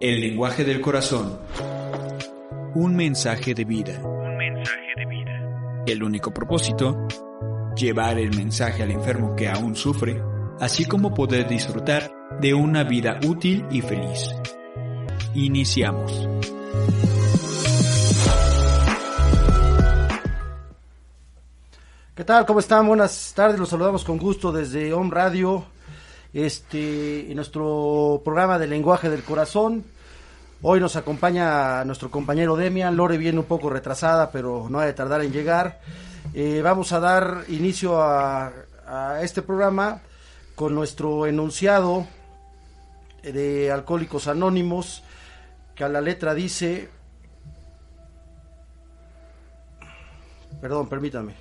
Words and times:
El 0.00 0.18
lenguaje 0.18 0.64
del 0.64 0.80
corazón. 0.80 1.38
Un 2.74 2.96
mensaje 2.96 3.52
de 3.52 3.66
vida. 3.66 4.00
Un 4.02 4.34
mensaje 4.38 4.94
de 4.96 5.04
vida. 5.04 5.84
El 5.86 6.02
único 6.02 6.32
propósito, 6.32 7.06
llevar 7.76 8.18
el 8.18 8.34
mensaje 8.34 8.82
al 8.82 8.92
enfermo 8.92 9.36
que 9.36 9.50
aún 9.50 9.76
sufre, 9.76 10.18
así 10.58 10.86
como 10.86 11.12
poder 11.12 11.46
disfrutar 11.46 12.10
de 12.40 12.54
una 12.54 12.82
vida 12.82 13.20
útil 13.28 13.66
y 13.70 13.82
feliz. 13.82 14.34
Iniciamos. 15.34 16.26
¿Qué 22.14 22.24
tal? 22.24 22.46
¿Cómo 22.46 22.60
están? 22.60 22.86
Buenas 22.86 23.34
tardes. 23.36 23.60
Los 23.60 23.68
saludamos 23.68 24.02
con 24.02 24.16
gusto 24.16 24.50
desde 24.50 24.94
Home 24.94 25.10
Radio. 25.10 25.66
Este, 26.32 27.28
en 27.28 27.34
nuestro 27.34 28.22
programa 28.24 28.58
de 28.58 28.68
lenguaje 28.68 29.10
del 29.10 29.24
corazón. 29.24 29.84
Hoy 30.62 30.78
nos 30.78 30.94
acompaña 30.94 31.84
nuestro 31.84 32.10
compañero 32.10 32.54
Demian. 32.54 32.96
Lore 32.96 33.18
viene 33.18 33.40
un 33.40 33.46
poco 33.46 33.68
retrasada, 33.68 34.30
pero 34.30 34.68
no 34.70 34.78
ha 34.78 34.86
de 34.86 34.92
tardar 34.92 35.22
en 35.22 35.32
llegar. 35.32 35.80
Eh, 36.32 36.60
vamos 36.62 36.92
a 36.92 37.00
dar 37.00 37.44
inicio 37.48 38.00
a, 38.00 38.52
a 38.86 39.22
este 39.22 39.42
programa 39.42 40.02
con 40.54 40.74
nuestro 40.74 41.26
enunciado 41.26 42.06
de 43.22 43.72
Alcohólicos 43.72 44.28
Anónimos, 44.28 45.02
que 45.74 45.84
a 45.84 45.88
la 45.88 46.00
letra 46.00 46.34
dice, 46.34 46.90
perdón, 50.60 50.88
permítame, 50.88 51.34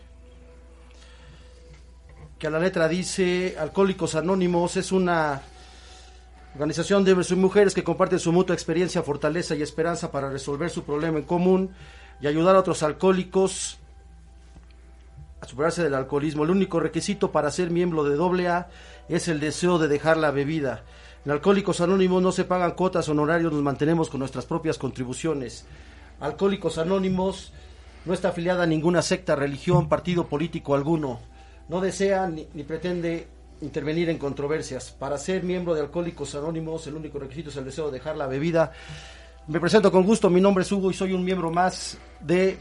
que 2.40 2.48
a 2.48 2.50
la 2.50 2.60
letra 2.60 2.88
dice, 2.88 3.58
Alcohólicos 3.60 4.16
Anónimos 4.16 4.78
es 4.78 4.94
una 4.94 5.42
organización 6.54 7.04
de 7.04 7.12
hombres 7.12 7.30
y 7.32 7.36
mujeres 7.36 7.74
que 7.74 7.84
comparten 7.84 8.18
su 8.18 8.32
mutua 8.32 8.56
experiencia, 8.56 9.04
fortaleza 9.04 9.56
y 9.56 9.62
esperanza 9.62 10.10
para 10.10 10.30
resolver 10.30 10.70
su 10.70 10.84
problema 10.84 11.20
en 11.20 11.26
común 11.26 11.72
y 12.22 12.28
ayudar 12.28 12.56
a 12.56 12.60
otros 12.60 12.82
alcohólicos 12.82 13.78
a 15.42 15.48
superarse 15.48 15.84
del 15.84 15.94
alcoholismo. 15.94 16.46
El 16.46 16.52
único 16.52 16.80
requisito 16.80 17.34
para 17.34 17.52
ser 17.52 17.72
miembro 17.72 18.06
de 18.06 18.18
AA 18.48 18.70
es 19.10 19.28
el 19.28 19.42
deseo 19.42 19.78
de 19.78 19.90
dejar 19.90 20.16
la 20.16 20.32
bebida. 20.32 20.84
En 21.26 21.34
Alcohólicos 21.34 21.82
Anónimos 21.82 22.24
no 22.24 22.32
se 22.32 22.46
pagan 22.46 22.72
cuotas 22.72 23.10
honorarios, 23.10 23.52
nos 23.52 23.62
mantenemos 23.62 24.10
con 24.10 24.20
nuestras 24.20 24.46
propias 24.46 24.78
contribuciones. 24.78 25.66
Alcohólicos 26.22 26.78
Anónimos 26.78 27.52
no 28.06 28.14
está 28.14 28.30
afiliada 28.30 28.64
a 28.64 28.68
ninguna 28.68 29.02
secta, 29.02 29.36
religión, 29.36 29.90
partido 29.90 30.28
político 30.28 30.74
alguno. 30.74 31.20
No 31.70 31.80
desea 31.82 32.28
ni, 32.28 32.48
ni 32.54 32.64
pretende 32.64 33.28
intervenir 33.62 34.10
en 34.10 34.18
controversias. 34.18 34.90
Para 34.92 35.18
ser 35.18 35.44
miembro 35.44 35.74
de 35.76 35.82
Alcohólicos 35.82 36.34
Anónimos, 36.36 36.86
el 36.88 36.96
único 36.96 37.20
requisito 37.20 37.50
es 37.50 37.58
el 37.58 37.66
deseo 37.66 37.88
de 37.88 37.94
dejar 38.00 38.18
la 38.18 38.28
bebida. 38.28 38.72
Me 39.48 39.60
presento 39.60 39.92
con 39.92 40.04
gusto, 40.04 40.30
mi 40.30 40.42
nombre 40.42 40.64
es 40.64 40.72
Hugo 40.72 40.90
y 40.92 40.94
soy 40.94 41.14
un 41.14 41.24
miembro 41.24 41.52
más 41.52 41.98
de 42.22 42.58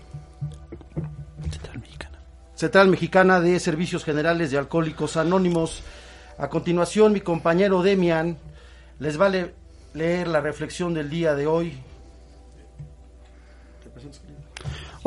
Central 1.50 1.78
Mexicana. 1.80 2.18
Central 2.54 2.88
Mexicana 2.88 3.40
de 3.40 3.60
Servicios 3.60 4.04
Generales 4.04 4.50
de 4.50 4.58
Alcohólicos 4.58 5.16
Anónimos. 5.16 5.82
A 6.38 6.48
continuación, 6.48 7.12
mi 7.12 7.20
compañero 7.20 7.82
Demian 7.82 8.36
les 9.00 9.20
va 9.20 9.26
a 9.26 9.30
le- 9.30 9.54
leer 9.94 10.28
la 10.28 10.40
reflexión 10.40 10.94
del 10.94 11.08
día 11.10 11.34
de 11.34 11.46
hoy. 11.46 11.78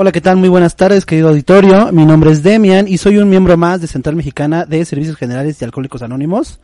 Hola, 0.01 0.11
¿qué 0.11 0.19
tal? 0.19 0.37
Muy 0.37 0.49
buenas 0.49 0.75
tardes, 0.75 1.05
querido 1.05 1.29
auditorio. 1.29 1.91
Mi 1.91 2.07
nombre 2.07 2.31
es 2.31 2.41
Demian 2.41 2.87
y 2.87 2.97
soy 2.97 3.19
un 3.19 3.29
miembro 3.29 3.55
más 3.55 3.81
de 3.81 3.85
Central 3.85 4.15
Mexicana 4.15 4.65
de 4.65 4.83
Servicios 4.83 5.15
Generales 5.15 5.59
de 5.59 5.65
Alcohólicos 5.67 6.01
Anónimos. 6.01 6.59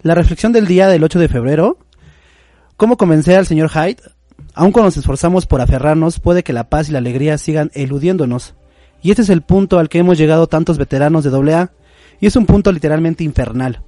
La 0.00 0.14
reflexión 0.14 0.50
del 0.50 0.66
día 0.66 0.88
del 0.88 1.04
8 1.04 1.18
de 1.18 1.28
febrero. 1.28 1.76
¿Cómo 2.78 2.96
convencer 2.96 3.36
al 3.36 3.44
señor 3.44 3.68
Hyde? 3.68 3.98
Aun 4.54 4.72
cuando 4.72 4.86
nos 4.86 4.96
esforzamos 4.96 5.44
por 5.44 5.60
aferrarnos, 5.60 6.20
puede 6.20 6.42
que 6.42 6.54
la 6.54 6.70
paz 6.70 6.88
y 6.88 6.92
la 6.92 7.00
alegría 7.00 7.36
sigan 7.36 7.70
eludiéndonos. 7.74 8.54
Y 9.02 9.10
este 9.10 9.20
es 9.20 9.28
el 9.28 9.42
punto 9.42 9.78
al 9.78 9.90
que 9.90 9.98
hemos 9.98 10.16
llegado 10.16 10.46
tantos 10.46 10.78
veteranos 10.78 11.22
de 11.22 11.52
AA. 11.52 11.70
Y 12.18 12.28
es 12.28 12.36
un 12.36 12.46
punto 12.46 12.72
literalmente 12.72 13.24
infernal. 13.24 13.82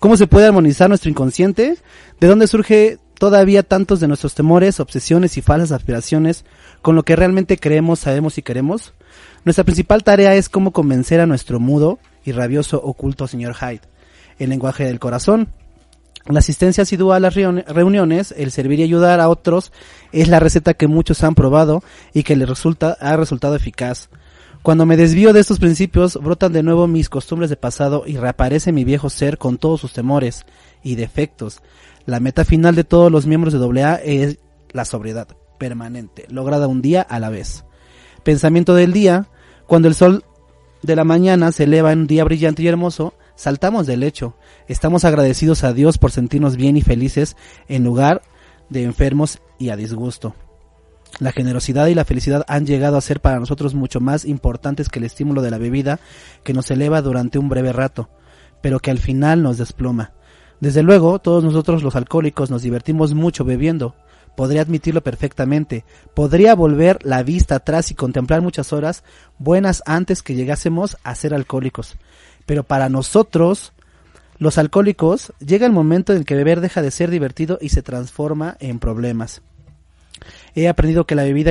¿Cómo 0.00 0.18
se 0.18 0.26
puede 0.26 0.48
armonizar 0.48 0.90
nuestro 0.90 1.08
inconsciente? 1.08 1.78
¿De 2.20 2.26
dónde 2.26 2.46
surge 2.46 2.98
todavía 3.18 3.62
tantos 3.62 4.00
de 4.00 4.08
nuestros 4.08 4.34
temores, 4.34 4.80
obsesiones 4.80 5.36
y 5.38 5.42
falsas 5.42 5.72
aspiraciones 5.72 6.44
con 6.82 6.96
lo 6.96 7.02
que 7.04 7.16
realmente 7.16 7.58
creemos, 7.58 8.00
sabemos 8.00 8.38
y 8.38 8.42
queremos? 8.42 8.94
Nuestra 9.44 9.64
principal 9.64 10.04
tarea 10.04 10.34
es 10.34 10.48
cómo 10.48 10.72
convencer 10.72 11.20
a 11.20 11.26
nuestro 11.26 11.60
mudo 11.60 11.98
y 12.24 12.32
rabioso 12.32 12.80
oculto 12.82 13.26
señor 13.26 13.54
Hyde. 13.54 13.82
El 14.38 14.50
lenguaje 14.50 14.84
del 14.84 14.98
corazón. 14.98 15.48
La 16.26 16.40
asistencia 16.40 16.82
asidua 16.82 17.16
a 17.16 17.20
las 17.20 17.34
reuni- 17.34 17.64
reuniones, 17.66 18.34
el 18.36 18.50
servir 18.50 18.80
y 18.80 18.82
ayudar 18.82 19.18
a 19.20 19.28
otros 19.30 19.72
es 20.12 20.28
la 20.28 20.40
receta 20.40 20.74
que 20.74 20.86
muchos 20.86 21.24
han 21.24 21.34
probado 21.34 21.82
y 22.12 22.22
que 22.22 22.36
les 22.36 22.48
resulta, 22.48 22.96
ha 23.00 23.16
resultado 23.16 23.54
eficaz. 23.56 24.10
Cuando 24.62 24.84
me 24.84 24.96
desvío 24.98 25.32
de 25.32 25.40
estos 25.40 25.58
principios, 25.58 26.18
brotan 26.20 26.52
de 26.52 26.62
nuevo 26.62 26.86
mis 26.86 27.08
costumbres 27.08 27.48
de 27.48 27.56
pasado 27.56 28.02
y 28.06 28.18
reaparece 28.18 28.72
mi 28.72 28.84
viejo 28.84 29.08
ser 29.08 29.38
con 29.38 29.56
todos 29.56 29.80
sus 29.80 29.94
temores 29.94 30.44
y 30.82 30.96
defectos. 30.96 31.62
La 32.04 32.20
meta 32.20 32.44
final 32.44 32.74
de 32.74 32.84
todos 32.84 33.10
los 33.10 33.24
miembros 33.26 33.54
de 33.54 33.82
AA 33.82 33.94
es 34.04 34.38
la 34.72 34.84
sobriedad 34.84 35.28
permanente, 35.58 36.26
lograda 36.28 36.66
un 36.66 36.82
día 36.82 37.02
a 37.02 37.18
la 37.20 37.28
vez. 37.28 37.64
Pensamiento 38.22 38.74
del 38.74 38.92
día, 38.92 39.28
cuando 39.66 39.88
el 39.88 39.94
sol 39.94 40.24
de 40.82 40.96
la 40.96 41.04
mañana 41.04 41.52
se 41.52 41.64
eleva 41.64 41.92
en 41.92 42.00
un 42.00 42.06
día 42.06 42.24
brillante 42.24 42.62
y 42.62 42.68
hermoso, 42.68 43.14
saltamos 43.34 43.86
del 43.86 44.00
lecho. 44.00 44.36
Estamos 44.66 45.04
agradecidos 45.04 45.64
a 45.64 45.72
Dios 45.72 45.98
por 45.98 46.10
sentirnos 46.10 46.56
bien 46.56 46.76
y 46.76 46.82
felices 46.82 47.36
en 47.68 47.84
lugar 47.84 48.22
de 48.68 48.84
enfermos 48.84 49.40
y 49.58 49.70
a 49.70 49.76
disgusto. 49.76 50.34
La 51.20 51.32
generosidad 51.32 51.86
y 51.88 51.94
la 51.94 52.04
felicidad 52.04 52.44
han 52.48 52.66
llegado 52.66 52.96
a 52.96 53.00
ser 53.00 53.20
para 53.20 53.40
nosotros 53.40 53.74
mucho 53.74 54.00
más 54.00 54.24
importantes 54.24 54.88
que 54.88 54.98
el 54.98 55.04
estímulo 55.04 55.42
de 55.42 55.50
la 55.50 55.58
bebida 55.58 55.98
que 56.44 56.52
nos 56.52 56.70
eleva 56.70 57.02
durante 57.02 57.38
un 57.38 57.48
breve 57.48 57.72
rato, 57.72 58.08
pero 58.60 58.78
que 58.78 58.90
al 58.90 58.98
final 58.98 59.42
nos 59.42 59.58
desploma. 59.58 60.12
Desde 60.60 60.82
luego, 60.82 61.18
todos 61.18 61.42
nosotros 61.42 61.82
los 61.82 61.96
alcohólicos 61.96 62.50
nos 62.50 62.62
divertimos 62.62 63.14
mucho 63.14 63.44
bebiendo. 63.44 63.94
Podría 64.38 64.62
admitirlo 64.62 65.00
perfectamente. 65.00 65.84
Podría 66.14 66.54
volver 66.54 67.00
la 67.02 67.24
vista 67.24 67.56
atrás 67.56 67.90
y 67.90 67.96
contemplar 67.96 68.40
muchas 68.40 68.72
horas 68.72 69.02
buenas 69.36 69.82
antes 69.84 70.22
que 70.22 70.36
llegásemos 70.36 70.96
a 71.02 71.16
ser 71.16 71.34
alcohólicos. 71.34 71.96
Pero 72.46 72.62
para 72.62 72.88
nosotros, 72.88 73.72
los 74.38 74.56
alcohólicos, 74.56 75.32
llega 75.44 75.66
el 75.66 75.72
momento 75.72 76.12
en 76.12 76.22
que 76.22 76.36
beber 76.36 76.60
deja 76.60 76.82
de 76.82 76.92
ser 76.92 77.10
divertido 77.10 77.58
y 77.60 77.70
se 77.70 77.82
transforma 77.82 78.56
en 78.60 78.78
problemas. 78.78 79.42
He 80.54 80.68
aprendido 80.68 81.04
que 81.04 81.16
la 81.16 81.24
bebida 81.24 81.50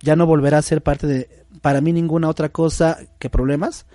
ya 0.00 0.14
no 0.14 0.24
volverá 0.24 0.58
a 0.58 0.62
ser 0.62 0.82
parte 0.82 1.08
de, 1.08 1.28
para 1.62 1.80
mí, 1.80 1.92
ninguna 1.92 2.28
otra 2.28 2.50
cosa 2.50 2.98
que 3.18 3.28
problemas. 3.28 3.86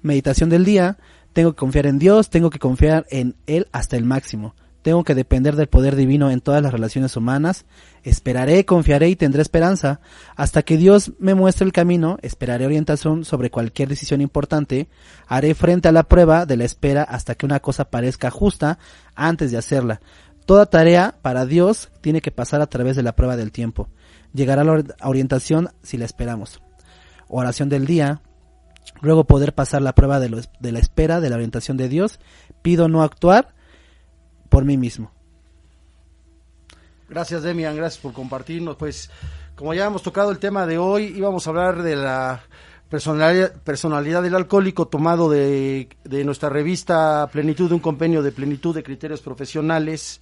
Meditación 0.00 0.48
del 0.48 0.64
día, 0.64 0.96
tengo 1.34 1.52
que 1.52 1.58
confiar 1.58 1.84
en 1.84 1.98
Dios, 1.98 2.30
tengo 2.30 2.48
que 2.48 2.58
confiar 2.58 3.04
en 3.10 3.36
Él 3.46 3.68
hasta 3.72 3.98
el 3.98 4.06
máximo. 4.06 4.54
Tengo 4.84 5.02
que 5.02 5.14
depender 5.14 5.56
del 5.56 5.68
poder 5.68 5.96
divino 5.96 6.30
en 6.30 6.42
todas 6.42 6.62
las 6.62 6.70
relaciones 6.70 7.16
humanas. 7.16 7.64
Esperaré, 8.02 8.66
confiaré 8.66 9.08
y 9.08 9.16
tendré 9.16 9.40
esperanza. 9.40 10.00
Hasta 10.36 10.62
que 10.62 10.76
Dios 10.76 11.12
me 11.18 11.34
muestre 11.34 11.64
el 11.64 11.72
camino, 11.72 12.18
esperaré 12.20 12.66
orientación 12.66 13.24
sobre 13.24 13.50
cualquier 13.50 13.88
decisión 13.88 14.20
importante. 14.20 14.90
Haré 15.26 15.54
frente 15.54 15.88
a 15.88 15.92
la 15.92 16.02
prueba 16.02 16.44
de 16.44 16.58
la 16.58 16.64
espera 16.64 17.02
hasta 17.02 17.34
que 17.34 17.46
una 17.46 17.60
cosa 17.60 17.86
parezca 17.86 18.30
justa 18.30 18.78
antes 19.14 19.50
de 19.50 19.56
hacerla. 19.56 20.02
Toda 20.44 20.66
tarea 20.66 21.14
para 21.22 21.46
Dios 21.46 21.90
tiene 22.02 22.20
que 22.20 22.30
pasar 22.30 22.60
a 22.60 22.66
través 22.66 22.94
de 22.94 23.02
la 23.02 23.16
prueba 23.16 23.38
del 23.38 23.52
tiempo. 23.52 23.88
Llegará 24.34 24.64
la 24.64 24.72
or- 24.72 24.96
orientación 25.02 25.70
si 25.82 25.96
la 25.96 26.04
esperamos. 26.04 26.60
Oración 27.28 27.70
del 27.70 27.86
día. 27.86 28.20
Luego 29.00 29.24
poder 29.24 29.54
pasar 29.54 29.80
la 29.80 29.94
prueba 29.94 30.20
de, 30.20 30.46
de 30.60 30.72
la 30.72 30.78
espera 30.78 31.20
de 31.20 31.30
la 31.30 31.36
orientación 31.36 31.78
de 31.78 31.88
Dios. 31.88 32.20
Pido 32.60 32.88
no 32.88 33.02
actuar 33.02 33.53
por 34.54 34.64
mí 34.64 34.76
mismo. 34.76 35.10
Gracias 37.08 37.42
Demian, 37.42 37.74
gracias 37.74 38.00
por 38.00 38.12
compartirnos. 38.12 38.76
Pues 38.76 39.10
como 39.56 39.74
ya 39.74 39.86
hemos 39.86 40.04
tocado 40.04 40.30
el 40.30 40.38
tema 40.38 40.64
de 40.64 40.78
hoy, 40.78 41.12
íbamos 41.16 41.44
a 41.44 41.50
hablar 41.50 41.82
de 41.82 41.96
la 41.96 42.40
personalidad, 42.88 43.52
personalidad 43.64 44.22
del 44.22 44.36
alcohólico 44.36 44.86
tomado 44.86 45.28
de, 45.28 45.88
de 46.04 46.24
nuestra 46.24 46.50
revista 46.50 47.28
Plenitud, 47.32 47.72
un 47.72 47.80
compendio 47.80 48.22
de 48.22 48.30
plenitud 48.30 48.72
de 48.72 48.84
criterios 48.84 49.22
profesionales. 49.22 50.20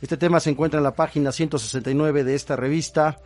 Este 0.00 0.16
tema 0.16 0.38
se 0.38 0.50
encuentra 0.50 0.78
en 0.78 0.84
la 0.84 0.94
página 0.94 1.32
169 1.32 2.22
de 2.22 2.36
esta 2.36 2.54
revista 2.54 3.18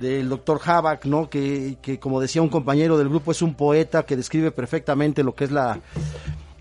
del 0.00 0.28
doctor 0.28 0.60
Habak, 0.64 1.04
¿no? 1.04 1.30
Que, 1.30 1.78
que, 1.80 2.00
como 2.00 2.20
decía 2.20 2.42
un 2.42 2.48
compañero 2.48 2.98
del 2.98 3.08
grupo, 3.08 3.30
es 3.30 3.40
un 3.40 3.54
poeta 3.54 4.04
que 4.04 4.16
describe 4.16 4.50
perfectamente 4.50 5.22
lo 5.22 5.36
que 5.36 5.44
es 5.44 5.52
la, 5.52 5.78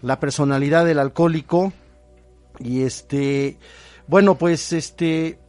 la 0.04 0.20
personalidad 0.20 0.86
del 0.86 1.00
alcohólico. 1.00 1.74
Y 2.64 2.84
este, 2.84 3.58
bueno, 4.08 4.38
pues 4.38 4.74
este, 4.74 5.40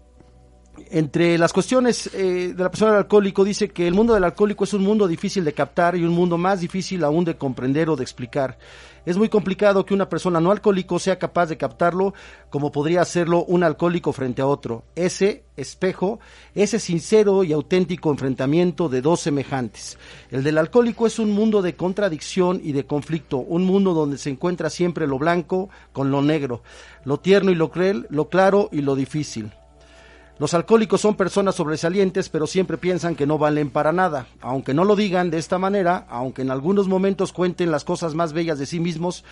entre 0.90 1.36
las 1.38 1.52
cuestiones 1.52 2.08
eh, 2.14 2.54
de 2.56 2.62
la 2.62 2.70
persona 2.70 2.92
del 2.92 3.00
alcohólico 3.00 3.44
dice 3.44 3.68
que 3.68 3.86
el 3.86 3.94
mundo 3.94 4.14
del 4.14 4.24
alcohólico 4.24 4.64
es 4.64 4.72
un 4.72 4.82
mundo 4.82 5.06
difícil 5.06 5.44
de 5.44 5.52
captar 5.52 5.96
y 5.96 6.04
un 6.04 6.12
mundo 6.12 6.38
más 6.38 6.60
difícil 6.60 7.04
aún 7.04 7.24
de 7.24 7.36
comprender 7.36 7.90
o 7.90 7.96
de 7.96 8.02
explicar. 8.02 8.58
Es 9.04 9.18
muy 9.18 9.28
complicado 9.28 9.84
que 9.84 9.94
una 9.94 10.08
persona 10.08 10.40
no 10.40 10.50
alcohólico 10.50 10.98
sea 10.98 11.18
capaz 11.18 11.46
de 11.46 11.56
captarlo 11.56 12.14
como 12.50 12.70
podría 12.70 13.02
hacerlo 13.02 13.44
un 13.44 13.64
alcohólico 13.64 14.12
frente 14.12 14.42
a 14.42 14.46
otro. 14.46 14.84
Ese 14.94 15.42
espejo, 15.56 16.20
ese 16.54 16.78
sincero 16.78 17.42
y 17.42 17.52
auténtico 17.52 18.10
enfrentamiento 18.10 18.88
de 18.88 19.02
dos 19.02 19.20
semejantes. 19.20 19.98
El 20.30 20.44
del 20.44 20.56
alcohólico 20.56 21.06
es 21.06 21.18
un 21.18 21.32
mundo 21.32 21.62
de 21.62 21.74
contradicción 21.74 22.60
y 22.62 22.72
de 22.72 22.86
conflicto, 22.86 23.38
un 23.38 23.64
mundo 23.64 23.92
donde 23.92 24.18
se 24.18 24.30
encuentra 24.30 24.70
siempre 24.70 25.06
lo 25.06 25.18
blanco 25.18 25.68
con 25.92 26.10
lo 26.10 26.22
negro, 26.22 26.62
lo 27.04 27.18
tierno 27.18 27.50
y 27.50 27.56
lo 27.56 27.70
cruel, 27.70 28.06
lo 28.08 28.28
claro 28.28 28.68
y 28.72 28.82
lo 28.82 28.94
difícil. 28.94 29.52
Los 30.38 30.54
alcohólicos 30.54 31.00
son 31.00 31.14
personas 31.14 31.54
sobresalientes, 31.54 32.28
pero 32.28 32.46
siempre 32.46 32.78
piensan 32.78 33.14
que 33.14 33.26
no 33.26 33.38
valen 33.38 33.70
para 33.70 33.92
nada. 33.92 34.26
Aunque 34.40 34.74
no 34.74 34.84
lo 34.84 34.96
digan 34.96 35.30
de 35.30 35.38
esta 35.38 35.58
manera, 35.58 36.06
aunque 36.08 36.42
en 36.42 36.50
algunos 36.50 36.88
momentos 36.88 37.32
cuenten 37.32 37.70
las 37.70 37.84
cosas 37.84 38.14
más 38.14 38.32
bellas 38.32 38.58
de 38.58 38.66
sí 38.66 38.80
mismos, 38.80 39.24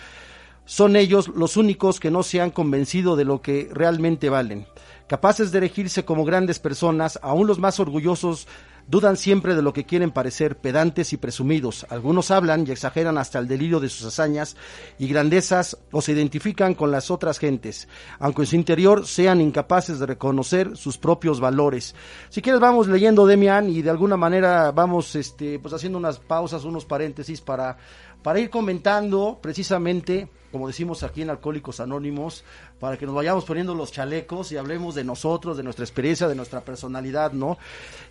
son 0.65 0.95
ellos 0.95 1.27
los 1.29 1.57
únicos 1.57 1.99
que 1.99 2.11
no 2.11 2.23
se 2.23 2.39
han 2.39 2.51
convencido 2.51 3.15
de 3.15 3.25
lo 3.25 3.41
que 3.41 3.69
realmente 3.73 4.29
valen. 4.29 4.67
Capaces 5.07 5.51
de 5.51 5.57
erigirse 5.57 6.05
como 6.05 6.23
grandes 6.23 6.59
personas, 6.59 7.19
aún 7.21 7.47
los 7.47 7.59
más 7.59 7.79
orgullosos 7.79 8.47
Dudan 8.91 9.15
siempre 9.15 9.55
de 9.55 9.61
lo 9.61 9.71
que 9.71 9.85
quieren 9.85 10.11
parecer 10.11 10.57
pedantes 10.57 11.13
y 11.13 11.17
presumidos. 11.17 11.85
Algunos 11.89 12.29
hablan 12.29 12.67
y 12.67 12.71
exageran 12.71 13.17
hasta 13.17 13.39
el 13.39 13.47
delirio 13.47 13.79
de 13.79 13.87
sus 13.87 14.05
hazañas 14.05 14.57
y 14.99 15.07
grandezas 15.07 15.77
o 15.93 16.01
se 16.01 16.11
identifican 16.11 16.73
con 16.73 16.91
las 16.91 17.09
otras 17.09 17.39
gentes, 17.39 17.87
aunque 18.19 18.41
en 18.41 18.47
su 18.47 18.57
interior 18.57 19.07
sean 19.07 19.39
incapaces 19.39 19.97
de 19.97 20.07
reconocer 20.07 20.75
sus 20.75 20.97
propios 20.97 21.39
valores. 21.39 21.95
Si 22.27 22.41
quieres 22.41 22.59
vamos 22.59 22.89
leyendo 22.89 23.25
Demian 23.25 23.69
y 23.69 23.81
de 23.81 23.91
alguna 23.91 24.17
manera 24.17 24.73
vamos 24.73 25.15
este 25.15 25.57
pues 25.59 25.73
haciendo 25.73 25.97
unas 25.97 26.19
pausas, 26.19 26.65
unos 26.65 26.83
paréntesis 26.83 27.39
para 27.39 27.77
para 28.23 28.39
ir 28.39 28.49
comentando 28.49 29.39
precisamente, 29.41 30.27
como 30.51 30.67
decimos 30.67 31.03
aquí 31.03 31.21
en 31.21 31.29
Alcohólicos 31.29 31.79
Anónimos, 31.79 32.43
para 32.79 32.97
que 32.97 33.05
nos 33.05 33.15
vayamos 33.15 33.45
poniendo 33.45 33.73
los 33.73 33.91
chalecos 33.91 34.51
y 34.51 34.57
hablemos 34.57 34.95
de 34.95 35.03
nosotros, 35.03 35.57
de 35.57 35.63
nuestra 35.63 35.85
experiencia, 35.85 36.27
de 36.27 36.35
nuestra 36.35 36.61
personalidad, 36.61 37.31
¿no? 37.31 37.57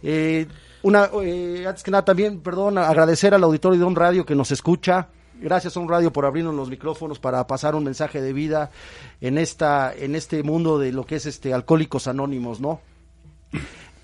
Eh, 0.03 0.47
una, 0.83 1.11
eh, 1.23 1.65
antes 1.67 1.83
que 1.83 1.91
nada 1.91 2.05
también, 2.05 2.41
perdón, 2.41 2.79
agradecer 2.79 3.35
al 3.35 3.45
auditorio 3.45 3.79
de 3.79 3.85
Un 3.85 3.97
Radio 3.97 4.25
que 4.25 4.35
nos 4.35 4.51
escucha. 4.51 5.09
Gracias 5.41 5.77
a 5.77 5.81
Un 5.81 5.89
Radio 5.89 6.13
por 6.13 6.27
abrirnos 6.27 6.55
los 6.55 6.69
micrófonos 6.69 7.19
para 7.19 7.47
pasar 7.47 7.75
un 7.75 7.85
mensaje 7.85 8.21
de 8.21 8.33
vida 8.33 8.71
en 9.21 9.39
esta, 9.39 9.95
en 9.95 10.15
este 10.15 10.43
mundo 10.43 10.79
de 10.79 10.93
lo 10.93 11.05
que 11.05 11.17
es 11.17 11.27
este 11.27 11.55
Alcohólicos 11.55 12.07
Anónimos, 12.07 12.61
¿no? 12.61 12.81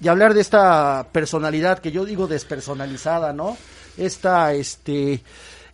Y 0.00 0.08
hablar 0.08 0.34
de 0.34 0.42
esta 0.42 1.08
personalidad 1.10 1.78
que 1.78 1.90
yo 1.92 2.04
digo 2.04 2.26
despersonalizada, 2.26 3.32
¿no? 3.32 3.56
Esta, 3.96 4.52
este, 4.52 5.22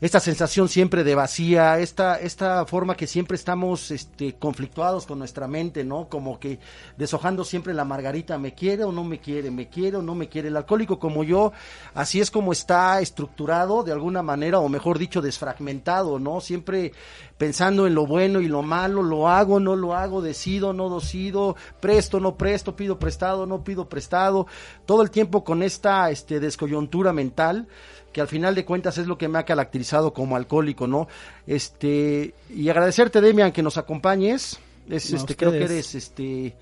esta 0.02 0.19
sensación 0.19 0.69
siempre 0.69 1.04
de 1.04 1.14
vacía, 1.14 1.78
esta, 1.78 2.16
esta 2.16 2.66
forma 2.66 2.96
que 2.96 3.06
siempre 3.06 3.37
estamos 3.37 3.93
este, 3.93 4.34
conflictuados 4.34 5.06
con 5.06 5.20
nuestra 5.20 5.46
mente, 5.46 5.84
¿no? 5.84 6.08
Como 6.08 6.40
que 6.40 6.58
deshojando 6.96 7.44
siempre 7.44 7.72
la 7.72 7.84
margarita, 7.84 8.37
¿me 8.37 8.52
quiere 8.52 8.82
o 8.82 8.90
no 8.90 9.04
me 9.04 9.20
quiere? 9.20 9.52
¿Me 9.52 9.69
quiere 9.69 9.99
o 9.99 10.02
no 10.02 10.16
me 10.16 10.28
quiere? 10.28 10.49
El 10.49 10.56
alcohólico 10.56 10.99
como 10.99 11.22
yo, 11.22 11.52
así 11.94 12.20
es 12.20 12.32
como 12.32 12.50
está 12.50 13.00
estructurado 13.00 13.84
de 13.84 13.93
alguna 13.93 14.25
manera, 14.25 14.58
o 14.58 14.69
mejor 14.69 14.99
dicho, 14.99 15.22
desfragmentado, 15.22 16.19
¿no? 16.19 16.40
Siempre 16.40 16.90
pensando 17.38 17.87
en 17.87 17.94
lo 17.94 18.04
bueno 18.04 18.40
y 18.40 18.49
lo 18.49 18.62
malo, 18.62 19.04
lo 19.04 19.28
hago, 19.28 19.60
no 19.60 19.76
lo 19.76 19.94
hago, 19.94 20.20
decido, 20.20 20.72
no 20.72 20.93
decido, 20.99 21.54
presto, 21.78 22.19
no 22.19 22.37
presto, 22.37 22.75
pido 22.75 22.99
prestado, 22.99 23.46
no 23.46 23.62
pido 23.62 23.88
prestado, 23.88 24.49
todo 24.84 25.02
el 25.02 25.12
tiempo 25.12 25.44
con 25.44 25.62
esta 25.62 26.10
este, 26.10 26.40
descoyuntura 26.40 27.12
mental 27.12 27.69
que 28.12 28.20
al 28.20 28.29
final 28.29 28.55
de 28.55 28.64
cuentas 28.64 28.99
es 28.99 29.06
lo 29.06 29.19
que 29.19 29.29
me 29.29 29.38
ha 29.38 29.44
caracterizado 29.44 30.12
como 30.12 30.37
alcohólico, 30.37 30.87
¿no? 30.87 31.09
Este, 31.47 32.35
y 32.50 32.69
agradecerte, 32.69 33.20
Demian, 33.20 33.53
que 33.53 33.62
nos 33.62 33.79
acompañes. 33.79 34.59
Es, 34.88 35.12
este, 35.12 35.37
creo 35.37 35.53
que 35.53 35.64
eres, 35.64 35.94
este, 35.94 36.55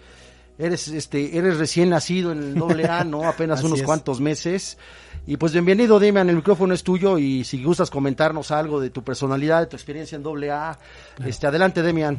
eres, 0.59 0.89
este, 0.89 1.37
eres 1.37 1.59
recién 1.59 1.91
nacido 1.91 2.33
en 2.33 2.39
el 2.39 2.55
doble 2.55 2.85
A, 2.87 3.05
¿no? 3.05 3.29
Apenas 3.29 3.63
unos 3.63 3.83
cuantos 3.83 4.21
meses. 4.21 4.79
Y 5.27 5.37
pues 5.37 5.53
bienvenido, 5.53 5.99
Demian, 5.99 6.29
el 6.31 6.37
micrófono 6.37 6.75
es 6.75 6.83
tuyo 6.83 7.19
y 7.19 7.45
si 7.45 7.63
gustas 7.63 7.91
comentarnos 7.91 8.51
algo 8.51 8.81
de 8.81 8.91
tu 8.91 9.03
personalidad, 9.03 9.61
de 9.61 9.67
tu 9.67 9.77
experiencia 9.77 10.17
en 10.17 10.23
doble 10.23 10.51
A, 10.51 10.79
este, 11.25 11.47
adelante, 11.47 11.83
Demian. 11.83 12.19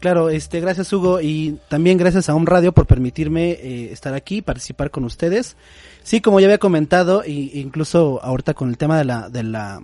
Claro, 0.00 0.30
este, 0.30 0.60
gracias 0.60 0.92
Hugo 0.92 1.20
y 1.20 1.58
también 1.68 1.98
gracias 1.98 2.28
a 2.28 2.34
un 2.34 2.46
radio 2.46 2.72
por 2.72 2.86
permitirme 2.86 3.50
eh, 3.50 3.92
estar 3.92 4.14
aquí, 4.14 4.42
participar 4.42 4.90
con 4.90 5.04
ustedes. 5.04 5.56
Sí, 6.04 6.20
como 6.20 6.38
ya 6.38 6.46
había 6.46 6.58
comentado, 6.58 7.24
y, 7.26 7.58
incluso 7.58 8.20
ahorita 8.22 8.54
con 8.54 8.68
el 8.68 8.78
tema 8.78 8.96
de 8.96 9.04
la, 9.04 9.28
de 9.28 9.42
la, 9.42 9.80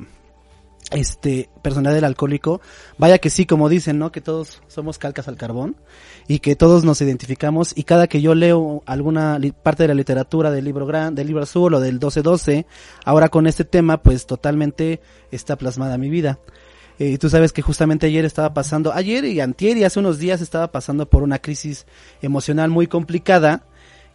este, 0.93 1.49
personalidad 1.63 1.97
del 1.97 2.05
alcohólico, 2.05 2.61
vaya 2.99 3.19
que 3.19 3.31
sí, 3.31 3.47
como 3.47 3.69
dicen, 3.69 3.99
¿no? 3.99 4.13
Que 4.13 4.21
todos 4.21 4.63
somos 4.69 4.99
calcas 4.99 5.27
al 5.29 5.37
carbón 5.37 5.77
y 6.29 6.39
que 6.39 6.57
todos 6.57 6.85
nos 6.85 7.01
identificamos 7.01 7.73
y 7.77 7.83
cada 7.85 8.07
que 8.07 8.21
yo 8.21 8.35
leo 8.35 8.83
alguna 8.87 9.41
parte 9.63 9.83
de 9.83 9.89
la 9.89 9.95
literatura 9.95 10.51
del 10.51 10.65
libro 10.65 10.87
gran, 10.87 11.15
del 11.15 11.27
libro 11.27 11.43
azul 11.43 11.75
o 11.75 11.81
del 11.81 11.95
1212, 11.95 12.67
ahora 13.05 13.29
con 13.29 13.47
este 13.47 13.65
tema, 13.65 14.03
pues 14.03 14.27
totalmente 14.27 15.01
está 15.31 15.57
plasmada 15.57 15.99
mi 15.99 16.11
vida. 16.11 16.39
Eh, 16.99 17.11
y 17.11 17.19
tú 17.19 17.29
sabes 17.29 17.53
que 17.53 17.63
justamente 17.63 18.07
ayer 18.07 18.25
estaba 18.25 18.55
pasando, 18.55 18.93
ayer 18.93 19.25
y 19.25 19.41
antier 19.41 19.77
y 19.77 19.85
hace 19.85 19.99
unos 19.99 20.19
días 20.19 20.41
estaba 20.41 20.71
pasando 20.71 21.09
por 21.09 21.23
una 21.23 21.41
crisis 21.41 21.87
emocional 22.23 22.71
muy 22.71 22.87
complicada, 22.87 23.65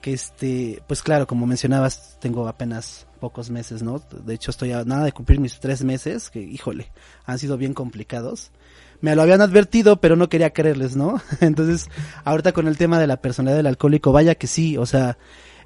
que 0.02 0.14
este, 0.14 0.82
pues 0.88 1.04
claro, 1.04 1.28
como 1.28 1.46
mencionabas, 1.46 2.18
tengo 2.22 2.48
apenas 2.48 3.06
pocos 3.20 3.50
meses, 3.50 3.84
¿no? 3.84 4.02
De 4.24 4.34
hecho 4.34 4.52
estoy 4.52 4.72
a 4.72 4.86
nada 4.86 5.04
de 5.04 5.12
cumplir 5.12 5.40
mis 5.40 5.60
tres 5.60 5.84
meses, 5.84 6.30
que 6.30 6.42
híjole, 6.42 6.92
han 7.26 7.38
sido 7.38 7.58
bien 7.58 7.74
complicados. 7.74 8.52
Me 9.02 9.16
lo 9.16 9.22
habían 9.22 9.42
advertido, 9.42 10.00
pero 10.00 10.16
no 10.16 10.30
quería 10.30 10.52
creerles, 10.52 10.96
¿no? 10.96 11.22
Entonces, 11.42 11.90
ahorita 12.24 12.54
con 12.54 12.68
el 12.68 12.78
tema 12.78 13.00
de 13.00 13.08
la 13.08 13.18
personalidad 13.18 13.58
del 13.58 13.68
alcohólico, 13.68 14.12
vaya 14.12 14.36
que 14.36 14.48
sí, 14.48 14.78
o 14.78 14.86
sea, 14.86 15.18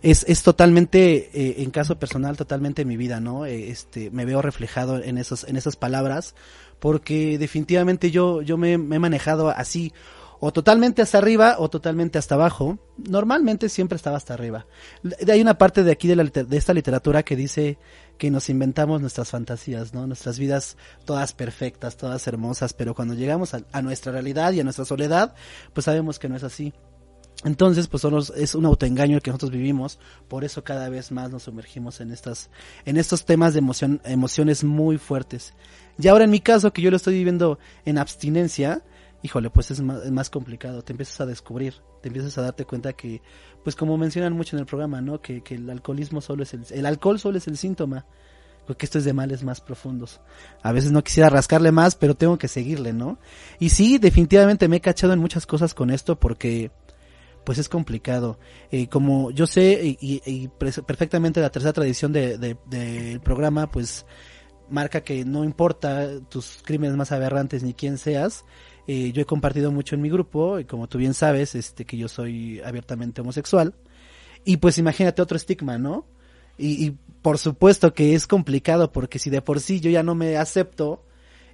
es, 0.03 0.25
es 0.27 0.43
totalmente, 0.43 1.29
eh, 1.33 1.63
en 1.63 1.71
caso 1.71 1.97
personal, 1.97 2.35
totalmente 2.35 2.85
mi 2.85 2.97
vida, 2.97 3.19
¿no? 3.19 3.45
Eh, 3.45 3.69
este, 3.69 4.11
me 4.11 4.25
veo 4.25 4.41
reflejado 4.41 5.01
en 5.01 5.17
esos, 5.17 5.45
en 5.45 5.55
esas 5.55 5.77
palabras, 5.77 6.35
porque 6.83 7.37
definitivamente 7.37 8.11
yo, 8.11 8.41
yo 8.41 8.57
me, 8.57 8.73
he 8.73 8.77
manejado 8.77 9.47
así, 9.47 9.93
o 10.41 10.51
totalmente 10.51 11.01
hasta 11.01 11.17
arriba 11.17 11.55
o 11.57 11.69
totalmente 11.69 12.19
hasta 12.19 12.35
abajo. 12.35 12.77
Normalmente 12.97 13.69
siempre 13.69 13.95
estaba 13.95 14.17
hasta 14.17 14.33
arriba. 14.33 14.65
Hay 15.31 15.39
una 15.39 15.57
parte 15.57 15.85
de 15.85 15.93
aquí 15.93 16.09
de, 16.09 16.17
la, 16.17 16.25
de 16.25 16.57
esta 16.57 16.73
literatura 16.73 17.23
que 17.23 17.37
dice 17.37 17.77
que 18.17 18.29
nos 18.29 18.49
inventamos 18.49 18.99
nuestras 18.99 19.29
fantasías, 19.29 19.93
¿no? 19.93 20.05
Nuestras 20.07 20.37
vidas 20.37 20.75
todas 21.05 21.31
perfectas, 21.31 21.95
todas 21.95 22.27
hermosas, 22.27 22.73
pero 22.73 22.93
cuando 22.93 23.13
llegamos 23.13 23.53
a 23.53 23.81
nuestra 23.81 24.11
realidad 24.11 24.51
y 24.51 24.59
a 24.59 24.65
nuestra 24.65 24.83
soledad, 24.83 25.35
pues 25.71 25.85
sabemos 25.85 26.19
que 26.19 26.27
no 26.27 26.35
es 26.35 26.43
así. 26.43 26.73
Entonces, 27.45 27.87
pues 27.87 28.03
es 28.35 28.55
un 28.55 28.65
autoengaño 28.65 29.17
el 29.17 29.21
que 29.21 29.31
nosotros 29.31 29.51
vivimos, 29.51 29.99
por 30.27 30.43
eso 30.43 30.63
cada 30.63 30.89
vez 30.89 31.11
más 31.11 31.31
nos 31.31 31.43
sumergimos 31.43 31.99
en 31.99 32.11
estas, 32.11 32.49
en 32.85 32.97
estos 32.97 33.25
temas 33.25 33.53
de 33.53 33.59
emoción, 33.59 34.01
emociones 34.05 34.63
muy 34.63 34.97
fuertes. 34.97 35.53
Y 35.99 36.07
ahora 36.07 36.23
en 36.23 36.31
mi 36.31 36.39
caso, 36.39 36.71
que 36.71 36.81
yo 36.81 36.89
lo 36.89 36.97
estoy 36.97 37.15
viviendo 37.15 37.59
en 37.85 37.97
abstinencia, 37.97 38.83
híjole, 39.23 39.49
pues 39.49 39.71
es 39.71 39.81
más, 39.81 40.03
es 40.03 40.11
más 40.11 40.29
complicado, 40.29 40.83
te 40.83 40.93
empiezas 40.93 41.19
a 41.21 41.25
descubrir, 41.25 41.75
te 42.01 42.07
empiezas 42.07 42.37
a 42.37 42.41
darte 42.43 42.65
cuenta 42.65 42.93
que, 42.93 43.21
pues 43.63 43.75
como 43.75 43.97
mencionan 43.97 44.33
mucho 44.33 44.55
en 44.55 44.61
el 44.61 44.65
programa, 44.65 45.01
¿no? 45.01 45.21
Que, 45.21 45.41
que 45.41 45.55
el 45.55 45.69
alcoholismo 45.69 46.21
solo 46.21 46.43
es 46.43 46.53
el 46.53 46.85
alcohol 46.85 47.19
solo 47.19 47.37
es 47.37 47.47
el 47.47 47.57
síntoma, 47.57 48.05
porque 48.65 48.85
esto 48.85 48.97
es 48.97 49.05
de 49.05 49.13
males 49.13 49.43
más 49.43 49.61
profundos. 49.61 50.21
A 50.61 50.71
veces 50.71 50.91
no 50.91 51.03
quisiera 51.03 51.29
rascarle 51.29 51.71
más, 51.71 51.95
pero 51.95 52.15
tengo 52.15 52.37
que 52.37 52.47
seguirle, 52.47 52.93
¿no? 52.93 53.17
Y 53.59 53.69
sí, 53.69 53.97
definitivamente 53.97 54.67
me 54.67 54.77
he 54.77 54.81
cachado 54.81 55.13
en 55.13 55.19
muchas 55.19 55.45
cosas 55.45 55.73
con 55.73 55.89
esto 55.89 56.19
porque 56.19 56.71
pues 57.43 57.57
es 57.57 57.69
complicado. 57.69 58.39
Eh, 58.71 58.87
como 58.87 59.31
yo 59.31 59.47
sé 59.47 59.97
y, 59.99 60.47
perfectamente 60.57 61.41
la 61.41 61.51
tercera 61.51 61.73
tradición 61.73 62.13
del 62.13 62.39
de, 62.39 62.57
de, 62.65 63.19
programa, 63.19 63.69
pues 63.69 64.05
marca 64.69 65.01
que 65.01 65.25
no 65.25 65.43
importa 65.43 66.19
tus 66.29 66.59
crímenes 66.63 66.95
más 66.95 67.11
aberrantes 67.11 67.63
ni 67.63 67.73
quién 67.73 67.97
seas. 67.97 68.45
Eh, 68.87 69.11
yo 69.13 69.21
he 69.21 69.25
compartido 69.25 69.71
mucho 69.71 69.95
en 69.95 70.01
mi 70.01 70.09
grupo, 70.09 70.59
y 70.59 70.65
como 70.65 70.87
tú 70.87 70.97
bien 70.97 71.13
sabes, 71.13 71.55
este, 71.55 71.85
que 71.85 71.97
yo 71.97 72.07
soy 72.07 72.59
abiertamente 72.61 73.21
homosexual. 73.21 73.75
Y 74.45 74.57
pues 74.57 74.77
imagínate 74.77 75.21
otro 75.21 75.37
estigma, 75.37 75.77
¿no? 75.77 76.05
Y 76.57 76.91
por 77.23 77.39
supuesto 77.39 77.93
que 77.95 78.13
es 78.13 78.27
complicado 78.27 78.91
porque 78.91 79.17
si 79.17 79.31
de 79.31 79.41
por 79.41 79.59
sí 79.59 79.79
yo 79.79 79.89
ya 79.89 80.03
no 80.03 80.13
me 80.13 80.37
acepto, 80.37 81.03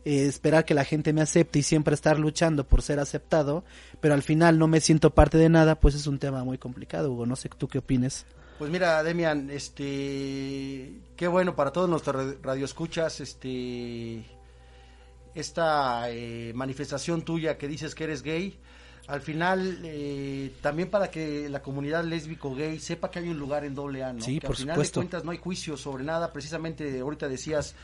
eh, 0.06 0.26
esperar 0.26 0.66
que 0.66 0.74
la 0.74 0.86
gente 0.86 1.14
me 1.14 1.22
acepte 1.22 1.60
y 1.60 1.64
siempre 1.64 1.94
estar 1.94 2.20
luchando 2.20 2.64
por 2.64 2.82
ser 2.82 3.00
aceptado, 3.00 3.64
pero 4.00 4.14
al 4.14 4.24
final 4.24 4.58
no 4.58 4.68
me 4.68 4.82
siento 4.82 5.10
parte 5.12 5.38
de 5.38 5.50
nada, 5.50 5.80
pues 5.80 5.96
es 5.96 6.08
un 6.08 6.20
tema 6.20 6.44
muy 6.44 6.58
complicado, 6.58 7.12
Hugo. 7.12 7.26
No 7.26 7.36
sé 7.36 7.50
tú 7.50 7.68
qué 7.68 7.80
opines. 7.80 8.26
Pues 8.58 8.70
mira, 8.70 9.02
Demian, 9.04 9.50
este, 9.50 10.92
qué 11.16 11.28
bueno 11.30 11.56
para 11.56 11.72
todos 11.72 11.90
nuestros 11.90 12.42
radioescuchas, 12.42 13.22
este, 13.22 14.26
esta 15.34 16.10
eh, 16.12 16.52
manifestación 16.54 17.22
tuya 17.22 17.58
que 17.58 17.70
dices 17.70 17.96
que 17.96 18.04
eres 18.04 18.22
gay, 18.22 18.60
al 19.08 19.22
final 19.22 19.80
eh, 19.84 20.52
también 20.62 20.90
para 20.90 21.10
que 21.10 21.50
la 21.50 21.62
comunidad 21.62 22.04
lésbico 22.04 22.54
gay 22.54 22.80
sepa 22.80 23.10
que 23.10 23.20
hay 23.20 23.30
un 23.30 23.40
lugar 23.40 23.64
en 23.64 23.74
doble 23.74 24.04
A, 24.04 24.14
¿no? 24.14 24.22
Sí, 24.22 24.40
que 24.40 24.48
por 24.48 24.56
al 24.56 24.62
final 24.62 24.76
supuesto. 24.76 25.00
de 25.00 25.04
cuentas 25.06 25.24
no 25.24 25.32
hay 25.32 25.38
juicio 25.38 25.78
sobre 25.78 26.04
nada, 26.04 26.32
precisamente 26.34 27.00
ahorita 27.00 27.28
decías 27.28 27.76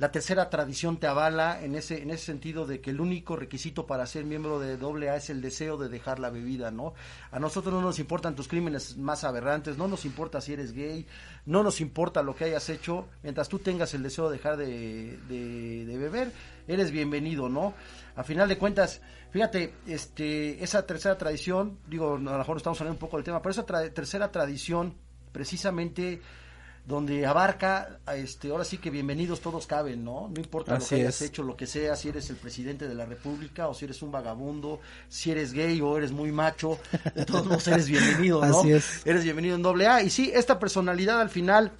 la 0.00 0.10
tercera 0.10 0.48
tradición 0.48 0.96
te 0.96 1.06
avala 1.06 1.62
en 1.62 1.74
ese 1.74 2.02
en 2.02 2.10
ese 2.10 2.24
sentido 2.24 2.66
de 2.66 2.80
que 2.80 2.88
el 2.88 3.00
único 3.02 3.36
requisito 3.36 3.86
para 3.86 4.06
ser 4.06 4.24
miembro 4.24 4.58
de 4.58 4.78
doble 4.78 5.10
A 5.10 5.16
es 5.16 5.28
el 5.28 5.42
deseo 5.42 5.76
de 5.76 5.90
dejar 5.90 6.18
la 6.18 6.30
bebida, 6.30 6.70
¿no? 6.70 6.94
A 7.30 7.38
nosotros 7.38 7.74
no 7.74 7.82
nos 7.82 7.98
importan 7.98 8.34
tus 8.34 8.48
crímenes 8.48 8.96
más 8.96 9.24
aberrantes, 9.24 9.76
no 9.76 9.88
nos 9.88 10.06
importa 10.06 10.40
si 10.40 10.54
eres 10.54 10.72
gay, 10.72 11.06
no 11.44 11.62
nos 11.62 11.82
importa 11.82 12.22
lo 12.22 12.34
que 12.34 12.44
hayas 12.44 12.68
hecho, 12.70 13.08
mientras 13.22 13.50
tú 13.50 13.58
tengas 13.58 13.92
el 13.92 14.02
deseo 14.02 14.30
de 14.30 14.38
dejar 14.38 14.56
de, 14.56 15.18
de- 15.28 15.84
de 15.84 15.98
beber, 15.98 16.32
eres 16.66 16.90
bienvenido, 16.90 17.50
¿no? 17.50 17.74
A 18.16 18.24
final 18.24 18.48
de 18.48 18.56
cuentas, 18.56 19.02
fíjate, 19.32 19.74
este, 19.86 20.64
esa 20.64 20.86
tercera 20.86 21.18
tradición, 21.18 21.78
digo, 21.86 22.14
a 22.14 22.18
lo 22.18 22.38
mejor 22.38 22.56
estamos 22.56 22.80
hablando 22.80 22.96
un 22.96 23.00
poco 23.00 23.18
del 23.18 23.24
tema, 23.24 23.42
pero 23.42 23.50
esa 23.50 23.66
tra- 23.66 23.92
tercera 23.92 24.32
tradición, 24.32 24.94
precisamente 25.30 26.22
donde 26.90 27.24
abarca, 27.24 28.00
este, 28.14 28.50
ahora 28.50 28.64
sí 28.64 28.78
que 28.78 28.90
bienvenidos 28.90 29.40
todos 29.40 29.66
caben, 29.66 30.04
¿no? 30.04 30.28
No 30.28 30.40
importa 30.40 30.76
lo 30.76 30.84
que 30.84 30.96
hayas 30.96 31.22
es. 31.22 31.28
hecho, 31.28 31.42
lo 31.42 31.56
que 31.56 31.66
sea, 31.66 31.96
si 31.96 32.08
eres 32.08 32.28
el 32.28 32.36
presidente 32.36 32.88
de 32.88 32.94
la 32.94 33.06
república 33.06 33.68
o 33.68 33.74
si 33.74 33.86
eres 33.86 34.02
un 34.02 34.10
vagabundo, 34.10 34.80
si 35.08 35.30
eres 35.30 35.52
gay 35.52 35.80
o 35.80 35.96
eres 35.96 36.12
muy 36.12 36.32
macho, 36.32 36.78
de 37.14 37.24
todos 37.24 37.46
modos 37.46 37.66
eres 37.68 37.88
bienvenido, 37.88 38.44
¿no? 38.44 38.58
Así 38.60 38.72
es. 38.72 39.06
Eres 39.06 39.24
bienvenido 39.24 39.54
en 39.54 39.62
doble 39.62 39.86
A. 39.86 40.02
Y 40.02 40.10
sí, 40.10 40.30
esta 40.34 40.58
personalidad 40.58 41.20
al 41.20 41.30
final, 41.30 41.72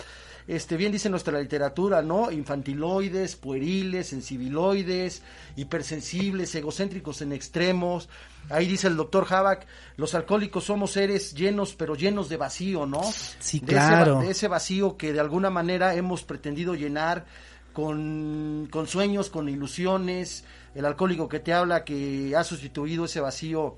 este, 0.47 0.77
bien 0.77 0.93
dice 0.93 1.11
nuestra 1.11 1.39
literatura, 1.41 2.03
¿no? 2.03 2.31
Infantiloides, 2.31 3.37
pueriles, 3.37 4.09
sensibiloides, 4.09 5.23
hipersensibles, 5.57 6.55
egocéntricos 6.55 7.23
en 7.23 7.33
extremos. 7.33 8.09
Ahí 8.49 8.67
dice 8.67 8.89
el 8.89 8.97
doctor 8.97 9.27
Havak, 9.29 9.67
los 9.97 10.15
alcohólicos 10.15 10.65
somos 10.65 10.93
seres 10.93 11.35
llenos, 11.35 11.75
pero 11.75 11.95
llenos 11.95 12.29
de 12.29 12.37
vacío, 12.37 12.87
¿no? 12.87 13.03
Sí, 13.39 13.61
De 13.61 13.67
ese 13.67 13.75
claro. 13.75 14.21
de 14.21 14.31
ese 14.31 14.49
vacío 14.49 14.97
que 14.97 15.13
de 15.13 15.21
alguna 15.21 15.51
manera 15.51 15.95
hemos 15.95 16.25
pretendido 16.25 16.75
llenar 16.75 17.27
con, 17.73 18.69
con 18.71 18.87
sueños, 18.87 19.31
con 19.31 19.49
ilusiones, 19.49 20.45
el 20.75 20.85
alcohólico 20.85 21.29
que 21.29 21.41
te 21.41 21.53
habla 21.53 21.85
que 21.85 22.35
ha 22.37 22.45
sustituido 22.45 23.05
ese 23.05 23.21
vacío. 23.21 23.77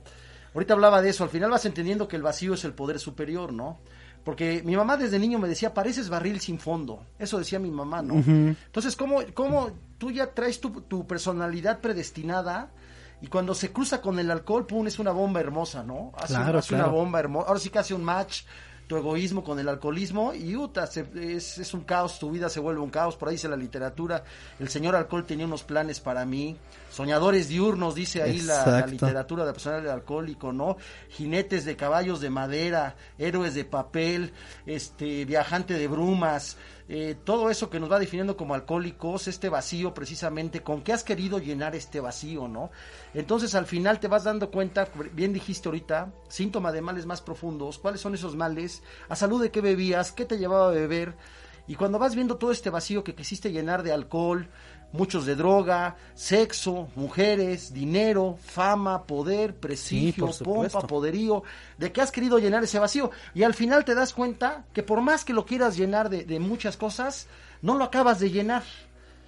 Ahorita 0.55 0.75
hablaba 0.75 1.01
de 1.03 1.11
eso, 1.11 1.25
al 1.25 1.31
final 1.31 1.51
vas 1.51 1.65
entendiendo 1.65 2.09
que 2.09 2.17
el 2.17 2.23
vacío 2.23 2.55
es 2.55 2.65
el 2.65 2.75
poder 2.75 2.99
superior, 2.99 3.53
¿no? 3.53 3.79
Porque 4.25 4.63
mi 4.65 4.77
mamá 4.77 4.97
desde 4.97 5.19
niño 5.19 5.39
me 5.39 5.49
decía, 5.49 5.75
pareces 5.75 6.09
barril 6.09 6.41
sin 6.41 6.59
fondo. 6.59 7.05
Eso 7.19 7.39
decía 7.39 7.59
mi 7.59 7.71
mamá, 7.71 8.03
¿no? 8.03 8.15
Entonces, 8.15 8.95
¿cómo, 8.97 9.21
¿cómo 9.35 9.71
tú 9.99 10.11
ya 10.13 10.33
traes 10.33 10.61
tu, 10.61 10.83
tu 10.83 11.07
personalidad 11.07 11.81
predestinada? 11.81 12.71
Y 13.21 13.27
cuando 13.29 13.55
se 13.55 13.73
cruza 13.73 14.01
con 14.01 14.19
el 14.19 14.31
alcohol, 14.31 14.67
pum, 14.67 14.87
es 14.87 14.99
una 14.99 15.13
bomba 15.13 15.41
hermosa, 15.41 15.83
¿no? 15.83 16.13
Hace, 16.17 16.35
Claro, 16.35 16.59
hace 16.59 16.69
claro. 16.71 16.85
una 16.85 16.93
bomba 16.93 17.21
hermosa. 17.21 17.49
Ahora 17.49 17.61
sí 17.61 17.71
que 17.71 17.79
hace 17.79 17.95
un 17.95 18.05
match 18.05 18.43
tu 18.89 18.97
egoísmo 18.97 19.43
con 19.45 19.59
el 19.61 19.69
alcoholismo 19.69 20.35
y 20.35 20.55
uta, 20.57 20.87
se- 20.89 21.07
es, 21.15 21.57
es 21.57 21.73
un 21.73 21.83
caos, 21.83 22.19
tu 22.19 22.31
vida 22.33 22.49
se 22.49 22.59
vuelve 22.61 22.81
un 22.81 22.91
caos, 22.91 23.17
por 23.17 23.29
ahí 23.29 23.37
dice 23.37 23.49
la 23.49 23.57
literatura, 23.57 24.25
el 24.59 24.69
señor 24.69 24.97
alcohol 24.97 25.25
tenía 25.25 25.47
unos 25.47 25.63
planes 25.63 26.01
para 26.01 26.27
mí, 26.27 26.57
soñadores 26.93 27.49
diurnos, 27.49 27.95
dice 27.95 28.23
ahí 28.23 28.41
la, 28.43 28.87
literatura 28.87 29.47
de 29.47 29.53
personal 29.53 29.89
alcohólico, 29.89 30.53
¿no? 30.53 30.77
Jinetes 31.09 31.65
de 31.65 31.75
caballos 31.75 32.21
de 32.21 32.29
madera, 32.29 32.97
héroes 33.19 33.55
de 33.55 33.65
papel, 33.65 34.33
este, 34.67 35.25
viajante 35.25 35.75
de 35.75 35.89
brumas, 35.89 36.59
eh, 36.89 37.17
todo 37.25 37.49
eso 37.49 37.71
que 37.71 37.81
nos 37.81 37.91
va 37.91 37.99
definiendo 37.99 38.37
como 38.37 38.55
alcohólicos, 38.55 39.27
este 39.27 39.49
vacío 39.49 39.95
precisamente, 39.95 40.63
con 40.63 40.83
qué 40.83 40.93
has 40.93 41.03
querido 41.03 41.39
llenar 41.39 41.75
este 41.75 42.01
vacío, 42.01 42.47
¿no? 42.47 42.71
Entonces 43.15 43.55
al 43.55 43.65
final 43.65 43.99
te 43.99 44.09
vas 44.09 44.25
dando 44.25 44.51
cuenta, 44.51 44.89
bien 45.15 45.33
dijiste 45.33 45.71
ahorita, 45.71 46.13
síntoma 46.29 46.73
de 46.73 46.83
males 46.83 47.07
más 47.07 47.23
profundos, 47.23 47.79
cuáles 47.79 48.03
son 48.03 48.15
esos 48.15 48.37
males, 48.37 48.83
a 49.09 49.17
salud 49.17 49.41
de 49.41 49.51
qué 49.51 49.63
bebías, 49.63 50.13
qué 50.13 50.27
te 50.27 50.37
llevaba 50.37 50.67
a 50.67 50.73
beber, 50.73 51.15
y 51.67 51.77
cuando 51.77 51.99
vas 51.99 52.15
viendo 52.15 52.37
todo 52.37 52.53
este 52.53 52.71
vacío 52.71 53.05
que 53.05 53.15
quisiste 53.15 53.53
llenar 53.53 53.83
de 53.83 53.93
alcohol, 53.93 54.49
muchos 54.93 55.27
de 55.27 55.37
droga, 55.37 55.97
sexo, 56.15 56.89
mujeres, 56.97 57.73
dinero, 57.73 58.39
fama, 58.43 59.05
poder, 59.05 59.55
prestigio, 59.57 60.31
pompa, 60.45 60.81
poderío, 60.87 61.43
de 61.79 61.93
que 61.93 62.01
has 62.01 62.13
querido 62.13 62.39
llenar 62.39 62.63
ese 62.65 62.79
vacío. 62.79 63.11
Y 63.35 63.43
al 63.43 63.55
final 63.55 63.85
te 63.85 63.95
das 63.95 64.13
cuenta 64.13 64.65
que 64.73 64.83
por 64.83 65.01
más 65.01 65.25
que 65.25 65.33
lo 65.33 65.47
quieras 65.47 65.77
llenar 65.77 66.11
de, 66.11 66.25
de 66.25 66.39
muchas 66.39 66.77
cosas, 66.77 67.27
no 67.63 67.77
lo 67.77 67.85
acabas 67.85 68.21
de 68.21 68.31
llenar. 68.31 68.63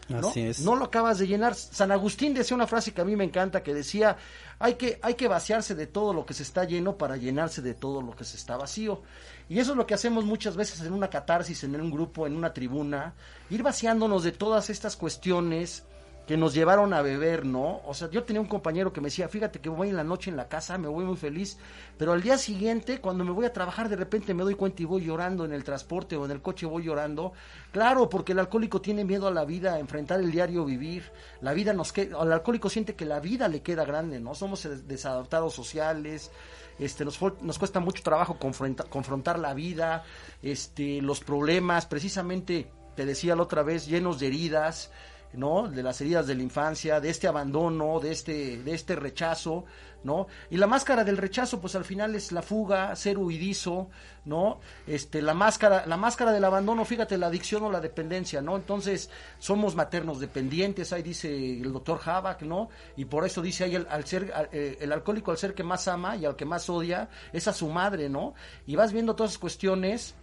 ¿no? 0.09 0.29
Así 0.29 0.41
es. 0.41 0.61
No 0.61 0.77
lo 0.77 0.87
acabas 0.87 1.19
de 1.19 1.27
llenar. 1.27 1.55
San 1.55 1.93
Agustín 1.93 2.35
decía 2.35 2.55
una 2.55 2.67
frase 2.67 2.93
que 2.93 3.01
a 3.01 3.05
mí 3.05 3.17
me 3.17 3.25
encanta, 3.25 3.63
que 3.63 3.73
decía, 3.73 4.17
hay 4.59 4.75
que, 4.75 4.99
hay 5.03 5.15
que 5.15 5.29
vaciarse 5.29 5.75
de 5.75 5.87
todo 5.87 6.13
lo 6.13 6.27
que 6.27 6.35
se 6.35 6.43
está 6.43 6.65
lleno 6.65 6.97
para 6.97 7.17
llenarse 7.17 7.63
de 7.63 7.75
todo 7.75 8.03
lo 8.03 8.15
que 8.15 8.25
se 8.25 8.37
está 8.37 8.57
vacío. 8.57 9.03
Y 9.49 9.59
eso 9.59 9.73
es 9.73 9.77
lo 9.77 9.87
que 9.87 9.95
hacemos 9.95 10.25
muchas 10.25 10.57
veces 10.57 10.81
en 10.81 10.93
una 10.93 11.11
catarsis, 11.11 11.65
en 11.65 11.79
un 11.81 11.91
grupo, 11.91 12.27
en 12.27 12.37
una 12.37 12.53
tribuna, 12.53 13.15
ir 13.51 13.63
vaciándonos 13.63 14.23
de 14.25 14.33
todas 14.33 14.71
estas 14.71 14.97
cuestiones 14.97 15.85
que 16.27 16.39
nos 16.39 16.55
llevaron 16.55 16.95
a 16.95 17.03
beber, 17.03 17.45
¿no? 17.45 17.83
O 17.85 17.93
sea, 17.93 18.09
yo 18.09 18.25
tenía 18.25 18.41
un 18.41 18.49
compañero 18.49 18.95
que 18.95 19.03
me 19.03 19.09
decía, 19.09 19.29
fíjate 19.29 19.61
que 19.61 19.69
voy 19.69 19.91
en 19.91 19.97
la 19.97 20.05
noche 20.05 20.31
en 20.31 20.39
la 20.39 20.49
casa, 20.49 20.79
me 20.79 20.89
voy 20.89 21.05
muy 21.05 21.19
feliz, 21.19 21.59
pero 21.99 22.15
al 22.15 22.23
día 22.23 22.39
siguiente, 22.39 23.03
cuando 23.03 23.25
me 23.25 23.31
voy 23.31 23.45
a 23.45 23.53
trabajar, 23.53 23.91
de 23.91 23.97
repente 23.97 24.33
me 24.33 24.43
doy 24.43 24.55
cuenta 24.55 24.81
y 24.81 24.87
voy 24.87 25.05
llorando 25.05 25.45
en 25.45 25.53
el 25.53 25.65
transporte 25.65 26.17
o 26.17 26.25
en 26.25 26.31
el 26.31 26.41
coche 26.41 26.65
voy 26.65 26.85
llorando. 26.85 27.35
Claro, 27.73 28.09
porque 28.09 28.33
el 28.33 28.39
alcohólico 28.39 28.81
tiene 28.81 29.05
miedo 29.05 29.29
a 29.29 29.31
la 29.31 29.45
vida, 29.45 29.75
a 29.75 29.79
enfrentar 29.79 30.19
el 30.21 30.31
diario 30.31 30.65
vivir. 30.65 31.13
La 31.43 31.53
vida 31.53 31.75
nos 31.75 31.93
queda, 31.93 32.23
el 32.23 32.33
alcohólico 32.33 32.71
siente 32.71 32.95
que 32.95 33.05
la 33.05 33.21
vida 33.21 33.47
le 33.49 33.61
queda 33.61 33.85
grande, 33.85 34.19
¿no? 34.19 34.35
Somos 34.35 34.63
des- 34.63 34.89
desadaptados 34.89 35.53
sociales, 35.53 36.31
este 36.79 37.05
nos, 37.05 37.21
nos 37.41 37.59
cuesta 37.59 37.81
mucho 37.81 38.03
trabajo 38.03 38.39
confronta- 38.39 38.85
confrontar 38.89 39.39
la 39.39 39.55
vida, 39.55 40.05
este 40.43 41.01
los 41.03 41.21
problemas, 41.21 41.87
precisamente 41.87 42.71
te 42.97 43.05
decía 43.05 43.35
la 43.37 43.43
otra 43.43 43.63
vez, 43.63 43.87
llenos 43.87 44.21
de 44.21 44.29
heridas, 44.29 44.91
¿no? 45.37 45.69
De 45.69 45.83
las 45.83 46.01
heridas 46.01 46.27
de 46.27 46.35
la 46.35 46.43
infancia, 46.43 47.01
de 47.01 47.11
este 47.11 47.27
abandono, 47.29 48.01
de 48.01 48.13
este, 48.13 48.63
de 48.63 48.75
este 48.75 48.97
rechazo, 48.97 49.65
¿no? 50.05 50.27
Y 50.51 50.57
la 50.59 50.67
máscara 50.67 51.03
del 51.03 51.17
rechazo, 51.17 51.61
pues 51.61 51.75
al 51.75 51.85
final 51.85 52.15
es 52.15 52.31
la 52.31 52.43
fuga, 52.43 52.95
ser 52.95 53.17
huidizo, 53.19 53.89
¿no? 54.27 54.61
Este, 54.87 55.23
la 55.23 55.33
máscara, 55.35 55.85
la 55.87 55.97
máscara 55.97 56.31
del 56.33 56.45
abandono, 56.45 56.85
fíjate, 56.85 57.17
la 57.17 57.29
adicción 57.29 57.63
o 57.65 57.71
la 57.71 57.81
dependencia, 57.81 58.43
¿no? 58.43 58.57
Entonces, 58.57 59.09
somos 59.39 59.75
maternos 59.75 60.21
dependientes, 60.21 60.93
ahí 60.93 61.03
dice 61.03 61.29
el 61.61 61.73
doctor 61.73 62.01
Havak, 62.05 62.43
¿no? 62.43 62.69
Y 62.97 63.07
por 63.07 63.25
eso 63.25 63.41
dice 63.41 63.65
ahí 63.65 63.75
el, 63.77 63.87
al 63.89 64.05
ser, 64.05 64.31
al- 64.35 64.51
eh, 64.53 64.77
el 64.81 64.93
alcohólico 64.93 65.31
al 65.31 65.39
ser 65.39 65.55
que 65.55 65.63
más 65.65 65.89
ama 65.89 66.17
y 66.17 66.27
al 66.27 66.37
que 66.37 66.45
más 66.45 66.69
odia, 66.69 67.09
es 67.33 67.49
a 67.49 67.53
su 67.55 67.69
madre, 67.71 68.09
¿no? 68.11 68.35
Y 68.67 68.77
vas 68.77 68.93
viendo 68.93 69.15
todas 69.17 69.33
esas 69.33 69.41
cuestiones, 69.41 70.15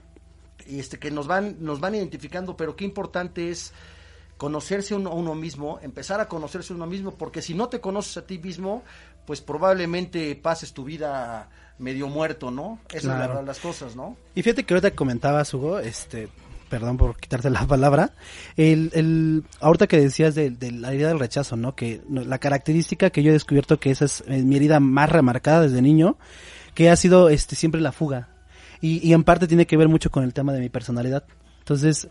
este 0.67 0.99
que 0.99 1.09
nos 1.09 1.25
van 1.25 1.55
nos 1.59 1.79
van 1.79 1.95
identificando 1.95 2.55
pero 2.55 2.75
qué 2.75 2.85
importante 2.85 3.49
es 3.49 3.73
conocerse 4.41 4.95
uno, 4.95 5.11
a 5.11 5.13
uno 5.13 5.35
mismo 5.35 5.77
empezar 5.83 6.19
a 6.19 6.27
conocerse 6.27 6.73
uno 6.73 6.87
mismo 6.87 7.11
porque 7.11 7.43
si 7.43 7.53
no 7.53 7.69
te 7.69 7.79
conoces 7.79 8.17
a 8.17 8.25
ti 8.25 8.39
mismo 8.39 8.81
pues 9.27 9.39
probablemente 9.39 10.35
pases 10.35 10.73
tu 10.73 10.83
vida 10.83 11.47
medio 11.77 12.07
muerto 12.07 12.49
no 12.49 12.79
esa 12.89 12.97
es 12.97 13.03
la 13.05 13.17
verdad 13.19 13.45
las 13.45 13.59
cosas 13.59 13.95
no 13.95 14.17
Y 14.33 14.41
fíjate 14.41 14.63
que 14.63 14.73
ahorita 14.73 14.95
comentabas, 14.95 15.53
Hugo, 15.53 15.77
este, 15.77 16.27
perdón 16.71 16.97
por 16.97 17.17
quitarte 17.17 17.51
la 17.51 17.67
palabra, 17.67 18.13
el, 18.57 18.89
el, 18.95 19.43
ahorita 19.59 19.85
que 19.85 20.01
decías 20.01 20.33
de, 20.33 20.49
de 20.49 20.71
la 20.71 20.91
herida 20.91 21.09
del 21.09 21.19
rechazo, 21.19 21.55
¿no? 21.55 21.75
Que 21.75 22.01
la 22.09 22.39
característica 22.39 23.11
que 23.11 23.21
yo 23.21 23.29
he 23.29 23.33
descubierto 23.33 23.79
que 23.79 23.91
esa 23.91 24.05
es 24.05 24.25
mi 24.27 24.55
herida 24.55 24.79
más 24.79 25.11
remarcada 25.11 25.61
desde 25.61 25.83
niño, 25.83 26.17
que 26.73 26.89
ha 26.89 26.95
sido 26.95 27.29
este 27.29 27.55
siempre 27.55 27.79
la 27.79 27.91
fuga. 27.91 28.29
Y, 28.81 29.07
y 29.07 29.13
en 29.13 29.23
parte 29.23 29.45
tiene 29.45 29.67
que 29.67 29.77
ver 29.77 29.87
mucho 29.87 30.09
con 30.09 30.23
el 30.23 30.33
tema 30.33 30.51
de 30.51 30.61
mi 30.61 30.69
personalidad. 30.69 31.25
Entonces, 31.59 32.07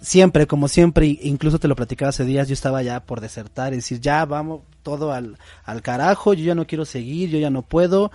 siempre, 0.00 0.46
como 0.46 0.68
siempre, 0.68 1.18
incluso 1.22 1.58
te 1.58 1.68
lo 1.68 1.76
platicaba 1.76 2.10
hace 2.10 2.24
días, 2.24 2.48
yo 2.48 2.54
estaba 2.54 2.82
ya 2.82 3.00
por 3.00 3.20
desertar, 3.20 3.72
es 3.72 3.78
decir, 3.78 4.00
ya 4.00 4.24
vamos 4.24 4.62
todo 4.82 5.12
al, 5.12 5.38
al 5.64 5.82
carajo, 5.82 6.34
yo 6.34 6.44
ya 6.44 6.54
no 6.54 6.66
quiero 6.66 6.84
seguir, 6.84 7.30
yo 7.30 7.38
ya 7.38 7.50
no 7.50 7.62
puedo, 7.62 8.10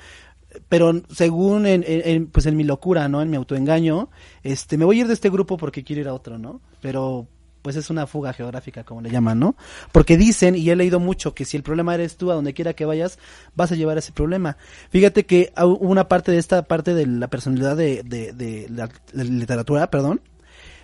pero 0.70 1.02
según 1.10 1.66
en, 1.66 2.28
pues 2.28 2.46
en 2.46 2.56
mi 2.56 2.63
locura, 2.63 3.08
¿no? 3.08 3.22
En 3.22 3.30
mi 3.30 3.38
autoengaño, 3.38 4.10
este, 4.44 4.78
me 4.78 4.86
voy 4.86 4.98
a 4.98 5.02
ir 5.02 5.08
de 5.08 5.13
este 5.13 5.30
grupo 5.30 5.58
porque 5.58 5.84
quiero 5.84 6.02
ir 6.02 6.08
a 6.08 6.13
otro, 6.13 6.38
¿no? 6.38 6.62
Pero 6.82 7.28
pues 7.62 7.78
es 7.78 7.90
una 7.90 8.06
fuga 8.08 8.34
geográfica, 8.34 8.84
como 8.84 9.02
le 9.02 9.10
llaman, 9.10 9.40
¿no? 9.40 9.56
Porque 9.94 10.18
dicen, 10.18 10.54
y 10.56 10.70
he 10.70 10.75
leído 10.75 11.00
mucho, 11.00 11.34
que 11.34 11.46
si 11.46 11.56
el 11.56 11.63
problema 11.63 11.96
eres 11.96 12.18
tú, 12.18 12.30
a 12.30 12.36
donde 12.36 12.54
quiera 12.54 12.74
que 12.74 12.84
vayas, 12.84 13.18
vas 13.56 13.72
a 13.72 13.75
llevar 13.75 13.98
ese 13.98 14.12
problema. 14.12 14.58
Fíjate 14.90 15.25
que 15.25 15.54
hubo 15.58 15.78
una 15.78 16.10
parte 16.10 16.34
de 16.34 16.40
esta 16.40 16.63
parte 16.63 16.94
de 16.94 17.08
la 17.08 17.30
personalidad 17.30 17.78
de, 17.78 18.04
de, 18.04 18.34
de 18.34 18.68
la 18.70 18.90
literatura, 19.13 19.90
perdón, 19.90 20.20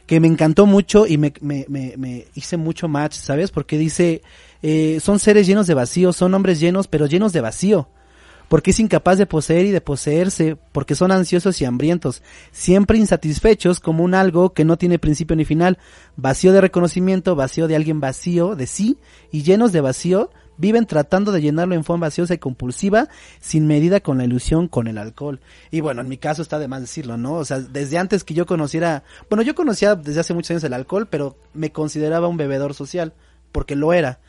que 0.10 0.20
me 0.20 0.28
encantó 0.28 0.66
mucho 0.66 1.06
y 1.06 1.20
me, 1.20 1.32
me, 1.40 1.68
me, 1.70 2.26
hice 2.34 2.58
mucho 2.58 2.88
match, 2.88 3.14
¿sabes? 3.14 3.52
Porque 3.52 3.78
dice, 3.78 4.24
eh, 4.64 4.98
son 5.00 5.20
seres 5.20 5.46
llenos 5.46 5.68
de 5.68 5.76
vacío, 5.76 6.14
son 6.14 6.34
hombres 6.34 6.60
llenos, 6.60 6.88
pero 6.88 7.06
llenos 7.06 7.32
de 7.32 7.42
vacío. 7.42 7.90
Porque 8.48 8.72
es 8.72 8.80
incapaz 8.80 9.20
de 9.20 9.28
poseer 9.28 9.68
y 9.68 9.70
de 9.70 9.82
poseerse, 9.82 10.58
porque 10.72 10.96
son 10.96 11.12
ansiosos 11.12 11.62
y 11.62 11.66
hambrientos, 11.66 12.24
siempre 12.52 12.98
insatisfechos 12.98 13.80
como 13.80 14.04
un 14.04 14.16
algo 14.16 14.52
que 14.54 14.66
no 14.66 14.80
tiene 14.80 14.98
principio 14.98 15.36
ni 15.36 15.46
final, 15.46 15.78
vacío 16.16 16.54
de 16.54 16.62
reconocimiento, 16.62 17.36
vacío 17.36 17.68
de 17.68 17.76
alguien 17.76 18.00
vacío 18.00 18.56
de 18.56 18.66
sí, 18.66 18.98
y 19.32 19.44
llenos 19.44 19.72
de 19.72 19.82
vacío, 19.82 20.32
viven 20.60 20.86
tratando 20.86 21.32
de 21.32 21.42
llenarlo 21.42 21.74
en 21.74 21.84
forma 21.84 22.08
vaciosa 22.08 22.34
y 22.34 22.38
compulsiva, 22.38 23.08
sin 23.40 23.66
medida 23.66 24.02
con 24.02 24.18
la 24.18 24.26
ilusión, 24.26 24.68
con 24.68 24.88
el 24.88 24.98
alcohol. 24.98 25.40
Y 25.72 25.80
bueno, 25.80 26.02
en 26.02 26.10
mi 26.10 26.18
caso 26.18 26.42
está 26.42 26.60
de 26.60 26.68
más 26.68 26.82
decirlo, 26.82 27.18
¿no? 27.18 27.36
O 27.36 27.46
sea, 27.46 27.60
desde 27.60 27.98
antes 27.98 28.24
que 28.24 28.34
yo 28.34 28.46
conociera, 28.46 29.04
bueno, 29.30 29.42
yo 29.42 29.56
conocía 29.56 29.96
desde 29.96 30.20
hace 30.20 30.34
muchos 30.34 30.52
años 30.52 30.64
el 30.66 30.74
alcohol, 30.74 31.08
pero 31.10 31.38
me 31.54 31.72
consideraba 31.72 32.28
un 32.28 32.38
bebedor 32.38 32.74
social, 32.74 33.14
porque 33.54 33.76
lo 33.76 33.94
era. 33.94 34.20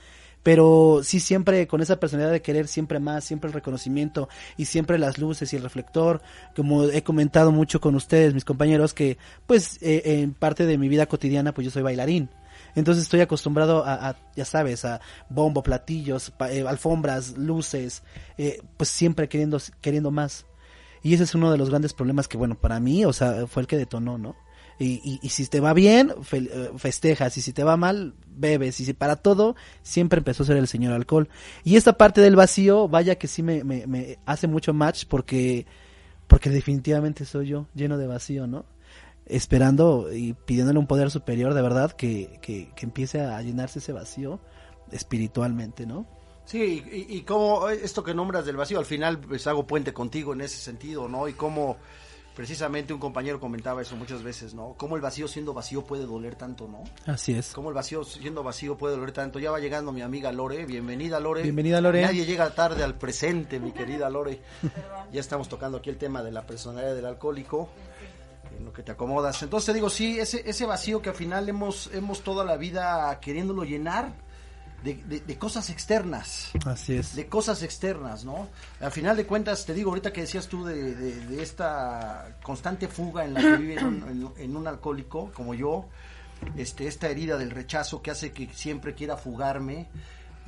Pero 0.45 1.01
sí 1.03 1.21
siempre 1.21 1.67
con 1.67 1.83
esa 1.83 2.01
personalidad 2.01 2.33
de 2.33 2.41
querer 2.41 2.69
siempre 2.69 3.01
más, 3.01 3.25
siempre 3.25 3.49
el 3.49 3.55
reconocimiento 3.55 4.29
y 4.57 4.67
siempre 4.67 4.99
las 4.99 5.19
luces 5.19 5.53
y 5.53 5.57
el 5.57 5.63
reflector, 5.65 6.23
como 6.57 6.85
he 6.85 7.03
comentado 7.03 7.51
mucho 7.51 7.81
con 7.81 7.95
ustedes, 7.95 8.33
mis 8.33 8.47
compañeros, 8.47 8.95
que 8.95 9.19
pues 9.47 9.79
eh, 9.83 10.03
en 10.23 10.33
parte 10.33 10.65
de 10.65 10.79
mi 10.79 10.89
vida 10.89 11.07
cotidiana 11.07 11.53
pues 11.53 11.67
yo 11.67 11.71
soy 11.71 11.83
bailarín. 11.83 12.31
Entonces 12.75 13.05
estoy 13.05 13.21
acostumbrado 13.21 13.85
a, 13.87 14.17
ya 14.37 14.45
sabes, 14.45 14.85
a 14.85 15.01
bombo, 15.29 15.63
platillos, 15.63 16.31
pa- 16.31 16.51
eh, 16.53 16.67
alfombras, 16.67 17.37
luces, 17.37 18.03
eh, 18.39 18.61
pues 18.77 18.89
siempre 18.91 19.29
queriendo, 19.29 19.59
queriendo 19.81 20.11
más. 20.11 20.47
Y 21.03 21.15
ese 21.15 21.25
es 21.25 21.35
uno 21.35 21.51
de 21.51 21.59
los 21.59 21.71
grandes 21.71 21.93
problemas 21.95 22.29
que, 22.29 22.37
bueno, 22.37 22.55
para 22.61 22.79
mí, 22.81 23.05
o 23.05 23.13
sea, 23.13 23.47
fue 23.47 23.63
el 23.63 23.67
que 23.67 23.77
detonó, 23.79 24.19
¿no? 24.19 24.37
Y, 24.79 25.01
y, 25.05 25.19
y 25.23 25.29
si 25.31 25.47
te 25.47 25.61
va 25.61 25.75
bien, 25.75 26.13
fe- 26.23 26.49
eh, 26.51 26.71
festejas, 26.77 27.37
y 27.37 27.43
si 27.43 27.53
te 27.53 27.65
va 27.65 27.77
mal, 27.77 28.15
bebes, 28.27 28.81
y 28.81 28.85
si 28.87 28.95
para 28.95 29.17
todo, 29.17 29.55
siempre 29.83 30.19
empezó 30.19 30.43
a 30.43 30.47
ser 30.47 30.57
el 30.57 30.69
señor 30.69 30.93
alcohol. 30.95 31.29
Y 31.65 31.77
esta 31.77 31.95
parte 31.99 32.21
del 32.23 32.37
vacío, 32.37 32.89
vaya 32.89 33.17
que 33.17 33.29
sí 33.29 33.43
me, 33.43 33.63
me, 33.63 33.87
me 33.87 34.19
hace 34.25 34.47
mucho 34.47 34.73
match 34.73 35.05
porque, 35.07 35.67
porque 36.27 36.49
definitivamente 36.51 37.25
soy 37.27 37.49
yo, 37.49 37.67
lleno 37.75 37.99
de 37.99 38.07
vacío, 38.07 38.47
¿no? 38.47 38.65
Esperando 39.31 40.13
y 40.13 40.35
pidiéndole 40.35 40.79
un 40.79 40.87
poder 40.87 41.11
superior 41.11 41.55
de 41.55 41.63
verdad 41.63 41.93
que, 41.93 42.39
que, 42.43 42.71
que 42.75 42.87
empiece 42.87 43.21
a 43.21 43.41
llenarse 43.43 43.79
ese 43.79 43.93
vacío 43.93 44.41
espiritualmente, 44.93 45.87
¿no? 45.87 46.07
Sí, 46.45 46.85
y, 46.91 47.17
y 47.17 47.23
como 47.23 47.69
esto 47.69 48.03
que 48.03 48.13
nombras 48.13 48.45
del 48.45 48.57
vacío, 48.57 48.79
al 48.79 48.85
final 48.85 49.21
pues 49.21 49.47
hago 49.47 49.67
puente 49.67 49.93
contigo 49.93 50.33
en 50.33 50.41
ese 50.41 50.57
sentido, 50.57 51.09
¿no? 51.09 51.29
Y 51.29 51.35
como 51.35 51.77
precisamente 52.35 52.93
un 52.93 53.01
compañero 53.01 53.39
comentaba 53.39 53.83
eso 53.83 53.97
muchas 53.97 54.23
veces, 54.23 54.55
¿no? 54.55 54.75
Cómo 54.77 54.97
el 54.97 55.03
vacío 55.03 55.29
siendo 55.29 55.53
vacío 55.53 55.85
puede 55.85 56.07
doler 56.07 56.37
tanto, 56.37 56.69
¿no? 56.69 56.83
Así 57.07 57.35
es. 57.35 57.53
Cómo 57.53 57.69
el 57.69 57.75
vacío 57.75 58.03
siendo 58.03 58.43
vacío 58.43 58.79
puede 58.79 58.97
doler 58.97 59.13
tanto. 59.13 59.39
Ya 59.39 59.51
va 59.51 59.61
llegando 59.61 59.93
mi 59.93 60.03
amiga 60.03 60.33
Lore, 60.33 60.65
bienvenida 60.65 61.21
Lore. 61.21 61.43
Bienvenida, 61.43 61.81
Lore. 61.81 62.03
Nadie 62.03 62.25
llega 62.25 62.51
tarde 62.55 62.83
al 62.83 62.97
presente, 62.97 63.61
mi 63.61 63.73
querida 63.73 64.09
Lore. 64.11 64.41
ya 65.13 65.21
estamos 65.21 65.49
tocando 65.49 65.79
aquí 65.79 65.91
el 65.91 65.99
tema 65.99 66.23
de 66.23 66.33
la 66.33 66.47
personalidad 66.47 66.95
del 66.95 67.07
alcohólico 67.07 67.69
en 68.61 68.67
lo 68.67 68.73
que 68.73 68.83
te 68.83 68.93
acomodas. 68.93 69.43
Entonces 69.43 69.67
te 69.67 69.73
digo, 69.73 69.91
sí, 69.91 70.19
ese, 70.21 70.49
ese 70.49 70.67
vacío 70.67 71.01
que 71.03 71.09
al 71.09 71.15
final 71.17 71.49
hemos, 71.49 71.91
hemos 71.93 72.23
toda 72.23 72.45
la 72.45 72.57
vida 72.57 73.19
queriéndolo 73.21 73.65
llenar 73.65 74.13
de, 74.85 74.95
de- 74.95 75.21
de 75.21 75.39
cosas 75.39 75.69
externas, 75.71 76.51
Así 76.65 76.95
es. 76.97 77.15
de 77.17 77.27
cosas 77.27 77.63
externas, 77.63 78.25
¿no? 78.25 78.49
Al 78.81 78.91
final 78.93 79.17
de 79.17 79.27
cuentas, 79.27 79.67
te 79.67 79.75
digo, 79.75 79.91
ahorita 79.91 80.13
que 80.13 80.23
decías 80.23 80.47
tú 80.47 80.65
de, 80.65 80.95
de- 80.95 81.43
esta 81.43 82.37
constante 82.43 82.89
fuga 82.89 83.25
en 83.25 83.35
la 83.35 83.41
que 83.41 83.57
vive 83.57 83.85
un, 83.85 84.33
en, 84.37 84.43
en 84.45 84.57
un 84.57 84.67
alcohólico 84.67 85.31
como 85.35 85.53
yo, 85.55 85.87
este, 86.57 86.87
esta 86.87 87.09
herida 87.09 87.37
del 87.37 87.51
rechazo 87.51 88.01
que 88.01 88.11
hace 88.11 88.33
que 88.33 88.49
siempre 88.55 88.95
quiera 88.95 89.17
fugarme. 89.17 89.89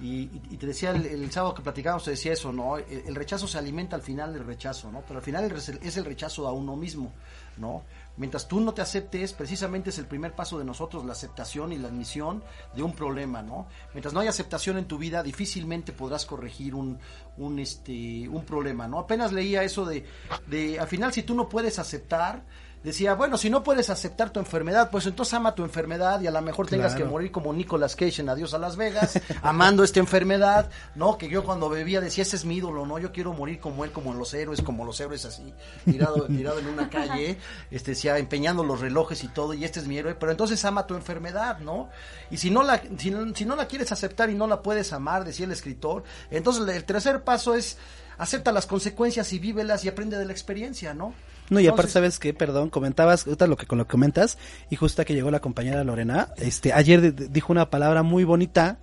Y, 0.00 0.30
y- 0.50 0.56
te 0.56 0.66
decía 0.66 0.90
el, 0.92 1.04
el 1.04 1.30
sábado 1.30 1.54
que 1.54 1.62
platicábamos, 1.62 2.04
te 2.04 2.12
decía 2.12 2.32
eso, 2.32 2.50
¿no? 2.52 2.78
El, 2.78 3.02
el 3.06 3.14
rechazo 3.14 3.46
se 3.46 3.58
alimenta 3.58 3.94
al 3.96 4.02
final 4.02 4.32
del 4.32 4.44
rechazo, 4.46 4.90
¿no? 4.90 5.02
Pero 5.06 5.18
al 5.18 5.24
final 5.24 5.44
el 5.44 5.52
es 5.52 5.96
el 5.98 6.04
rechazo 6.06 6.48
a 6.48 6.52
uno 6.52 6.74
mismo, 6.74 7.12
¿no? 7.58 7.82
Mientras 8.22 8.46
tú 8.46 8.60
no 8.60 8.72
te 8.72 8.82
aceptes, 8.82 9.32
precisamente 9.32 9.90
es 9.90 9.98
el 9.98 10.06
primer 10.06 10.32
paso 10.36 10.56
de 10.56 10.64
nosotros, 10.64 11.04
la 11.04 11.10
aceptación 11.10 11.72
y 11.72 11.76
la 11.76 11.88
admisión 11.88 12.44
de 12.72 12.84
un 12.84 12.92
problema, 12.92 13.42
¿no? 13.42 13.66
Mientras 13.94 14.14
no 14.14 14.20
hay 14.20 14.28
aceptación 14.28 14.78
en 14.78 14.84
tu 14.84 14.96
vida, 14.96 15.24
difícilmente 15.24 15.92
podrás 15.92 16.24
corregir 16.24 16.76
un, 16.76 17.00
un, 17.36 17.58
este, 17.58 18.28
un 18.28 18.44
problema, 18.44 18.86
¿no? 18.86 19.00
Apenas 19.00 19.32
leía 19.32 19.64
eso 19.64 19.84
de, 19.84 20.04
de, 20.46 20.78
al 20.78 20.86
final, 20.86 21.12
si 21.12 21.24
tú 21.24 21.34
no 21.34 21.48
puedes 21.48 21.80
aceptar, 21.80 22.44
decía, 22.82 23.14
bueno, 23.14 23.36
si 23.38 23.48
no 23.50 23.62
puedes 23.62 23.90
aceptar 23.90 24.30
tu 24.30 24.40
enfermedad, 24.40 24.90
pues 24.90 25.06
entonces 25.06 25.34
ama 25.34 25.54
tu 25.54 25.62
enfermedad 25.64 26.20
y 26.20 26.26
a 26.26 26.30
lo 26.30 26.40
mejor 26.42 26.66
tengas 26.66 26.92
que 26.94 27.04
morir 27.10 27.30
como 27.30 27.52
Nicolas 27.52 27.94
Cage 27.96 28.20
en 28.22 28.28
Adiós 28.28 28.54
a 28.54 28.58
Las 28.58 28.76
Vegas, 28.76 29.20
amando 29.42 29.84
esta 29.84 30.00
enfermedad, 30.00 30.68
¿no? 30.94 31.16
Que 31.18 31.28
yo 31.28 31.44
cuando 31.44 31.68
bebía 31.68 32.00
decía, 32.00 32.22
ese 32.22 32.36
es 32.36 32.44
mi 32.44 32.56
ídolo, 32.56 32.84
¿no? 32.86 32.98
Yo 32.98 33.12
quiero 33.12 33.32
morir 33.32 33.60
como 33.60 33.84
él, 33.84 33.92
como 33.92 34.12
los 34.14 34.34
héroes, 34.34 34.62
como 34.62 34.84
los 34.84 34.98
héroes 35.00 35.24
así, 35.24 35.54
tirado, 35.84 36.22
tirado 36.26 36.58
en 36.58 36.66
una 36.66 36.90
calle, 36.90 37.38
este, 37.70 37.92
decía, 37.92 38.18
empeñando 38.18 38.64
los 38.64 38.80
relojes 38.80 39.22
y 39.24 39.28
todo, 39.28 39.54
y 39.54 39.64
este 39.64 39.80
es 39.80 39.86
mi 39.86 39.98
héroe, 39.98 40.14
pero 40.14 40.32
entonces 40.32 40.64
ama 40.64 40.86
tu 40.86 40.94
enfermedad, 40.94 41.58
¿no? 41.60 41.88
Y 42.30 42.38
si 42.38 42.50
no 42.50 42.62
la, 42.62 42.82
si, 42.98 43.10
no- 43.10 43.34
si 43.34 43.44
no 43.44 43.56
la 43.56 43.66
quieres 43.68 43.92
aceptar 43.92 44.30
y 44.30 44.34
no 44.34 44.46
la 44.46 44.62
puedes 44.62 44.92
amar, 44.92 45.24
decía 45.24 45.46
el 45.46 45.52
escritor, 45.52 46.02
entonces 46.30 46.66
el 46.68 46.84
tercer 46.84 47.22
paso 47.22 47.54
es 47.54 47.78
acepta 48.18 48.52
las 48.52 48.66
consecuencias 48.66 49.32
y 49.32 49.38
vívelas 49.38 49.84
y 49.84 49.88
aprende 49.88 50.18
de 50.18 50.24
la 50.26 50.32
experiencia, 50.32 50.94
¿no? 50.94 51.14
No, 51.52 51.60
y 51.60 51.66
aparte, 51.68 51.92
¿sabes 51.92 52.18
qué? 52.18 52.34
Perdón, 52.34 52.70
comentabas, 52.70 53.26
ahorita 53.26 53.46
lo 53.46 53.56
que, 53.56 53.66
con 53.66 53.78
lo 53.78 53.86
que 53.86 53.90
comentas, 53.92 54.38
y 54.70 54.76
justo 54.76 55.04
que 55.04 55.14
llegó 55.14 55.30
la 55.30 55.40
compañera 55.40 55.84
Lorena, 55.84 56.28
este, 56.36 56.72
ayer 56.72 57.00
de- 57.00 57.12
de- 57.12 57.28
dijo 57.28 57.52
una 57.52 57.70
palabra 57.70 58.02
muy 58.02 58.24
bonita, 58.24 58.78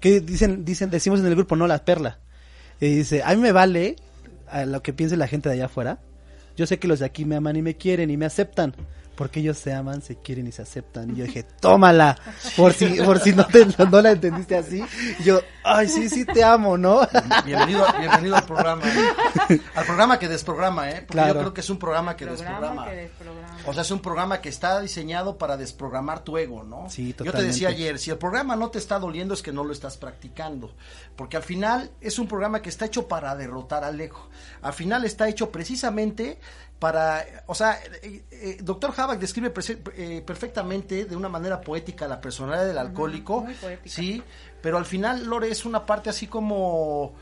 que 0.00 0.20
dicen, 0.20 0.64
dicen, 0.64 0.90
decimos 0.90 1.20
en 1.20 1.26
el 1.26 1.34
grupo, 1.34 1.56
no 1.56 1.66
la 1.66 1.84
perla. 1.84 2.18
Y 2.80 2.86
dice, 2.96 3.22
a 3.24 3.30
mí 3.34 3.40
me 3.40 3.52
vale 3.52 3.96
a 4.50 4.64
lo 4.64 4.82
que 4.82 4.92
piense 4.92 5.16
la 5.16 5.26
gente 5.28 5.48
de 5.48 5.56
allá 5.56 5.66
afuera. 5.66 5.98
Yo 6.56 6.66
sé 6.66 6.78
que 6.78 6.88
los 6.88 6.98
de 7.00 7.06
aquí 7.06 7.24
me 7.24 7.36
aman 7.36 7.56
y 7.56 7.62
me 7.62 7.76
quieren 7.76 8.10
y 8.10 8.16
me 8.16 8.26
aceptan. 8.26 8.74
Porque 9.18 9.40
ellos 9.40 9.58
se 9.58 9.72
aman, 9.74 10.00
se 10.00 10.14
quieren 10.14 10.46
y 10.46 10.52
se 10.52 10.62
aceptan. 10.62 11.10
Y 11.10 11.16
yo 11.16 11.24
dije, 11.24 11.42
tómala. 11.42 12.16
Por 12.56 12.72
si, 12.72 12.86
por 13.02 13.18
si 13.18 13.32
no, 13.32 13.44
te, 13.48 13.66
no 13.66 14.00
la 14.00 14.12
entendiste 14.12 14.56
así. 14.56 14.80
Y 15.18 15.24
yo, 15.24 15.40
ay, 15.64 15.88
sí, 15.88 16.08
sí 16.08 16.24
te 16.24 16.44
amo, 16.44 16.78
¿no? 16.78 17.00
Bienvenido, 17.44 17.84
bienvenido 17.98 18.36
al 18.36 18.44
programa. 18.44 18.82
¿eh? 18.86 19.60
Al 19.74 19.84
programa 19.86 20.20
que 20.20 20.28
desprograma, 20.28 20.88
¿eh? 20.90 20.94
Porque 21.00 21.06
Claro. 21.14 21.34
yo 21.34 21.40
creo 21.40 21.54
que 21.54 21.62
es 21.62 21.68
un 21.70 21.78
programa 21.80 22.14
que 22.16 22.26
Programa 22.26 22.52
desprograma. 22.60 22.90
que 22.90 22.96
desprograma. 22.96 23.48
O 23.66 23.72
sea, 23.72 23.82
es 23.82 23.90
un 23.90 24.00
programa 24.00 24.40
que 24.40 24.48
está 24.50 24.80
diseñado 24.80 25.36
para 25.36 25.56
desprogramar 25.56 26.20
tu 26.20 26.38
ego, 26.38 26.62
¿no? 26.62 26.88
Sí, 26.88 27.08
Yo 27.18 27.32
te 27.32 27.42
decía 27.42 27.66
totalmente. 27.66 27.66
ayer, 27.66 27.98
si 27.98 28.10
el 28.12 28.18
programa 28.18 28.54
no 28.54 28.70
te 28.70 28.78
está 28.78 29.00
doliendo 29.00 29.34
es 29.34 29.42
que 29.42 29.52
no 29.52 29.64
lo 29.64 29.72
estás 29.72 29.96
practicando. 29.96 30.70
Porque 31.16 31.36
al 31.36 31.42
final 31.42 31.90
es 32.00 32.20
un 32.20 32.28
programa 32.28 32.62
que 32.62 32.68
está 32.68 32.84
hecho 32.84 33.08
para 33.08 33.34
derrotar 33.34 33.82
al 33.82 34.00
ego. 34.00 34.28
Al 34.62 34.72
final 34.74 35.04
está 35.04 35.28
hecho 35.28 35.50
precisamente 35.50 36.38
para, 36.78 37.24
o 37.46 37.54
sea, 37.54 37.78
eh, 38.02 38.22
eh, 38.30 38.58
doctor 38.60 38.94
Havak 38.96 39.18
describe 39.18 39.52
eh, 39.96 40.22
perfectamente 40.24 41.04
de 41.04 41.16
una 41.16 41.28
manera 41.28 41.60
poética 41.60 42.06
la 42.06 42.20
personalidad 42.20 42.66
del 42.66 42.78
alcohólico, 42.78 43.40
muy 43.40 43.54
poética. 43.54 43.88
sí, 43.88 44.22
pero 44.62 44.78
al 44.78 44.84
final 44.84 45.26
Lore 45.26 45.50
es 45.50 45.64
una 45.64 45.84
parte 45.84 46.10
así 46.10 46.28
como 46.28 47.14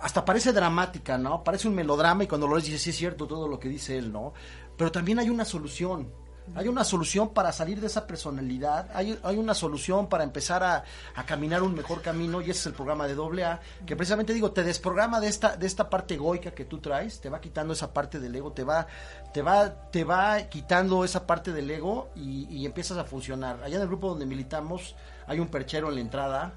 hasta 0.00 0.24
parece 0.24 0.52
dramática, 0.52 1.18
¿no? 1.18 1.42
Parece 1.42 1.66
un 1.66 1.74
melodrama 1.74 2.22
y 2.22 2.26
cuando 2.28 2.46
lo 2.46 2.54
lees 2.54 2.66
dices, 2.66 2.82
sí 2.82 2.90
es 2.90 2.96
cierto 2.96 3.26
todo 3.26 3.48
lo 3.48 3.58
que 3.58 3.68
dice 3.68 3.98
él, 3.98 4.12
¿no? 4.12 4.32
Pero 4.76 4.92
también 4.92 5.18
hay 5.18 5.28
una 5.28 5.44
solución. 5.44 6.12
Hay 6.54 6.68
una 6.68 6.84
solución 6.84 7.30
para 7.30 7.52
salir 7.52 7.80
de 7.80 7.86
esa 7.86 8.06
personalidad, 8.06 8.88
hay, 8.94 9.18
hay 9.22 9.36
una 9.36 9.54
solución 9.54 10.08
para 10.08 10.24
empezar 10.24 10.62
a, 10.62 10.84
a 11.14 11.24
caminar 11.24 11.62
un 11.62 11.74
mejor 11.74 12.02
camino 12.02 12.40
y 12.40 12.44
ese 12.44 12.60
es 12.60 12.66
el 12.66 12.72
programa 12.72 13.06
de 13.06 13.14
doble 13.14 13.44
A, 13.44 13.60
que 13.86 13.96
precisamente 13.96 14.32
digo, 14.32 14.52
te 14.52 14.62
desprograma 14.62 15.20
de 15.20 15.28
esta, 15.28 15.56
de 15.56 15.66
esta 15.66 15.88
parte 15.88 16.14
egoica 16.14 16.52
que 16.52 16.64
tú 16.64 16.78
traes, 16.78 17.20
te 17.20 17.28
va 17.28 17.40
quitando 17.40 17.72
esa 17.72 17.92
parte 17.92 18.18
del 18.18 18.34
ego, 18.34 18.52
te 18.52 18.64
va, 18.64 18.86
te 19.32 19.42
va, 19.42 19.90
te 19.90 20.04
va 20.04 20.42
quitando 20.42 21.04
esa 21.04 21.26
parte 21.26 21.52
del 21.52 21.70
ego 21.70 22.10
y, 22.14 22.46
y 22.50 22.66
empiezas 22.66 22.98
a 22.98 23.04
funcionar. 23.04 23.62
Allá 23.62 23.76
en 23.76 23.82
el 23.82 23.88
grupo 23.88 24.08
donde 24.08 24.26
militamos 24.26 24.96
hay 25.26 25.40
un 25.40 25.48
perchero 25.48 25.88
en 25.88 25.94
la 25.96 26.00
entrada, 26.00 26.52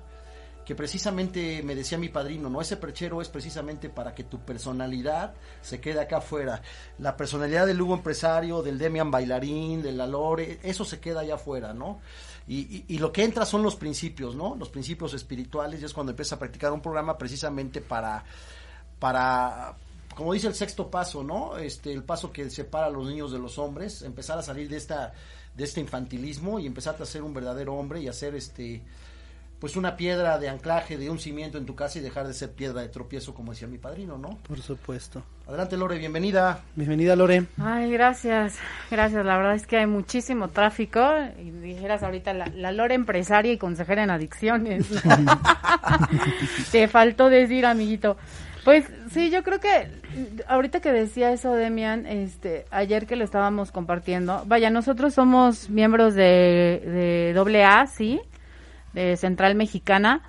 que 0.72 0.76
precisamente 0.76 1.62
me 1.64 1.76
decía 1.76 1.98
mi 1.98 2.08
padrino, 2.08 2.50
¿no? 2.50 2.62
Ese 2.62 2.78
perchero 2.78 3.22
es 3.22 3.28
precisamente 3.28 3.90
para 3.90 4.16
que 4.16 4.24
tu 4.24 4.40
personalidad 4.40 5.34
se 5.62 5.82
quede 5.82 6.00
acá 6.00 6.20
afuera. 6.20 6.62
La 6.98 7.18
personalidad 7.18 7.68
del 7.68 7.82
Hugo 7.82 7.96
empresario, 7.96 8.62
del 8.62 8.78
Demian 8.78 9.12
bailarín, 9.12 9.82
del 9.82 10.00
Alore, 10.00 10.62
eso 10.64 10.86
se 10.86 11.02
queda 11.02 11.20
allá 11.20 11.36
afuera, 11.36 11.74
¿no? 11.74 12.00
Y, 12.48 12.98
lo 13.00 13.12
que 13.12 13.26
entra 13.26 13.46
son 13.46 13.64
los 13.64 13.76
principios, 13.76 14.34
¿no? 14.34 14.56
Los 14.56 14.70
principios 14.70 15.14
espirituales, 15.14 15.82
y 15.82 15.84
es 15.84 15.94
cuando 15.94 16.12
empieza 16.12 16.36
a 16.36 16.40
practicar 16.40 16.72
un 16.72 16.82
programa 16.82 17.18
precisamente 17.18 17.82
para, 17.82 18.24
para, 18.98 19.76
como 20.16 20.32
dice 20.32 20.48
el 20.48 20.56
sexto 20.56 20.90
paso, 20.90 21.22
¿no? 21.22 21.58
Este, 21.58 21.92
el 21.92 22.06
paso 22.06 22.32
que 22.32 22.50
separa 22.50 22.86
a 22.86 22.92
los 22.92 23.08
niños 23.08 23.34
de 23.34 23.40
los 23.40 23.58
hombres, 23.58 24.04
empezar 24.04 24.40
a 24.40 24.42
salir 24.42 24.70
de 24.70 24.78
esta, 24.78 25.12
de 25.54 25.66
este 25.66 25.82
infantilismo 25.82 26.62
y 26.62 26.66
empezar 26.66 26.96
a 26.98 27.06
ser 27.06 27.24
un 27.24 27.34
verdadero 27.34 27.76
hombre 27.76 28.00
y 28.00 28.08
hacer 28.08 28.36
este, 28.36 28.82
pues 29.62 29.76
una 29.76 29.96
piedra 29.96 30.40
de 30.40 30.50
anclaje 30.50 30.98
de 30.98 31.12
un 31.12 31.20
cimiento 31.20 31.60
en 31.60 31.68
tu 31.68 31.76
casa 31.76 32.00
y 32.00 32.02
dejar 32.02 32.26
de 32.26 32.34
ser 32.34 32.52
piedra 32.52 32.82
de 32.82 32.90
tropiezo, 32.90 33.36
como 33.36 33.52
decía 33.52 33.68
mi 33.68 33.78
padrino, 33.78 34.18
¿no? 34.18 34.40
Por 34.48 34.60
supuesto. 34.60 35.22
Adelante, 35.48 35.78
Lore, 35.78 36.00
bienvenida. 36.00 36.62
Bienvenida, 36.76 37.16
Lore. 37.16 37.46
Ay, 37.62 37.92
gracias, 37.92 38.58
gracias. 38.90 39.24
La 39.24 39.38
verdad 39.38 39.54
es 39.54 39.68
que 39.68 39.78
hay 39.78 39.86
muchísimo 39.86 40.48
tráfico. 40.48 41.00
Y 41.40 41.52
dijeras 41.52 42.02
ahorita 42.02 42.34
la, 42.34 42.48
la 42.48 42.72
Lore 42.72 42.96
empresaria 42.96 43.54
y 43.54 43.60
consejera 43.60 44.04
en 44.04 44.10
adicciones. 44.10 44.88
Te 46.72 46.88
faltó 46.88 47.30
decir, 47.30 47.68
amiguito. 47.68 48.18
Pues 48.66 48.86
sí, 49.12 49.30
yo 49.30 49.44
creo 49.44 49.60
que 49.60 49.90
ahorita 50.48 50.80
que 50.80 50.92
decía 50.92 51.32
eso, 51.32 51.54
Demian, 51.54 52.08
este, 52.08 52.66
ayer 52.72 53.06
que 53.06 53.16
lo 53.16 53.24
estábamos 53.24 53.72
compartiendo, 53.72 54.44
vaya, 54.48 54.72
nosotros 54.72 55.14
somos 55.14 55.70
miembros 55.70 56.16
de, 56.16 57.34
de 57.36 57.64
AA, 57.64 57.86
sí, 57.88 58.22
de 58.94 59.18
Central 59.18 59.56
Mexicana. 59.56 60.22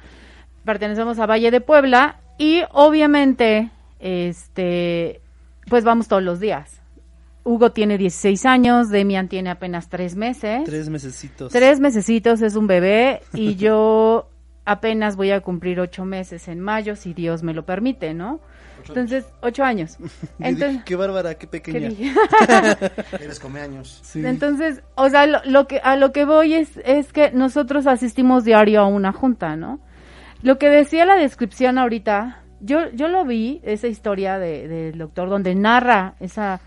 Pertenecemos 0.65 1.19
a 1.19 1.27
Valle 1.27 1.51
de 1.51 1.61
Puebla 1.61 2.21
y 2.39 2.63
obviamente, 2.73 3.71
este, 4.01 5.21
pues 5.69 5.85
vamos 5.85 6.09
todos 6.09 6.23
los 6.23 6.41
días. 6.41 6.81
Hugo 7.45 7.73
tiene 7.73 7.99
16 7.99 8.47
años, 8.47 8.89
Demian 8.89 9.29
tiene 9.29 9.51
apenas 9.51 9.89
tres 9.89 10.15
meses. 10.15 10.63
Tres 10.65 10.89
mesecitos. 10.89 11.53
Tres 11.53 11.81
mesecitos, 11.81 12.41
es 12.43 12.55
un 12.55 12.67
bebé 12.67 13.23
y 13.35 13.57
yo 13.57 14.29
apenas 14.65 15.17
voy 15.17 15.31
a 15.31 15.41
cumplir 15.41 15.81
ocho 15.81 16.05
meses 16.05 16.49
en 16.49 16.61
mayo, 16.61 16.97
si 16.97 17.15
Dios 17.15 17.43
me 17.43 17.55
lo 17.55 17.65
permite, 17.65 18.15
¿no? 18.15 18.41
Entonces, 18.89 19.25
ocho 19.41 19.63
años. 19.63 19.97
Entonces, 20.41 20.83
qué 20.85 20.97
bárbara, 20.97 21.35
qué 21.35 21.47
pequeña. 21.47 21.91
Eres 23.13 23.39
come 23.39 23.61
años. 23.61 24.01
Sí. 24.03 24.25
Entonces, 24.25 24.83
o 24.97 25.09
sea, 25.09 25.27
lo, 25.27 25.41
lo, 25.45 25.67
que 25.67 25.81
a 25.83 25.97
lo 25.97 26.13
que 26.13 26.25
voy 26.25 26.55
es 26.55 26.79
es 26.85 27.13
que 27.13 27.31
nosotros 27.31 27.87
asistimos 27.87 28.45
diario 28.45 28.81
a 28.81 28.87
una 28.87 29.13
junta, 29.13 29.57
¿no? 29.57 29.81
Lo 30.43 30.59
que 30.59 30.69
decía 30.69 31.05
la 31.05 31.15
descripción 31.15 31.79
ahorita, 31.79 32.43
yo 32.61 32.91
yo 32.91 33.09
lo 33.09 33.25
vi 33.25 33.61
esa 33.63 33.87
historia 33.87 34.39
de 34.39 34.67
del 34.67 34.99
doctor 34.99 35.29
donde 35.29 35.55
narra 35.55 36.15
esa 36.19 36.61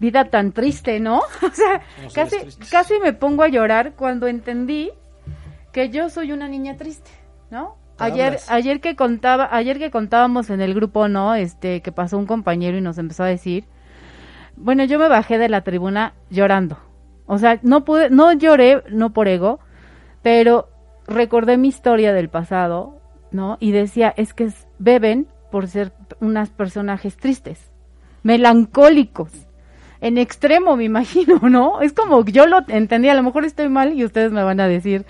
vida 0.00 0.24
tan 0.30 0.52
triste, 0.52 0.98
¿no? 0.98 1.20
O 1.42 1.50
sea, 1.52 1.82
casi 2.14 2.36
casi 2.70 2.98
me 2.98 3.12
pongo 3.12 3.44
a 3.44 3.48
llorar 3.48 3.92
cuando 3.92 4.26
entendí 4.26 4.90
que 5.72 5.90
yo 5.90 6.08
soy 6.08 6.32
una 6.32 6.48
niña 6.48 6.76
triste, 6.76 7.10
¿no? 7.50 7.76
Ayer, 7.98 8.38
ayer 8.48 8.80
que 8.80 8.96
contaba, 8.96 9.48
ayer 9.52 9.78
que 9.78 9.90
contábamos 9.90 10.48
en 10.48 10.62
el 10.62 10.72
grupo, 10.72 11.08
¿no? 11.08 11.34
Este, 11.34 11.82
que 11.82 11.92
pasó 11.92 12.16
un 12.16 12.24
compañero 12.26 12.78
y 12.78 12.80
nos 12.80 12.96
empezó 12.96 13.24
a 13.24 13.26
decir, 13.26 13.64
bueno, 14.56 14.84
yo 14.84 14.98
me 14.98 15.08
bajé 15.08 15.36
de 15.36 15.50
la 15.50 15.62
tribuna 15.62 16.14
llorando. 16.30 16.78
O 17.26 17.38
sea, 17.38 17.60
no 17.62 17.84
pude, 17.84 18.08
no 18.08 18.32
lloré, 18.32 18.82
no 18.90 19.12
por 19.12 19.28
ego, 19.28 19.60
pero 20.22 20.70
recordé 21.06 21.58
mi 21.58 21.68
historia 21.68 22.14
del 22.14 22.30
pasado, 22.30 23.00
¿no? 23.32 23.58
Y 23.60 23.72
decía, 23.72 24.14
es 24.16 24.32
que 24.32 24.50
beben 24.78 25.26
por 25.50 25.68
ser 25.68 25.92
unas 26.20 26.48
personajes 26.48 27.16
tristes, 27.18 27.70
melancólicos, 28.22 29.30
en 30.00 30.16
extremo, 30.16 30.76
me 30.76 30.84
imagino, 30.84 31.38
¿no? 31.48 31.82
Es 31.82 31.92
como 31.92 32.24
yo 32.24 32.46
lo 32.46 32.60
entendí, 32.68 33.08
a 33.08 33.14
lo 33.14 33.22
mejor 33.22 33.44
estoy 33.44 33.68
mal 33.68 33.92
y 33.92 34.04
ustedes 34.04 34.32
me 34.32 34.42
van 34.42 34.60
a 34.60 34.68
decir, 34.68 35.04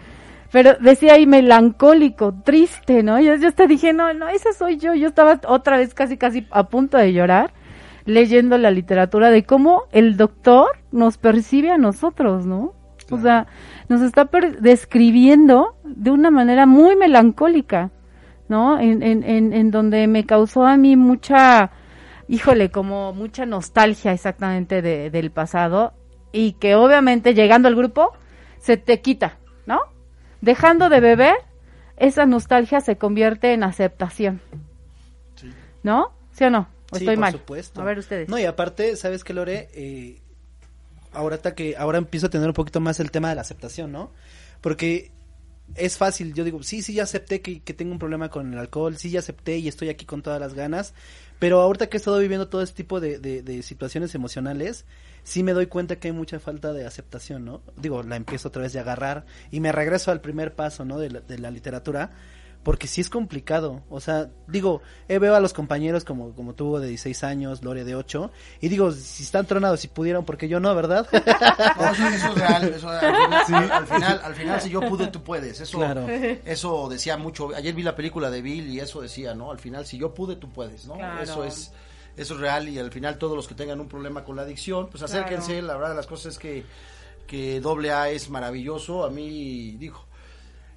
pero 0.52 0.74
decía 0.80 1.14
ahí 1.14 1.26
melancólico, 1.26 2.34
triste, 2.44 3.02
¿no? 3.02 3.20
Yo, 3.20 3.36
yo 3.36 3.48
hasta 3.48 3.66
dije, 3.66 3.92
no, 3.92 4.12
no, 4.14 4.28
esa 4.28 4.52
soy 4.52 4.78
yo. 4.78 4.94
Yo 4.94 5.08
estaba 5.08 5.40
otra 5.46 5.76
vez 5.76 5.94
casi, 5.94 6.16
casi 6.16 6.46
a 6.50 6.68
punto 6.68 6.98
de 6.98 7.12
llorar 7.12 7.52
leyendo 8.04 8.58
la 8.58 8.70
literatura 8.70 9.30
de 9.30 9.44
cómo 9.44 9.84
el 9.92 10.16
doctor 10.16 10.78
nos 10.90 11.18
percibe 11.18 11.70
a 11.70 11.78
nosotros, 11.78 12.46
¿no? 12.46 12.74
Claro. 13.06 13.16
O 13.16 13.22
sea, 13.22 13.46
nos 13.88 14.02
está 14.02 14.28
describiendo 14.60 15.76
de 15.84 16.10
una 16.10 16.30
manera 16.30 16.66
muy 16.66 16.96
melancólica, 16.96 17.90
¿no? 18.48 18.78
En, 18.78 19.02
en, 19.02 19.22
en, 19.22 19.52
en 19.52 19.70
donde 19.70 20.06
me 20.06 20.26
causó 20.26 20.66
a 20.66 20.76
mí 20.76 20.96
mucha, 20.96 21.70
híjole, 22.28 22.70
como 22.70 23.12
mucha 23.12 23.46
nostalgia 23.46 24.12
exactamente 24.12 24.82
de, 24.82 25.10
del 25.10 25.30
pasado 25.30 25.92
y 26.32 26.52
que 26.52 26.74
obviamente 26.74 27.34
llegando 27.34 27.68
al 27.68 27.76
grupo 27.76 28.12
se 28.58 28.76
te 28.76 29.00
quita, 29.00 29.38
¿no? 29.66 29.80
Dejando 30.40 30.88
de 30.88 31.00
beber, 31.00 31.36
esa 31.96 32.26
nostalgia 32.26 32.80
se 32.80 32.96
convierte 32.96 33.52
en 33.52 33.62
aceptación. 33.62 34.40
Sí. 35.36 35.50
¿No? 35.82 36.12
¿Sí 36.32 36.44
o 36.44 36.50
no? 36.50 36.68
¿O 36.90 36.96
sí, 36.96 37.04
estoy 37.04 37.16
por 37.16 37.20
mal? 37.20 37.32
supuesto. 37.32 37.80
A 37.80 37.84
ver 37.84 37.98
ustedes. 37.98 38.28
No, 38.28 38.38
y 38.38 38.44
aparte, 38.44 38.96
¿sabes 38.96 39.24
qué, 39.24 39.34
Lore? 39.34 39.68
Eh, 39.74 40.20
ahorita 41.12 41.54
que 41.54 41.76
ahora 41.76 41.98
empiezo 41.98 42.26
a 42.26 42.30
tener 42.30 42.48
un 42.48 42.54
poquito 42.54 42.80
más 42.80 43.00
el 43.00 43.10
tema 43.10 43.28
de 43.28 43.34
la 43.34 43.42
aceptación, 43.42 43.92
¿no? 43.92 44.10
Porque 44.60 45.12
es 45.74 45.96
fácil, 45.96 46.34
yo 46.34 46.44
digo, 46.44 46.62
sí, 46.62 46.82
sí, 46.82 46.94
ya 46.94 47.04
acepté 47.04 47.40
que, 47.42 47.60
que, 47.60 47.74
tengo 47.74 47.92
un 47.92 47.98
problema 47.98 48.28
con 48.28 48.52
el 48.52 48.58
alcohol, 48.58 48.96
sí, 48.96 49.10
ya 49.10 49.20
acepté 49.20 49.58
y 49.58 49.68
estoy 49.68 49.88
aquí 49.88 50.04
con 50.04 50.22
todas 50.22 50.40
las 50.40 50.54
ganas, 50.54 50.94
pero 51.38 51.60
ahorita 51.60 51.88
que 51.88 51.96
he 51.96 51.98
estado 51.98 52.18
viviendo 52.18 52.48
todo 52.48 52.62
este 52.62 52.76
tipo 52.76 53.00
de, 53.00 53.18
de, 53.18 53.42
de 53.42 53.62
situaciones 53.62 54.14
emocionales, 54.14 54.84
sí 55.30 55.44
me 55.44 55.52
doy 55.52 55.66
cuenta 55.66 55.96
que 55.96 56.08
hay 56.08 56.12
mucha 56.12 56.40
falta 56.40 56.72
de 56.72 56.84
aceptación, 56.84 57.44
¿no? 57.44 57.62
Digo, 57.76 58.02
la 58.02 58.16
empiezo 58.16 58.48
otra 58.48 58.62
vez 58.62 58.72
de 58.72 58.80
agarrar 58.80 59.26
y 59.52 59.60
me 59.60 59.70
regreso 59.70 60.10
al 60.10 60.20
primer 60.20 60.56
paso, 60.56 60.84
¿no? 60.84 60.98
De 60.98 61.08
la, 61.08 61.20
de 61.20 61.38
la 61.38 61.52
literatura, 61.52 62.10
porque 62.64 62.88
sí 62.88 63.00
es 63.00 63.08
complicado, 63.08 63.84
o 63.88 64.00
sea, 64.00 64.28
digo, 64.48 64.82
eh, 65.08 65.20
veo 65.20 65.36
a 65.36 65.40
los 65.40 65.52
compañeros 65.52 66.04
como, 66.04 66.34
como 66.34 66.54
tú 66.54 66.76
de 66.78 66.88
16 66.88 67.22
años, 67.22 67.62
Lore 67.62 67.84
de 67.84 67.94
8, 67.94 68.30
y 68.60 68.68
digo, 68.68 68.90
si 68.90 69.22
están 69.22 69.46
tronados, 69.46 69.78
si 69.80 69.86
pudieron, 69.88 70.24
porque 70.24 70.48
yo 70.48 70.58
no, 70.58 70.74
¿verdad? 70.74 71.06
No, 71.78 71.90
eso, 71.90 72.08
eso 72.08 72.28
es 72.28 72.34
real, 72.34 72.64
eso, 72.64 72.88
al, 72.88 73.00
final, 73.00 73.44
sí. 73.46 73.54
al, 73.54 73.86
final, 73.86 74.20
al 74.24 74.34
final, 74.34 74.60
si 74.60 74.70
yo 74.70 74.80
pude, 74.80 75.06
tú 75.06 75.22
puedes, 75.22 75.60
eso, 75.60 75.78
Claro. 75.78 76.06
eso 76.08 76.88
decía 76.90 77.16
mucho, 77.16 77.54
ayer 77.54 77.72
vi 77.72 77.84
la 77.84 77.94
película 77.94 78.30
de 78.30 78.42
Bill 78.42 78.68
y 78.68 78.80
eso 78.80 79.00
decía, 79.00 79.32
¿no? 79.32 79.52
Al 79.52 79.60
final, 79.60 79.86
si 79.86 79.96
yo 79.96 80.12
pude, 80.12 80.34
tú 80.34 80.50
puedes, 80.50 80.86
¿no? 80.86 80.94
Claro. 80.94 81.22
Eso 81.22 81.44
es 81.44 81.72
eso 82.16 82.34
es 82.34 82.40
real 82.40 82.68
y 82.68 82.78
al 82.78 82.90
final 82.92 83.18
todos 83.18 83.36
los 83.36 83.46
que 83.48 83.54
tengan 83.54 83.80
un 83.80 83.88
problema 83.88 84.24
con 84.24 84.36
la 84.36 84.42
adicción, 84.42 84.88
pues 84.90 85.02
acérquense, 85.02 85.52
Claro. 85.52 85.66
la 85.66 85.74
verdad 85.74 85.88
de 85.90 85.96
las 85.96 86.06
cosas 86.06 86.34
es 86.34 86.38
que 86.38 86.64
que 87.26 87.60
doble 87.60 87.92
A 87.92 88.10
es 88.10 88.28
maravilloso, 88.28 89.04
a 89.04 89.10
mí 89.10 89.76
dijo 89.78 90.04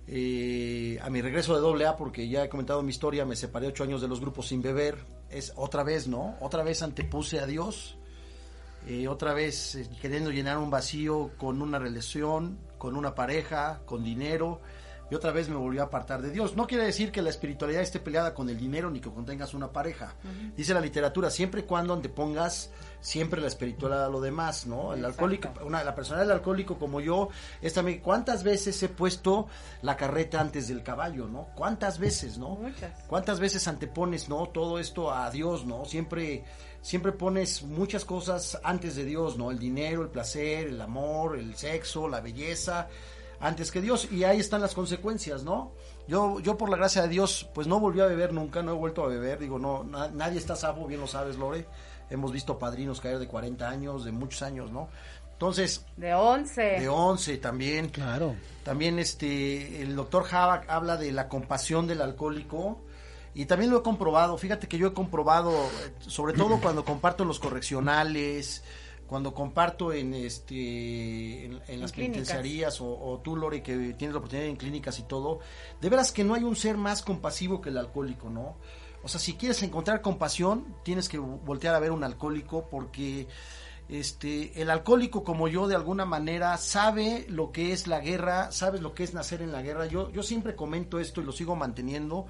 eh, 0.08 1.00
a 1.02 1.10
mi 1.10 1.22
regreso 1.22 1.56
de 1.56 1.62
doble 1.62 1.88
A, 1.88 1.96
porque 1.96 2.28
ya 2.30 2.44
he 2.44 2.50
comentado 2.50 2.84
mi 2.84 2.92
historia, 2.92 3.26
me 3.26 3.36
separé 3.36 3.68
ocho 3.68 3.84
años 3.84 4.02
de 4.02 4.08
los 4.08 4.20
grupos 4.20 4.48
sin 4.50 4.62
beber, 4.62 4.98
es 5.30 5.54
otra 5.56 5.84
vez, 5.84 6.08
¿no? 6.08 6.36
Otra 6.42 6.62
vez 6.62 6.84
antepuse 6.84 7.40
a 7.40 7.46
Dios, 7.48 7.98
eh, 8.88 9.08
otra 9.08 9.34
vez 9.34 9.76
eh, 9.76 9.90
queriendo 10.02 10.30
llenar 10.30 10.58
un 10.58 10.70
vacío 10.70 11.32
con 11.38 11.62
una 11.62 11.80
relación, 11.80 12.60
con 12.78 12.98
una 12.98 13.16
pareja, 13.16 13.82
con 13.86 14.04
dinero, 14.04 14.62
y 15.12 15.16
otra 15.16 15.32
vez 15.32 15.50
me 15.50 15.56
volvió 15.56 15.82
a 15.82 15.86
apartar 15.86 16.22
de 16.22 16.32
Dios. 16.32 16.56
No 16.56 16.66
quiere 16.68 16.86
decir 16.86 17.12
que 17.12 17.22
la 17.22 17.30
espiritualidad 17.30 17.82
esté 17.82 18.00
peleada 18.00 18.34
con 18.34 18.50
el 18.50 18.58
dinero 18.58 18.90
ni 18.90 19.00
que 19.00 19.12
contengas 19.12 19.54
una 19.54 19.72
pareja. 19.72 20.16
Uh 20.24 20.28
-huh. 20.28 20.56
Dice 20.56 20.74
la 20.74 20.82
literatura, 20.82 21.30
siempre 21.30 21.62
y 21.62 21.64
cuando 21.64 21.94
antepongas 21.94 22.72
siempre 23.00 23.42
la 23.42 23.48
espiritualidad 23.48 24.06
a 24.06 24.10
lo 24.10 24.22
demás, 24.22 24.66
¿no? 24.66 24.94
El 24.94 25.00
Exacto. 25.00 25.08
alcohólico, 25.08 25.50
una, 25.66 25.84
la 25.84 25.94
persona 25.94 26.22
del 26.22 26.32
alcohólico 26.32 26.80
como 26.80 27.02
yo, 27.02 27.30
es 27.62 27.74
también, 27.74 28.00
¿cuántas 28.00 28.44
veces 28.44 28.82
he 28.82 28.90
puesto 28.90 29.48
la 29.82 29.98
carreta 29.98 30.40
antes 30.40 30.70
del 30.70 30.84
caballo, 30.84 31.28
¿no? 31.28 31.50
¿Cuántas 31.56 32.00
veces, 32.00 32.38
¿no? 32.38 32.52
Muchas. 32.56 33.04
¿Cuántas 33.08 33.40
veces 33.40 33.68
antepones, 33.68 34.30
¿no? 34.30 34.48
Todo 34.50 34.80
esto 34.80 35.12
a 35.14 35.30
Dios, 35.30 35.66
¿no? 35.66 35.84
Siempre, 35.84 36.46
siempre 36.82 37.12
pones 37.12 37.64
muchas 37.64 38.06
cosas 38.06 38.58
antes 38.64 38.96
de 38.96 39.04
Dios, 39.04 39.38
¿no? 39.38 39.52
El 39.52 39.60
dinero, 39.60 40.02
el 40.02 40.10
placer, 40.10 40.68
el 40.68 40.82
amor, 40.82 41.38
el 41.38 41.56
sexo, 41.56 42.08
la 42.08 42.22
belleza, 42.22 42.88
antes 43.44 43.72
que 43.72 43.82
Dios. 43.82 44.10
Y 44.12 44.24
ahí 44.24 44.40
están 44.40 44.62
las 44.62 44.74
consecuencias, 44.74 45.44
¿no? 45.44 45.74
Yo, 46.08 46.40
yo 46.40 46.58
por 46.58 46.70
la 46.70 46.78
gracia 46.78 47.02
de 47.04 47.10
Dios, 47.10 47.50
pues 47.54 47.68
no 47.68 47.80
volví 47.80 48.00
a 48.00 48.06
beber 48.06 48.34
nunca, 48.34 48.64
no 48.64 48.72
he 48.72 48.76
vuelto 48.76 49.04
a 49.04 49.08
beber, 49.08 49.38
digo, 49.38 49.60
no, 49.60 49.84
na, 49.84 50.08
nadie 50.10 50.40
está 50.40 50.56
salvo, 50.56 50.88
bien 50.88 51.02
lo 51.02 51.08
sabes, 51.08 51.38
Lore. 51.38 51.68
Hemos 52.10 52.32
visto 52.32 52.58
padrinos 52.58 53.02
caer 53.02 53.20
de 53.20 53.28
40 53.28 53.68
años, 53.68 54.06
de 54.06 54.12
muchos 54.12 54.42
años, 54.42 54.72
¿no? 54.72 54.90
Entonces... 55.34 55.86
De 55.98 56.14
11. 56.14 56.62
De 56.62 56.88
11 56.88 57.38
también. 57.38 57.90
Claro. 57.90 58.36
También 58.64 58.98
este, 59.00 59.82
el 59.82 59.96
doctor 59.96 60.26
Havak 60.30 60.70
habla 60.70 60.96
de 60.96 61.12
la 61.12 61.28
compasión 61.28 61.86
del 61.86 62.02
alcohólico. 62.02 62.82
Y 63.36 63.46
también 63.46 63.72
lo 63.72 63.80
he 63.80 63.82
comprobado, 63.82 64.38
fíjate 64.38 64.68
que 64.68 64.78
yo 64.78 64.90
he 64.90 64.94
comprobado, 64.94 65.54
sobre 66.00 66.34
todo 66.34 66.62
cuando 66.62 66.86
comparto 66.86 67.26
los 67.26 67.40
correccionales, 67.40 68.64
cuando 69.14 69.36
comparto 69.36 69.94
en 69.94 70.16
este 70.16 71.46
en, 71.46 71.62
en 71.68 71.80
las 71.80 71.92
En 71.92 71.98
penitenciarías 71.98 72.82
o, 72.82 72.88
o, 72.88 73.20
tú 73.20 73.36
Lore 73.36 73.62
que 73.62 73.94
tienes 73.94 74.12
la 74.12 74.18
oportunidad 74.18 74.48
en 74.48 74.56
clínicas 74.56 74.98
y 74.98 75.04
todo, 75.04 75.40
de 75.80 75.88
veras 75.88 76.12
que 76.12 76.24
no 76.24 76.34
hay 76.34 76.42
un 76.42 76.56
ser 76.56 76.78
más 76.78 77.04
compasivo 77.04 77.62
que 77.62 77.70
el 77.70 77.78
alcohólico, 77.78 78.32
¿no? 78.32 78.56
O 79.04 79.08
sea, 79.08 79.20
si 79.20 79.36
quieres 79.36 79.62
encontrar 79.62 80.02
compasión, 80.02 80.78
tienes 80.82 81.10
que 81.10 81.20
voltear 81.20 81.76
a 81.76 81.80
ver 81.80 81.92
un 81.92 82.04
alcohólico 82.04 82.68
porque 82.72 83.28
este 83.88 84.60
el 84.60 84.72
alcohólico 84.72 85.24
como 85.24 85.48
yo 85.48 85.68
de 85.68 85.76
alguna 85.76 86.06
manera 86.06 86.58
sabe 86.58 87.28
lo 87.30 87.52
que 87.52 87.72
es 87.72 87.86
la 87.86 88.00
guerra, 88.00 88.52
sabes 88.52 88.82
lo 88.82 88.96
que 88.96 89.04
es 89.04 89.14
nacer 89.14 89.44
en 89.44 89.52
la 89.52 89.62
guerra. 89.62 89.86
Yo 89.86 90.10
yo 90.10 90.24
siempre 90.24 90.56
comento 90.56 91.00
esto 91.00 91.22
y 91.22 91.24
lo 91.24 91.34
sigo 91.34 91.56
manteniendo. 91.56 92.26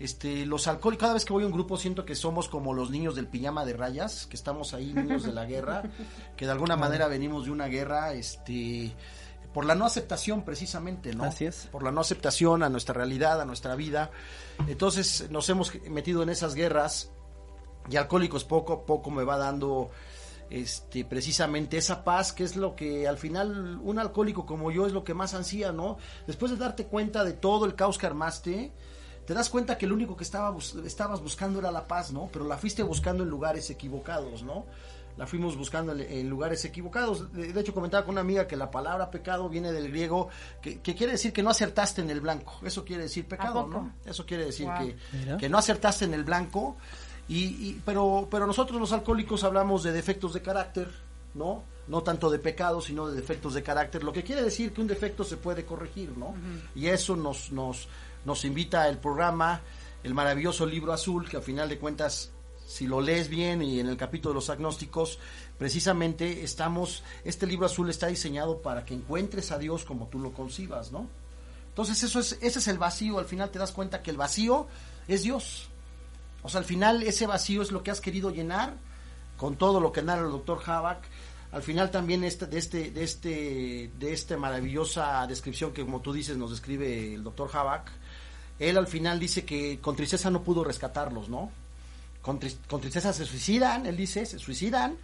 Este, 0.00 0.46
los 0.46 0.66
alcohólicos, 0.66 1.02
cada 1.02 1.12
vez 1.12 1.26
que 1.26 1.34
voy 1.34 1.44
a 1.44 1.46
un 1.46 1.52
grupo 1.52 1.76
siento 1.76 2.06
que 2.06 2.14
somos 2.14 2.48
como 2.48 2.72
los 2.72 2.90
niños 2.90 3.14
del 3.14 3.26
pijama 3.26 3.66
de 3.66 3.74
rayas, 3.74 4.26
que 4.26 4.34
estamos 4.34 4.72
ahí 4.72 4.94
niños 4.94 5.24
de 5.24 5.32
la 5.32 5.44
guerra, 5.44 5.82
que 6.38 6.46
de 6.46 6.52
alguna 6.52 6.74
manera 6.74 7.06
venimos 7.06 7.44
de 7.44 7.50
una 7.50 7.66
guerra, 7.66 8.14
este, 8.14 8.94
por 9.52 9.66
la 9.66 9.74
no 9.74 9.84
aceptación 9.84 10.42
precisamente, 10.42 11.14
¿no? 11.14 11.24
Así 11.24 11.44
es. 11.44 11.68
Por 11.70 11.82
la 11.82 11.92
no 11.92 12.00
aceptación 12.00 12.62
a 12.62 12.70
nuestra 12.70 12.94
realidad, 12.94 13.42
a 13.42 13.44
nuestra 13.44 13.74
vida. 13.74 14.10
Entonces 14.68 15.28
nos 15.30 15.46
hemos 15.50 15.70
metido 15.90 16.22
en 16.22 16.30
esas 16.30 16.54
guerras 16.54 17.10
y 17.90 17.96
Alcohólicos 17.96 18.44
poco 18.44 18.72
a 18.72 18.86
poco 18.86 19.10
me 19.10 19.24
va 19.24 19.36
dando 19.36 19.90
este 20.48 21.04
precisamente 21.04 21.76
esa 21.76 22.02
paz 22.04 22.32
que 22.32 22.42
es 22.42 22.56
lo 22.56 22.74
que 22.74 23.06
al 23.06 23.18
final 23.18 23.78
un 23.82 24.00
alcohólico 24.00 24.46
como 24.46 24.72
yo 24.72 24.86
es 24.86 24.92
lo 24.92 25.04
que 25.04 25.12
más 25.12 25.34
ansía, 25.34 25.72
¿no? 25.72 25.98
Después 26.26 26.50
de 26.50 26.56
darte 26.56 26.86
cuenta 26.86 27.22
de 27.22 27.34
todo 27.34 27.66
el 27.66 27.74
caos 27.74 27.98
que 27.98 28.06
armaste, 28.06 28.72
te 29.30 29.34
das 29.34 29.48
cuenta 29.48 29.78
que 29.78 29.86
lo 29.86 29.94
único 29.94 30.16
que 30.16 30.24
estaba 30.24 30.50
bus- 30.50 30.74
estabas 30.84 31.22
buscando 31.22 31.60
era 31.60 31.70
la 31.70 31.86
paz, 31.86 32.10
¿no? 32.10 32.28
Pero 32.32 32.48
la 32.48 32.58
fuiste 32.58 32.82
buscando 32.82 33.22
en 33.22 33.28
lugares 33.30 33.70
equivocados, 33.70 34.42
¿no? 34.42 34.66
La 35.16 35.24
fuimos 35.24 35.56
buscando 35.56 35.92
en, 35.92 36.28
lugares 36.28 36.64
equivocados. 36.64 37.32
De, 37.32 37.52
de 37.52 37.60
hecho, 37.60 37.72
comentaba 37.72 38.04
con 38.04 38.14
una 38.14 38.22
amiga 38.22 38.48
que 38.48 38.56
la 38.56 38.72
palabra 38.72 39.08
pecado 39.08 39.48
viene 39.48 39.70
del 39.70 39.88
griego, 39.88 40.30
que, 40.60 40.80
que 40.80 40.96
quiere 40.96 41.12
decir 41.12 41.32
que 41.32 41.44
no 41.44 41.50
acertaste 41.50 42.00
en 42.00 42.10
el 42.10 42.20
blanco. 42.20 42.54
Eso 42.64 42.84
quiere 42.84 43.04
decir 43.04 43.24
pecado? 43.28 43.68
¿no? 43.68 43.92
Eso 44.04 44.26
quiere 44.26 44.46
decir 44.46 44.66
Wow. 44.66 44.78
que, 44.78 45.36
que 45.38 45.48
no 45.48 45.58
acertaste 45.58 46.06
en 46.06 46.14
el 46.14 46.24
blanco. 46.24 46.76
Y, 47.28 47.44
y- 47.44 47.82
pero, 47.84 48.26
pero 48.28 48.48
nosotros 48.48 48.80
los 48.80 48.90
alcohólicos 48.92 49.44
hablamos 49.44 49.84
de 49.84 49.92
defectos 49.92 50.32
de 50.34 50.42
carácter, 50.42 50.88
¿no? 51.34 51.62
No 51.86 52.02
tanto 52.02 52.30
de 52.30 52.40
pecado, 52.40 52.80
sino 52.80 53.08
de 53.08 53.14
defectos 53.14 53.54
de 53.54 53.62
carácter, 53.62 54.02
lo 54.02 54.12
que 54.12 54.24
quiere 54.24 54.42
decir 54.42 54.72
que 54.72 54.80
un 54.80 54.88
defecto 54.88 55.22
se 55.22 55.36
puede 55.36 55.64
corregir, 55.64 56.16
¿no? 56.18 56.34
Y 56.74 56.86
eso 56.88 57.14
nos, 57.14 57.52
nos, 57.52 57.88
nos 58.24 58.44
invita 58.44 58.88
el 58.88 58.98
programa, 58.98 59.60
el 60.02 60.14
maravilloso 60.14 60.66
libro 60.66 60.92
azul, 60.92 61.28
que 61.28 61.36
a 61.36 61.40
final 61.40 61.68
de 61.68 61.78
cuentas, 61.78 62.30
si 62.66 62.86
lo 62.86 63.00
lees 63.00 63.28
bien 63.28 63.62
y 63.62 63.80
en 63.80 63.88
el 63.88 63.96
capítulo 63.96 64.32
de 64.32 64.36
los 64.36 64.50
agnósticos, 64.50 65.18
precisamente 65.58 66.42
estamos, 66.42 67.02
este 67.24 67.46
libro 67.46 67.66
azul 67.66 67.90
está 67.90 68.06
diseñado 68.06 68.62
para 68.62 68.84
que 68.84 68.94
encuentres 68.94 69.52
a 69.52 69.58
Dios 69.58 69.84
como 69.84 70.06
tú 70.08 70.18
lo 70.18 70.32
concibas, 70.32 70.92
¿no? 70.92 71.06
Entonces 71.68 72.02
eso 72.02 72.20
es, 72.20 72.38
ese 72.40 72.58
es 72.58 72.68
el 72.68 72.78
vacío, 72.78 73.18
al 73.18 73.26
final 73.26 73.50
te 73.50 73.58
das 73.58 73.72
cuenta 73.72 74.02
que 74.02 74.10
el 74.10 74.16
vacío 74.16 74.66
es 75.08 75.22
Dios. 75.22 75.68
O 76.42 76.48
sea, 76.48 76.60
al 76.60 76.64
final 76.64 77.02
ese 77.02 77.26
vacío 77.26 77.62
es 77.62 77.70
lo 77.70 77.82
que 77.82 77.90
has 77.90 78.00
querido 78.00 78.30
llenar 78.30 78.74
con 79.36 79.56
todo 79.56 79.80
lo 79.80 79.92
que 79.92 80.02
narra 80.02 80.26
el 80.26 80.32
doctor 80.32 80.60
Havak. 80.64 81.02
Al 81.52 81.62
final 81.62 81.90
también 81.90 82.24
este, 82.24 82.46
de 82.46 82.58
este, 82.58 82.90
de 82.90 83.02
este, 83.02 83.90
de 83.98 84.12
esta 84.12 84.36
maravillosa 84.36 85.26
descripción 85.26 85.72
que 85.72 85.82
como 85.82 86.00
tú 86.00 86.12
dices 86.12 86.36
nos 86.36 86.50
describe 86.50 87.14
el 87.14 87.24
doctor 87.24 87.50
Havak, 87.52 87.90
él 88.60 88.78
al 88.78 88.86
final 88.86 89.18
dice 89.18 89.44
que 89.44 89.80
con 89.80 89.96
tristeza 89.96 90.30
no 90.30 90.44
pudo 90.44 90.62
rescatarlos, 90.62 91.28
¿no? 91.28 91.50
Con, 92.22 92.38
con 92.68 92.80
tristeza 92.80 93.12
se 93.12 93.24
suicidan, 93.24 93.86
él 93.86 93.96
dice, 93.96 94.26
se 94.26 94.38
suicidan, 94.38 94.96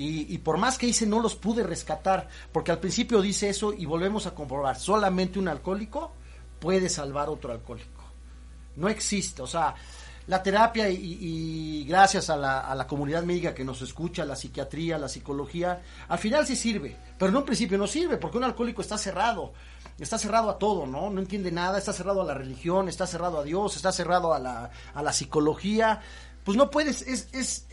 y, 0.00 0.38
por 0.38 0.58
más 0.58 0.78
que 0.78 0.86
dice 0.86 1.06
no 1.06 1.20
los 1.20 1.34
pude 1.34 1.64
rescatar, 1.64 2.28
porque 2.52 2.70
al 2.70 2.78
principio 2.78 3.20
dice 3.20 3.48
eso 3.48 3.72
y 3.72 3.84
volvemos 3.84 4.26
a 4.26 4.34
comprobar, 4.34 4.78
solamente 4.78 5.40
un 5.40 5.48
alcohólico 5.48 6.12
puede 6.60 6.88
salvar 6.88 7.28
otro 7.28 7.50
alcohólico. 7.50 8.04
No 8.76 8.88
existe, 8.88 9.42
o 9.42 9.46
sea, 9.48 9.74
la 10.28 10.42
terapia 10.42 10.90
y, 10.90 11.84
gracias 11.88 12.28
a 12.28 12.36
la, 12.36 12.60
a 12.60 12.74
la 12.74 12.86
comunidad 12.86 13.22
médica 13.22 13.54
que 13.54 13.64
nos 13.64 13.80
escucha, 13.80 14.26
la 14.26 14.36
psiquiatría, 14.36 14.98
la 14.98 15.08
psicología, 15.08 15.80
al 16.06 16.18
final 16.18 16.46
sí 16.46 16.54
sirve, 16.54 16.96
pero 17.18 17.30
en 17.30 17.36
un 17.36 17.44
principio 17.44 17.78
no 17.78 17.86
sirve, 17.86 18.18
porque 18.18 18.36
un 18.36 18.44
alcohólico 18.44 18.82
está 18.82 18.98
cerrado, 18.98 19.54
está 19.98 20.18
cerrado 20.18 20.50
a 20.50 20.58
todo, 20.58 20.86
¿no? 20.86 21.08
No 21.08 21.20
entiende 21.20 21.50
nada, 21.50 21.78
está 21.78 21.94
cerrado 21.94 22.20
a 22.20 22.26
la 22.26 22.34
religión, 22.34 22.88
está 22.88 23.06
cerrado 23.06 23.38
a 23.38 23.42
Dios, 23.42 23.76
está 23.76 23.90
cerrado 23.90 24.34
a 24.34 24.38
la, 24.38 24.70
a 24.92 25.02
la 25.02 25.12
psicología, 25.14 26.02
pues 26.44 26.58
no 26.58 26.68
puedes, 26.70 27.00
es, 27.02 27.28
es, 27.32 27.66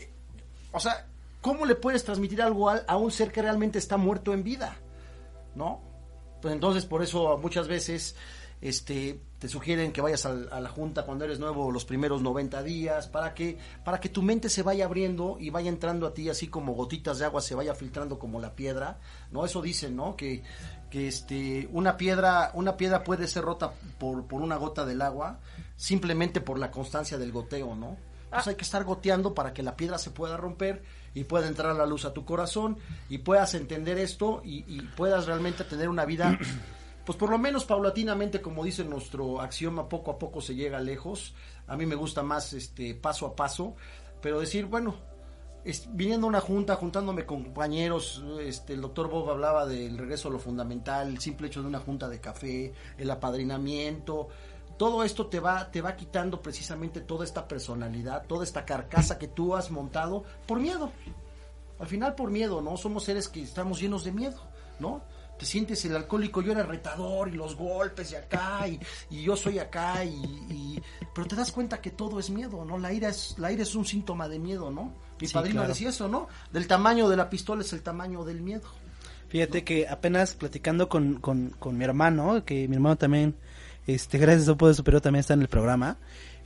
o 0.72 0.80
sea, 0.80 1.06
¿cómo 1.42 1.66
le 1.66 1.74
puedes 1.74 2.04
transmitir 2.04 2.40
algo 2.40 2.70
a, 2.70 2.76
a 2.86 2.96
un 2.96 3.10
ser 3.10 3.32
que 3.32 3.42
realmente 3.42 3.78
está 3.78 3.98
muerto 3.98 4.32
en 4.32 4.42
vida? 4.42 4.76
¿No? 5.54 5.82
Pues 6.40 6.54
entonces 6.54 6.86
por 6.86 7.02
eso 7.02 7.36
muchas 7.36 7.68
veces 7.68 8.16
este 8.62 9.20
te 9.46 9.52
sugieren 9.52 9.92
que 9.92 10.00
vayas 10.00 10.26
al- 10.26 10.48
a, 10.52 10.60
la 10.60 10.68
junta 10.68 11.04
cuando 11.04 11.24
eres 11.24 11.38
nuevo 11.38 11.70
los 11.70 11.84
primeros 11.84 12.20
90 12.20 12.62
días 12.64 13.06
para 13.06 13.32
que 13.32 13.58
para 13.84 14.00
que 14.00 14.08
tu 14.08 14.22
mente 14.22 14.48
se 14.48 14.62
vaya 14.62 14.84
abriendo 14.86 15.36
y 15.38 15.50
vaya 15.50 15.68
entrando 15.68 16.06
a 16.06 16.14
ti 16.14 16.28
así 16.28 16.48
como 16.48 16.74
gotitas 16.74 17.18
de 17.18 17.24
agua 17.26 17.40
se 17.40 17.54
vaya 17.54 17.74
filtrando 17.74 18.18
como 18.18 18.40
la 18.40 18.54
piedra, 18.56 18.98
¿no? 19.30 19.44
Eso 19.44 19.62
dicen, 19.62 19.94
¿no? 19.94 20.16
Que 20.16 20.42
que 20.90 21.06
este 21.08 21.68
una 21.72 21.96
piedra 21.96 22.50
una 22.54 22.76
piedra 22.76 23.04
puede 23.04 23.28
ser 23.28 23.44
rota 23.44 23.72
por 23.98 24.26
por 24.26 24.42
una 24.42 24.56
gota 24.56 24.84
del 24.84 25.00
agua 25.02 25.38
simplemente 25.76 26.40
por 26.40 26.58
la 26.58 26.70
constancia 26.70 27.16
del 27.18 27.30
goteo, 27.32 27.74
¿no? 27.76 27.96
Entonces 28.24 28.48
hay 28.48 28.54
que 28.56 28.64
estar 28.64 28.82
goteando 28.84 29.32
para 29.34 29.52
que 29.52 29.62
la 29.62 29.76
piedra 29.76 29.98
se 29.98 30.10
pueda 30.10 30.36
romper 30.36 30.82
y 31.14 31.24
pueda 31.24 31.46
entrar 31.46 31.74
la 31.76 31.86
luz 31.86 32.04
a 32.04 32.12
tu 32.12 32.24
corazón 32.24 32.76
y 33.08 33.18
puedas 33.18 33.54
entender 33.54 33.96
esto 33.98 34.42
y, 34.44 34.64
y 34.66 34.80
puedas 34.96 35.26
realmente 35.26 35.62
tener 35.64 35.88
una 35.88 36.04
vida, 36.04 36.36
pues 37.06 37.16
por 37.16 37.30
lo 37.30 37.38
menos 37.38 37.64
paulatinamente, 37.64 38.42
como 38.42 38.64
dice 38.64 38.84
nuestro 38.84 39.40
axioma, 39.40 39.88
poco 39.88 40.10
a 40.10 40.18
poco 40.18 40.40
se 40.42 40.54
llega 40.56 40.80
lejos. 40.80 41.34
A 41.68 41.76
mí 41.76 41.86
me 41.86 41.94
gusta 41.94 42.22
más 42.22 42.52
este 42.52 42.94
paso 42.94 43.26
a 43.26 43.36
paso, 43.36 43.76
pero 44.20 44.40
decir, 44.40 44.66
bueno, 44.66 44.96
es- 45.64 45.88
viniendo 45.94 46.26
a 46.26 46.30
una 46.30 46.40
junta, 46.40 46.74
juntándome 46.76 47.24
con 47.24 47.44
compañeros, 47.44 48.22
este, 48.40 48.72
el 48.74 48.80
doctor 48.80 49.08
Bob 49.08 49.30
hablaba 49.30 49.66
del 49.66 49.96
regreso 49.96 50.28
a 50.28 50.32
lo 50.32 50.38
fundamental, 50.40 51.08
el 51.08 51.20
simple 51.20 51.46
hecho 51.46 51.62
de 51.62 51.68
una 51.68 51.78
junta 51.80 52.08
de 52.08 52.20
café, 52.20 52.74
el 52.98 53.10
apadrinamiento, 53.10 54.28
todo 54.76 55.04
esto 55.04 55.26
te 55.28 55.40
va, 55.40 55.70
te 55.70 55.80
va 55.80 55.96
quitando 55.96 56.42
precisamente 56.42 57.00
toda 57.00 57.24
esta 57.24 57.48
personalidad, 57.48 58.26
toda 58.26 58.44
esta 58.44 58.64
carcasa 58.64 59.18
que 59.18 59.28
tú 59.28 59.54
has 59.56 59.70
montado 59.70 60.24
por 60.46 60.60
miedo. 60.60 60.90
Al 61.78 61.86
final 61.86 62.14
por 62.14 62.30
miedo, 62.30 62.60
¿no? 62.62 62.76
Somos 62.76 63.04
seres 63.04 63.28
que 63.28 63.42
estamos 63.42 63.80
llenos 63.80 64.02
de 64.04 64.12
miedo, 64.12 64.40
¿no? 64.80 65.02
Te 65.38 65.44
sientes 65.46 65.84
el 65.84 65.94
alcohólico, 65.94 66.40
yo 66.40 66.52
era 66.52 66.62
retador 66.62 67.28
y 67.28 67.32
los 67.32 67.56
golpes 67.56 68.10
y 68.12 68.14
acá 68.14 68.66
y, 68.68 68.80
y 69.10 69.22
yo 69.22 69.36
soy 69.36 69.58
acá 69.58 70.02
y, 70.04 70.08
y- 70.50 70.82
pero 71.14 71.26
te 71.26 71.36
das 71.36 71.52
cuenta 71.52 71.80
que 71.80 71.90
todo 71.90 72.18
es 72.18 72.30
miedo, 72.30 72.64
¿no? 72.64 72.78
La 72.78 72.92
ira 72.92 73.08
es 73.10 73.34
la 73.38 73.52
ira 73.52 73.62
es 73.62 73.74
un 73.74 73.84
síntoma 73.84 74.28
de 74.28 74.38
miedo, 74.38 74.70
¿no? 74.70 74.94
Mi 75.20 75.26
Sí, 75.28 75.34
padrino 75.34 75.56
claro. 75.60 75.68
decía 75.68 75.90
eso, 75.90 76.08
¿no? 76.08 76.28
Del 76.52 76.66
tamaño 76.66 77.08
de 77.08 77.16
la 77.16 77.28
pistola 77.30 77.62
es 77.62 77.72
el 77.72 77.82
tamaño 77.82 78.24
del 78.24 78.40
miedo. 78.40 78.68
Fíjate 79.28 79.64
que 79.64 79.88
apenas 79.88 80.34
platicando 80.34 80.88
con, 80.88 81.16
con, 81.20 81.50
con 81.58 81.76
mi 81.76 81.84
hermano, 81.84 82.44
que 82.44 82.68
mi 82.68 82.76
hermano 82.76 82.96
también, 82.96 83.34
este, 83.86 84.18
gracias 84.18 84.48
a 84.48 84.54
poder 84.56 84.74
superior 84.74 85.00
también 85.02 85.20
está 85.20 85.34
en 85.34 85.42
el 85.42 85.48
programa, 85.48 85.96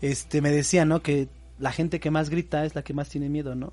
este, 0.01 0.41
me 0.41 0.51
decía, 0.51 0.85
¿no? 0.85 1.03
Que 1.03 1.29
la 1.59 1.73
gente 1.73 2.01
que 2.01 2.11
más 2.11 2.31
grita 2.31 2.65
es 2.65 2.75
la 2.75 2.83
que 2.83 2.95
más 2.95 3.09
tiene 3.11 3.29
miedo, 3.29 3.55
¿no? 3.55 3.73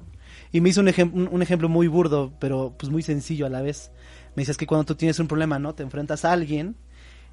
Y 0.51 0.60
me 0.62 0.69
hizo 0.69 0.82
un, 0.82 0.88
ejem- 0.88 1.13
un, 1.13 1.30
un 1.32 1.41
ejemplo 1.41 1.69
muy 1.69 1.88
burdo, 1.88 2.34
pero 2.39 2.73
pues 2.77 2.91
muy 2.91 3.01
sencillo 3.01 3.45
a 3.45 3.49
la 3.49 3.62
vez. 3.62 3.91
Me 4.38 4.41
dices 4.41 4.56
que 4.56 4.67
cuando 4.67 4.86
tú 4.86 4.93
tienes 4.93 5.17
un 5.17 5.28
problema, 5.28 5.58
¿no? 5.58 5.73
Te 5.73 5.82
enfrentas 5.82 6.23
a 6.23 6.32
alguien 6.32 6.76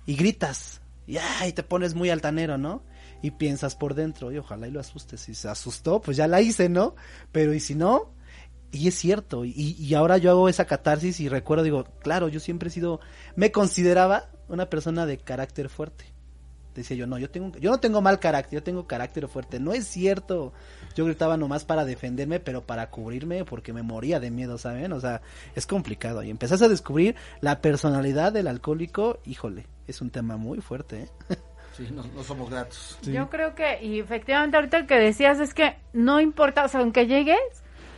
y 0.06 0.16
gritas, 0.16 0.80
y 1.06 1.18
ay, 1.18 1.52
te 1.52 1.62
pones 1.62 1.94
muy 1.94 2.08
altanero, 2.08 2.56
¿no? 2.56 2.82
Y 3.20 3.32
piensas 3.32 3.76
por 3.76 3.94
dentro, 3.94 4.32
y 4.32 4.38
ojalá 4.38 4.68
y 4.68 4.70
lo 4.70 4.80
asustes. 4.80 5.20
Si 5.20 5.34
se 5.34 5.50
asustó, 5.50 6.00
pues 6.00 6.16
ya 6.16 6.26
la 6.26 6.40
hice, 6.40 6.70
¿no? 6.70 6.94
Pero 7.30 7.52
y 7.52 7.60
si 7.60 7.74
no, 7.74 8.14
y 8.72 8.88
es 8.88 8.94
cierto, 8.94 9.44
y, 9.44 9.52
y 9.54 9.92
ahora 9.92 10.16
yo 10.16 10.30
hago 10.30 10.48
esa 10.48 10.64
catarsis 10.64 11.20
y 11.20 11.28
recuerdo, 11.28 11.62
digo, 11.62 11.84
claro, 12.00 12.28
yo 12.28 12.40
siempre 12.40 12.70
he 12.70 12.72
sido, 12.72 13.00
me 13.36 13.52
consideraba 13.52 14.30
una 14.48 14.70
persona 14.70 15.04
de 15.04 15.18
carácter 15.18 15.68
fuerte. 15.68 16.13
Decía 16.74 16.96
yo, 16.96 17.06
no, 17.06 17.18
yo 17.18 17.30
tengo, 17.30 17.56
yo 17.58 17.70
no 17.70 17.78
tengo 17.78 18.00
mal 18.00 18.18
carácter, 18.18 18.58
yo 18.58 18.62
tengo 18.62 18.86
carácter 18.86 19.28
fuerte. 19.28 19.60
No 19.60 19.72
es 19.72 19.86
cierto. 19.86 20.52
Yo 20.96 21.04
gritaba 21.04 21.36
nomás 21.36 21.64
para 21.64 21.84
defenderme, 21.84 22.40
pero 22.40 22.62
para 22.62 22.90
cubrirme 22.90 23.44
porque 23.44 23.72
me 23.72 23.82
moría 23.82 24.20
de 24.20 24.30
miedo, 24.30 24.58
¿saben? 24.58 24.92
O 24.92 25.00
sea, 25.00 25.22
es 25.54 25.66
complicado. 25.66 26.22
Y 26.22 26.30
empezás 26.30 26.62
a 26.62 26.68
descubrir 26.68 27.14
la 27.40 27.60
personalidad 27.60 28.32
del 28.32 28.48
alcohólico, 28.48 29.18
híjole, 29.24 29.66
es 29.86 30.00
un 30.00 30.10
tema 30.10 30.36
muy 30.36 30.60
fuerte, 30.60 31.02
¿eh? 31.02 31.36
Sí, 31.76 31.88
no, 31.92 32.04
no 32.14 32.22
somos 32.22 32.48
gratos. 32.48 32.98
Yo 33.02 33.28
creo 33.28 33.56
que, 33.56 33.84
y 33.84 33.98
efectivamente 33.98 34.56
ahorita 34.56 34.80
lo 34.80 34.86
que 34.86 34.94
decías 34.94 35.40
es 35.40 35.54
que 35.54 35.76
no 35.92 36.20
importa, 36.20 36.64
o 36.64 36.68
sea, 36.68 36.80
aunque 36.80 37.08
llegues, 37.08 37.36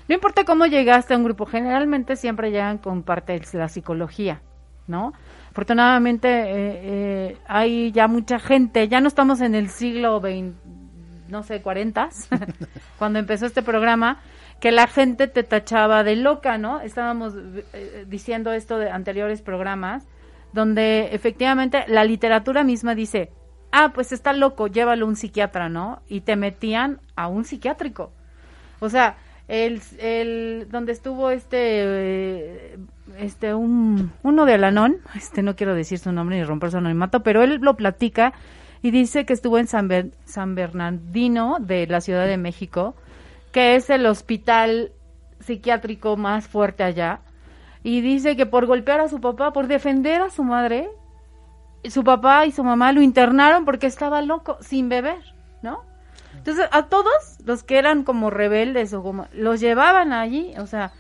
no 0.09 0.15
importa 0.15 0.45
cómo 0.45 0.65
llegaste 0.67 1.13
a 1.13 1.19
un 1.19 1.25
grupo, 1.25 1.45
generalmente 1.45 2.17
siempre 2.17 2.51
llegan 2.51 2.79
con 2.79 3.03
parte 3.03 3.39
de 3.39 3.59
la 3.59 3.69
psicología, 3.69 4.41
¿no? 4.87 5.13
Afortunadamente 5.57 6.29
eh, 6.29 6.51
eh, 6.53 7.37
hay 7.47 7.91
ya 7.91 8.09
mucha 8.09 8.39
gente, 8.39 8.89
ya 8.89 9.01
no 9.01 9.09
estamos 9.09 9.41
en 9.41 9.55
el 9.55 9.71
siglo 9.71 10.21
XX, 10.21 10.53
no 11.31 11.43
sé, 11.45 11.63
40, 11.63 12.11
cuando 12.99 13.19
empezó 13.19 13.47
este 13.47 13.63
programa, 13.63 14.21
que 14.61 14.71
la 14.71 14.87
gente 14.87 15.29
te 15.29 15.45
tachaba 15.45 16.05
de 16.05 16.15
loca, 16.17 16.59
¿no? 16.59 16.83
Estábamos 16.83 17.33
eh, 17.73 18.05
diciendo 18.07 18.53
esto 18.53 18.77
de 18.77 18.91
anteriores 18.91 19.41
programas, 19.41 20.07
donde 20.53 21.09
efectivamente 21.13 21.87
la 21.89 22.05
literatura 22.05 22.63
misma 22.63 22.95
dice, 22.95 23.31
ah, 23.73 23.93
pues 23.95 24.13
está 24.13 24.35
loco, 24.35 24.67
llévalo 24.67 25.07
a 25.07 25.09
un 25.09 25.17
psiquiatra, 25.17 25.71
¿no? 25.71 26.03
Y 26.07 26.21
te 26.21 26.37
metían 26.37 27.01
a 27.17 27.29
un 27.29 27.47
psiquiátrico. 27.47 28.13
O 28.81 28.91
sea, 28.91 29.17
el, 29.49 29.81
el 30.01 30.69
donde 30.71 30.93
estuvo 30.93 31.31
este 31.31 32.77
este 33.19 33.55
un 33.55 34.13
uno 34.23 34.45
de 34.45 34.55
Alanón, 34.55 34.99
este 35.15 35.43
no 35.43 35.57
quiero 35.57 35.75
decir 35.75 35.99
su 35.99 36.13
nombre 36.13 36.37
ni 36.37 36.45
romper 36.45 36.71
su 36.71 36.79
anonimato, 36.79 37.23
pero 37.23 37.43
él 37.43 37.59
lo 37.61 37.77
platica 37.77 38.33
y 38.83 38.91
dice 38.91 39.27
que 39.27 39.33
estuvo 39.33 39.59
en 39.59 39.67
San, 39.67 40.13
San 40.25 40.55
Bernardino 40.55 41.57
de 41.61 41.87
la 41.87 42.01
Ciudad 42.01 42.27
de 42.27 42.37
México, 42.37 42.95
que 43.53 43.75
es 43.75 43.91
el 43.91 44.07
hospital 44.07 44.93
psiquiátrico 45.41 46.17
más 46.17 46.47
fuerte 46.47 46.83
allá. 46.83 47.21
y 47.83 48.01
dice 48.01 48.37
que 48.37 48.47
por 48.47 48.67
golpear 48.67 49.01
a 49.01 49.09
su 49.09 49.21
papá, 49.21 49.53
por 49.53 49.69
defender 49.69 50.21
a 50.21 50.31
su 50.31 50.43
madre, 50.43 50.89
su 51.85 52.03
papá 52.05 52.47
y 52.47 52.53
su 52.53 52.65
mamá 52.65 52.93
lo 52.93 53.01
internaron 53.01 53.65
porque 53.65 53.87
estaba 53.87 54.23
loco, 54.23 54.59
sin 54.61 54.89
beber, 54.89 55.23
¿no? 55.63 55.85
Entonces, 56.35 56.69
a 56.73 56.87
todos 56.87 57.39
los 57.45 57.63
que 57.63 57.79
eran 57.79 58.05
como 58.05 58.31
rebeldes 58.31 58.93
o 58.93 59.03
como, 59.03 59.27
los 59.33 59.61
llevaban 59.61 60.13
allí, 60.13 60.53
o 60.59 60.67
sea, 60.67 60.93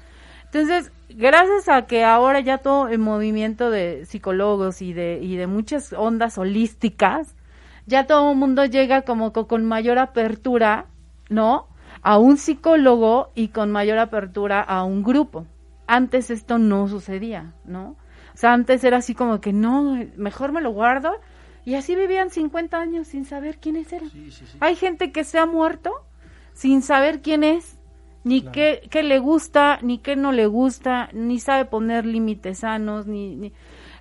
entonces, 0.60 0.92
gracias 1.08 1.68
a 1.68 1.86
que 1.86 2.04
ahora 2.04 2.40
ya 2.40 2.58
todo 2.58 2.88
el 2.88 2.98
movimiento 2.98 3.70
de 3.70 4.04
psicólogos 4.06 4.82
y 4.82 4.92
de, 4.92 5.18
y 5.22 5.36
de 5.36 5.46
muchas 5.46 5.92
ondas 5.92 6.38
holísticas, 6.38 7.34
ya 7.86 8.06
todo 8.06 8.32
el 8.32 8.36
mundo 8.36 8.64
llega 8.64 9.02
como 9.02 9.32
co- 9.32 9.46
con 9.46 9.64
mayor 9.64 9.98
apertura, 9.98 10.86
¿no? 11.28 11.68
A 12.02 12.18
un 12.18 12.36
psicólogo 12.36 13.30
y 13.34 13.48
con 13.48 13.70
mayor 13.72 13.98
apertura 13.98 14.60
a 14.60 14.84
un 14.84 15.02
grupo. 15.02 15.46
Antes 15.86 16.30
esto 16.30 16.58
no 16.58 16.88
sucedía, 16.88 17.52
¿no? 17.64 17.90
O 18.34 18.38
sea, 18.38 18.52
antes 18.52 18.82
era 18.84 18.98
así 18.98 19.14
como 19.14 19.40
que 19.40 19.52
no, 19.52 19.96
mejor 20.16 20.52
me 20.52 20.60
lo 20.60 20.70
guardo. 20.70 21.12
Y 21.64 21.74
así 21.74 21.96
vivían 21.96 22.30
50 22.30 22.78
años 22.78 23.08
sin 23.08 23.24
saber 23.24 23.58
quiénes 23.58 23.92
eran. 23.92 24.08
Hay 24.60 24.76
gente 24.76 25.10
que 25.10 25.24
se 25.24 25.38
ha 25.38 25.46
muerto 25.46 25.92
sin 26.52 26.80
saber 26.82 27.22
quién 27.22 27.42
es, 27.44 27.75
ni 28.26 28.42
qué, 28.52 28.88
qué 28.90 29.02
le 29.02 29.18
gusta, 29.18 29.78
ni 29.82 29.98
qué 29.98 30.16
no 30.16 30.32
le 30.32 30.46
gusta, 30.46 31.08
ni 31.12 31.38
sabe 31.38 31.64
poner 31.64 32.04
límites 32.06 32.58
sanos, 32.58 33.06
ni, 33.06 33.36
ni- 33.36 33.52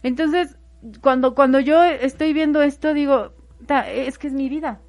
Entonces, 0.03 0.57
cuando, 1.01 1.35
cuando 1.35 1.59
yo 1.59 1.83
estoy 1.83 2.33
viendo 2.33 2.61
esto, 2.61 2.93
digo, 2.93 3.31
"Ta, 3.65 3.89
es 3.89 4.17
que 4.17 4.27
es 4.27 4.33
mi 4.33 4.49
vida. 4.49 4.79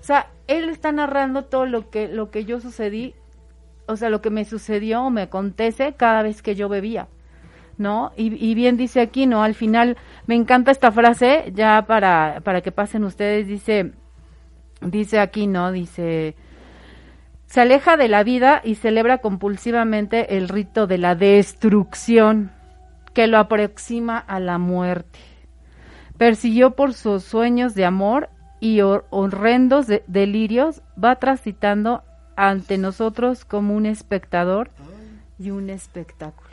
O 0.00 0.04
sea, 0.04 0.30
él 0.46 0.68
está 0.68 0.92
narrando 0.92 1.44
todo 1.44 1.66
lo 1.66 1.90
que, 1.90 2.08
lo 2.08 2.30
que 2.30 2.44
yo 2.44 2.60
sucedí, 2.60 3.14
o 3.86 3.96
sea, 3.96 4.10
lo 4.10 4.20
que 4.20 4.30
me 4.30 4.44
sucedió 4.44 5.02
o 5.02 5.10
me 5.10 5.22
acontece 5.22 5.94
cada 5.94 6.22
vez 6.22 6.42
que 6.42 6.54
yo 6.54 6.68
bebía. 6.68 7.08
¿no? 7.78 8.10
Y, 8.16 8.34
y 8.44 8.54
bien 8.56 8.76
dice 8.76 9.00
aquí, 9.00 9.26
¿no? 9.26 9.42
Al 9.44 9.54
final 9.54 9.96
me 10.26 10.34
encanta 10.34 10.72
esta 10.72 10.90
frase, 10.90 11.52
ya 11.54 11.84
para, 11.86 12.40
para 12.44 12.60
que 12.60 12.72
pasen 12.72 13.04
ustedes, 13.04 13.46
dice, 13.46 13.92
dice 14.80 15.20
aquí, 15.20 15.46
¿no? 15.46 15.70
Dice, 15.72 16.34
se 17.48 17.62
aleja 17.62 17.96
de 17.96 18.08
la 18.08 18.22
vida 18.22 18.60
y 18.62 18.74
celebra 18.76 19.18
compulsivamente 19.18 20.36
el 20.36 20.48
rito 20.48 20.86
de 20.86 20.98
la 20.98 21.14
destrucción 21.14 22.52
que 23.14 23.26
lo 23.26 23.38
aproxima 23.38 24.18
a 24.18 24.38
la 24.38 24.58
muerte. 24.58 25.18
Persiguió 26.18 26.72
por 26.76 26.92
sus 26.94 27.24
sueños 27.24 27.74
de 27.74 27.84
amor 27.84 28.28
y 28.60 28.78
hor- 28.80 29.04
horrendos 29.10 29.86
de- 29.86 30.04
delirios, 30.06 30.82
va 31.02 31.16
transitando 31.16 32.02
ante 32.36 32.76
nosotros 32.76 33.44
como 33.44 33.74
un 33.74 33.86
espectador 33.86 34.70
y 35.38 35.50
un 35.50 35.70
espectáculo. 35.70 36.47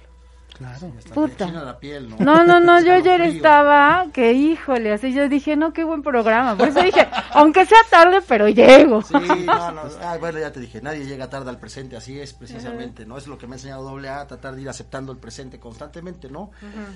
Claro. 0.57 0.93
Puta. 1.13 1.51
la 1.51 1.77
piel, 1.77 2.09
¿no? 2.09 2.17
No, 2.17 2.45
no, 2.45 2.61
no, 2.61 2.81
yo 2.81 2.93
ayer 2.93 3.19
estaba, 3.21 4.05
que 4.13 4.31
híjole, 4.31 4.93
así 4.93 5.13
yo 5.13 5.27
dije, 5.27 5.57
no, 5.57 5.73
qué 5.73 5.83
buen 5.83 6.01
programa. 6.01 6.55
Por 6.55 6.69
eso 6.69 6.81
dije, 6.81 7.05
aunque 7.33 7.65
sea 7.65 7.79
tarde, 7.89 8.21
pero 8.25 8.47
llego. 8.47 9.01
Sí, 9.01 9.13
no, 9.45 9.71
no. 9.71 9.81
Ah, 10.01 10.17
bueno, 10.19 10.39
ya 10.39 10.51
te 10.51 10.59
dije, 10.59 10.81
nadie 10.81 11.05
llega 11.05 11.29
tarde 11.29 11.49
al 11.49 11.59
presente, 11.59 11.97
así 11.97 12.19
es 12.19 12.33
precisamente, 12.33 13.05
¿no? 13.05 13.17
Es 13.17 13.27
lo 13.27 13.37
que 13.37 13.47
me 13.47 13.53
ha 13.53 13.57
enseñado 13.57 13.83
doble 13.83 14.07
A, 14.09 14.25
tratar 14.27 14.55
de 14.55 14.61
ir 14.61 14.69
aceptando 14.69 15.11
el 15.11 15.17
presente 15.17 15.59
constantemente, 15.59 16.29
¿no? 16.29 16.51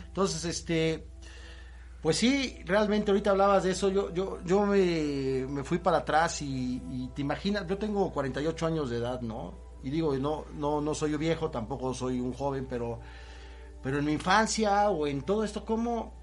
Entonces, 0.07 0.45
este, 0.45 1.07
pues 2.01 2.17
sí, 2.17 2.61
realmente 2.65 3.11
ahorita 3.11 3.31
hablabas 3.31 3.63
de 3.63 3.71
eso, 3.71 3.89
yo, 3.89 4.13
yo, 4.13 4.39
yo 4.45 4.65
me, 4.65 5.45
me 5.49 5.63
fui 5.63 5.79
para 5.79 5.97
atrás 5.97 6.41
y, 6.41 6.81
y 6.91 7.09
te 7.13 7.21
imaginas, 7.21 7.67
yo 7.67 7.77
tengo 7.77 8.11
48 8.11 8.65
años 8.65 8.89
de 8.89 8.97
edad, 8.97 9.21
¿no? 9.21 9.69
Y 9.83 9.89
digo, 9.89 10.15
no, 10.17 10.45
no, 10.53 10.81
no 10.81 10.93
soy 10.93 11.15
viejo, 11.15 11.49
tampoco 11.49 11.93
soy 11.93 12.19
un 12.19 12.33
joven, 12.33 12.67
pero, 12.69 12.99
pero 13.81 13.99
en 13.99 14.05
mi 14.05 14.13
infancia 14.13 14.89
o 14.89 15.07
en 15.07 15.21
todo 15.21 15.43
esto, 15.43 15.63
¿cómo, 15.65 16.13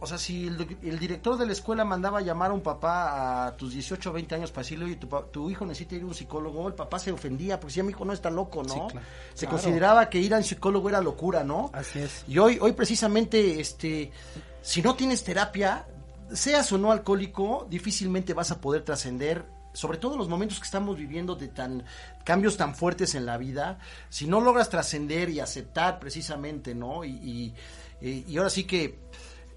o 0.00 0.06
sea, 0.06 0.16
si 0.18 0.46
el, 0.46 0.78
el 0.82 0.98
director 0.98 1.36
de 1.36 1.44
la 1.46 1.52
escuela 1.52 1.84
mandaba 1.84 2.20
llamar 2.20 2.50
a 2.50 2.54
un 2.54 2.60
papá 2.62 3.46
a 3.46 3.56
tus 3.56 3.72
18 3.74 4.10
o 4.10 4.12
20 4.12 4.34
años 4.36 4.50
para 4.52 4.62
decirle, 4.62 4.84
oye, 4.86 4.96
tu, 4.96 5.06
tu 5.30 5.50
hijo 5.50 5.66
necesita 5.66 5.96
ir 5.96 6.02
a 6.02 6.06
un 6.06 6.14
psicólogo, 6.14 6.68
el 6.68 6.74
papá 6.74 6.98
se 6.98 7.10
ofendía 7.12 7.58
porque 7.58 7.70
decía, 7.72 7.82
mi 7.82 7.90
hijo 7.90 8.04
no 8.04 8.12
está 8.12 8.30
loco, 8.30 8.62
¿no? 8.62 8.72
Sí, 8.74 8.80
claro. 8.90 9.06
Se 9.34 9.46
Claro. 9.46 9.50
consideraba 9.62 10.08
que 10.08 10.18
ir 10.18 10.34
a 10.34 10.38
un 10.38 10.44
psicólogo 10.44 10.88
era 10.88 11.00
locura, 11.00 11.42
¿no? 11.44 11.70
Así 11.72 11.98
es. 11.98 12.24
Y 12.28 12.38
hoy, 12.38 12.58
hoy 12.60 12.72
precisamente, 12.72 13.60
este, 13.60 14.12
si 14.62 14.82
no 14.82 14.94
tienes 14.94 15.24
terapia, 15.24 15.86
seas 16.32 16.70
o 16.72 16.78
no 16.78 16.92
alcohólico, 16.92 17.66
difícilmente 17.68 18.34
vas 18.34 18.50
a 18.50 18.60
poder 18.60 18.82
trascender, 18.84 19.44
sobre 19.78 19.98
todo 19.98 20.14
en 20.14 20.18
los 20.18 20.28
momentos 20.28 20.58
que 20.58 20.64
estamos 20.64 20.96
viviendo 20.96 21.36
de 21.36 21.46
tan 21.46 21.84
cambios 22.24 22.56
tan 22.56 22.74
fuertes 22.74 23.14
en 23.14 23.24
la 23.24 23.38
vida, 23.38 23.78
si 24.08 24.26
no 24.26 24.40
logras 24.40 24.70
trascender 24.70 25.30
y 25.30 25.38
aceptar 25.38 26.00
precisamente, 26.00 26.74
¿no? 26.74 27.04
Y, 27.04 27.54
y, 28.00 28.24
y 28.26 28.36
ahora 28.36 28.50
sí 28.50 28.64
que 28.64 28.98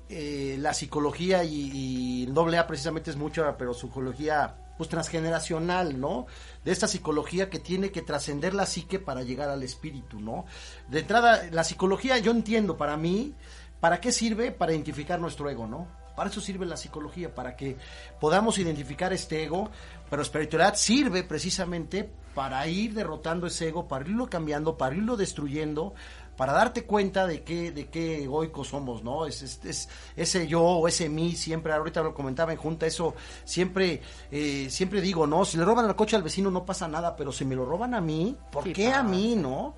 eh, 0.10 0.58
la 0.60 0.76
psicología 0.76 1.44
y, 1.44 1.72
y 1.74 2.24
el 2.26 2.36
doble 2.36 2.60
A 2.60 2.68
precisamente 2.68 3.10
es 3.10 3.18
mucho, 3.18 3.44
pero 3.58 3.74
psicología 3.74 4.58
pues 4.78 4.92
transgeneracional, 4.92 6.00
¿no? 6.00 6.28
De 6.64 6.72
esta 6.72 6.88
psicología 6.88 7.50
que 7.50 7.58
tiene 7.58 7.92
que 7.92 8.04
trascender 8.04 8.54
la 8.54 8.68
psique 8.68 9.00
para 9.00 9.24
llegar 9.24 9.50
al 9.50 9.64
espíritu, 9.64 10.20
¿no? 10.20 10.46
De 10.88 11.00
entrada, 11.00 11.50
la 11.52 11.64
psicología, 11.64 12.20
yo 12.20 12.30
entiendo, 12.30 12.78
para 12.78 12.96
mí, 12.96 13.34
¿para 13.80 14.00
qué 14.00 14.12
sirve? 14.12 14.52
Para 14.52 14.74
identificar 14.74 15.20
nuestro 15.20 15.50
ego, 15.50 15.66
¿no? 15.66 16.01
Para 16.16 16.30
eso 16.30 16.42
sirve 16.42 16.66
la 16.66 16.78
psicología, 16.78 17.34
para 17.34 17.56
que 17.56 17.78
podamos 18.20 18.58
identificar 18.60 19.14
este 19.14 19.44
ego, 19.44 19.70
pero 20.10 20.22
espiritualidad 20.22 20.76
sirve 20.76 21.24
precisamente 21.24 22.10
para 22.36 22.66
ir 22.68 22.94
derrotando 22.94 23.48
ese 23.48 23.70
ego, 23.70 23.88
para 23.88 24.06
irlo 24.08 24.30
cambiando, 24.30 24.78
para 24.78 24.96
irlo 24.96 25.18
destruyendo, 25.18 25.94
para 26.38 26.54
darte 26.54 26.86
cuenta 26.86 27.28
de 27.28 27.44
qué, 27.44 27.72
de 27.72 27.88
qué 27.88 28.24
egoicos 28.24 28.70
somos, 28.70 29.04
¿no? 29.04 29.26
Es, 29.26 29.42
es, 29.42 29.60
es- 29.66 29.90
ese 30.16 30.48
yo 30.48 30.62
o 30.64 30.88
ese 30.88 31.10
mí, 31.10 31.36
siempre, 31.36 31.74
ahorita 31.74 32.02
lo 32.02 32.14
comentaba 32.14 32.52
en 32.54 32.58
junta, 32.58 32.86
eso 32.88 33.14
siempre, 33.44 34.02
eh, 34.32 34.68
siempre 34.70 35.02
digo, 35.02 35.28
¿no? 35.28 35.44
Si 35.46 35.58
le 35.58 35.66
roban 35.66 35.86
el 35.88 35.96
coche 35.96 36.16
al 36.16 36.24
vecino 36.24 36.50
no 36.50 36.66
pasa 36.66 36.88
nada, 36.88 37.16
pero 37.16 37.32
si 37.32 37.44
me 37.46 37.56
lo 37.56 37.66
roban 37.66 37.94
a 37.94 38.02
mí, 38.02 38.36
¿por 38.52 38.64
Sí 38.64 38.74
qué 38.74 38.92
a 38.92 39.04
mí, 39.04 39.36
no? 39.36 39.76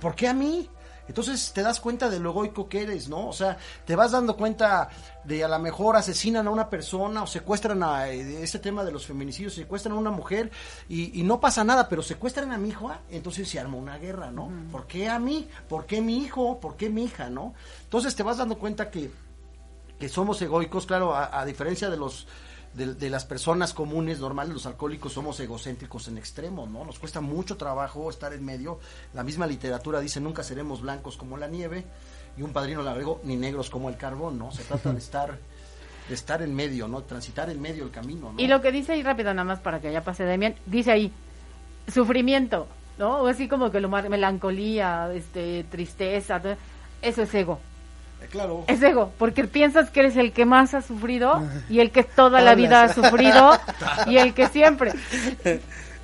¿Por 0.00 0.14
qué 0.14 0.28
a 0.28 0.34
mí? 0.34 0.68
Entonces 1.12 1.52
te 1.52 1.60
das 1.60 1.78
cuenta 1.78 2.08
de 2.08 2.18
lo 2.18 2.30
egoico 2.30 2.70
que 2.70 2.84
eres, 2.84 3.10
¿no? 3.10 3.28
O 3.28 3.34
sea, 3.34 3.58
te 3.84 3.94
vas 3.94 4.12
dando 4.12 4.34
cuenta 4.34 4.88
de 5.24 5.44
a 5.44 5.48
lo 5.48 5.58
mejor 5.58 5.94
asesinan 5.94 6.46
a 6.46 6.50
una 6.50 6.70
persona 6.70 7.22
o 7.22 7.26
secuestran 7.26 7.82
a 7.82 8.08
eh, 8.08 8.42
este 8.42 8.58
tema 8.58 8.82
de 8.82 8.92
los 8.92 9.04
feminicidios, 9.04 9.52
secuestran 9.52 9.94
a 9.94 9.98
una 9.98 10.10
mujer 10.10 10.50
y, 10.88 11.20
y 11.20 11.22
no 11.22 11.38
pasa 11.38 11.64
nada, 11.64 11.86
pero 11.86 12.00
secuestran 12.00 12.50
a 12.50 12.56
mi 12.56 12.70
hijo, 12.70 12.88
ah, 12.88 13.00
entonces 13.10 13.46
se 13.46 13.60
arma 13.60 13.76
una 13.76 13.98
guerra, 13.98 14.30
¿no? 14.30 14.50
¿Por 14.72 14.86
qué 14.86 15.10
a 15.10 15.18
mí? 15.18 15.50
¿Por 15.68 15.84
qué 15.84 16.00
mi 16.00 16.16
hijo? 16.16 16.58
¿Por 16.60 16.78
qué 16.78 16.88
mi 16.88 17.04
hija, 17.04 17.28
no? 17.28 17.52
Entonces 17.82 18.16
te 18.16 18.22
vas 18.22 18.38
dando 18.38 18.56
cuenta 18.56 18.90
que 18.90 19.10
que 20.00 20.08
somos 20.08 20.40
egoicos, 20.40 20.86
claro, 20.86 21.14
a, 21.14 21.38
a 21.38 21.44
diferencia 21.44 21.90
de 21.90 21.98
los 21.98 22.26
de, 22.74 22.94
de 22.94 23.10
las 23.10 23.24
personas 23.24 23.74
comunes, 23.74 24.18
normales, 24.20 24.52
los 24.54 24.66
alcohólicos 24.66 25.12
somos 25.12 25.38
egocéntricos 25.40 26.08
en 26.08 26.16
extremo, 26.18 26.66
¿no? 26.66 26.84
Nos 26.84 26.98
cuesta 26.98 27.20
mucho 27.20 27.56
trabajo 27.56 28.08
estar 28.08 28.32
en 28.32 28.44
medio. 28.44 28.78
La 29.14 29.22
misma 29.22 29.46
literatura 29.46 30.00
dice 30.00 30.20
nunca 30.20 30.42
seremos 30.42 30.80
blancos 30.80 31.16
como 31.16 31.36
la 31.36 31.48
nieve 31.48 31.84
y 32.38 32.42
un 32.42 32.52
padrino 32.52 32.82
le 32.82 32.88
agregó 32.90 33.20
ni 33.24 33.36
negros 33.36 33.68
como 33.68 33.88
el 33.90 33.96
carbón, 33.96 34.38
¿no? 34.38 34.50
Se 34.52 34.62
trata 34.64 34.92
de 34.92 34.98
estar 35.06 35.38
de 36.08 36.14
estar 36.14 36.42
en 36.42 36.52
medio, 36.54 36.88
¿no? 36.88 37.02
Transitar 37.02 37.48
en 37.50 37.60
medio 37.60 37.84
el 37.84 37.90
camino, 37.90 38.32
¿no? 38.32 38.40
Y 38.40 38.46
lo 38.48 38.60
que 38.60 38.72
dice 38.72 38.92
ahí 38.92 39.02
rápido, 39.02 39.32
nada 39.34 39.44
más 39.44 39.60
para 39.60 39.80
que 39.80 39.92
ya 39.92 40.02
pase 40.02 40.24
Demian, 40.24 40.54
dice 40.66 40.90
ahí, 40.90 41.12
sufrimiento, 41.88 42.66
¿no? 42.98 43.18
O 43.22 43.26
así 43.28 43.48
como 43.48 43.70
que 43.70 43.80
lo 43.80 43.88
mar- 43.88 44.08
melancolía, 44.08 45.12
este, 45.14 45.64
tristeza, 45.70 46.40
eso 47.02 47.22
es 47.22 47.34
ego. 47.34 47.60
Eh, 48.22 48.28
claro. 48.30 48.64
Es 48.68 48.82
ego, 48.82 49.12
porque 49.18 49.44
piensas 49.44 49.90
que 49.90 50.00
eres 50.00 50.16
el 50.16 50.32
que 50.32 50.44
más 50.44 50.74
ha 50.74 50.82
sufrido 50.82 51.42
y 51.68 51.80
el 51.80 51.90
que 51.90 52.04
toda 52.04 52.40
la 52.40 52.54
vida 52.54 52.84
ha 52.84 52.92
sufrido 52.92 53.52
y 54.06 54.16
el 54.16 54.34
que 54.34 54.48
siempre. 54.48 54.92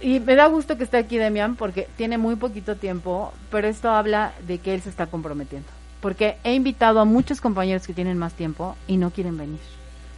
Y 0.00 0.20
me 0.20 0.34
da 0.36 0.46
gusto 0.46 0.76
que 0.76 0.84
esté 0.84 0.96
aquí 0.96 1.18
Demian 1.18 1.56
porque 1.56 1.88
tiene 1.96 2.18
muy 2.18 2.36
poquito 2.36 2.76
tiempo, 2.76 3.32
pero 3.50 3.66
esto 3.68 3.90
habla 3.90 4.32
de 4.46 4.58
que 4.58 4.74
él 4.74 4.82
se 4.82 4.90
está 4.90 5.06
comprometiendo. 5.06 5.68
Porque 6.00 6.36
he 6.44 6.54
invitado 6.54 7.00
a 7.00 7.04
muchos 7.04 7.40
compañeros 7.40 7.86
que 7.86 7.92
tienen 7.92 8.18
más 8.18 8.32
tiempo 8.34 8.76
y 8.86 8.96
no 8.96 9.10
quieren 9.10 9.36
venir. 9.36 9.58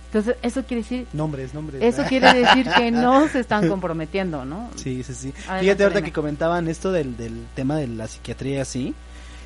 Entonces, 0.06 0.36
eso 0.42 0.64
quiere 0.64 0.82
decir, 0.82 1.06
Nombres, 1.12 1.54
nombres. 1.54 1.80
eso 1.82 2.02
quiere 2.08 2.34
decir 2.34 2.68
que 2.76 2.90
no 2.90 3.28
se 3.28 3.38
están 3.38 3.68
comprometiendo, 3.68 4.44
¿no? 4.44 4.68
Sí, 4.74 5.04
sí, 5.04 5.14
sí. 5.14 5.32
Adelante, 5.44 5.60
Fíjate 5.64 5.82
ahorita 5.84 6.02
que 6.02 6.12
comentaban 6.12 6.66
esto 6.66 6.90
del, 6.90 7.16
del 7.16 7.46
tema 7.54 7.76
de 7.76 7.86
la 7.86 8.08
psiquiatría 8.08 8.56
y 8.56 8.60
así. 8.60 8.94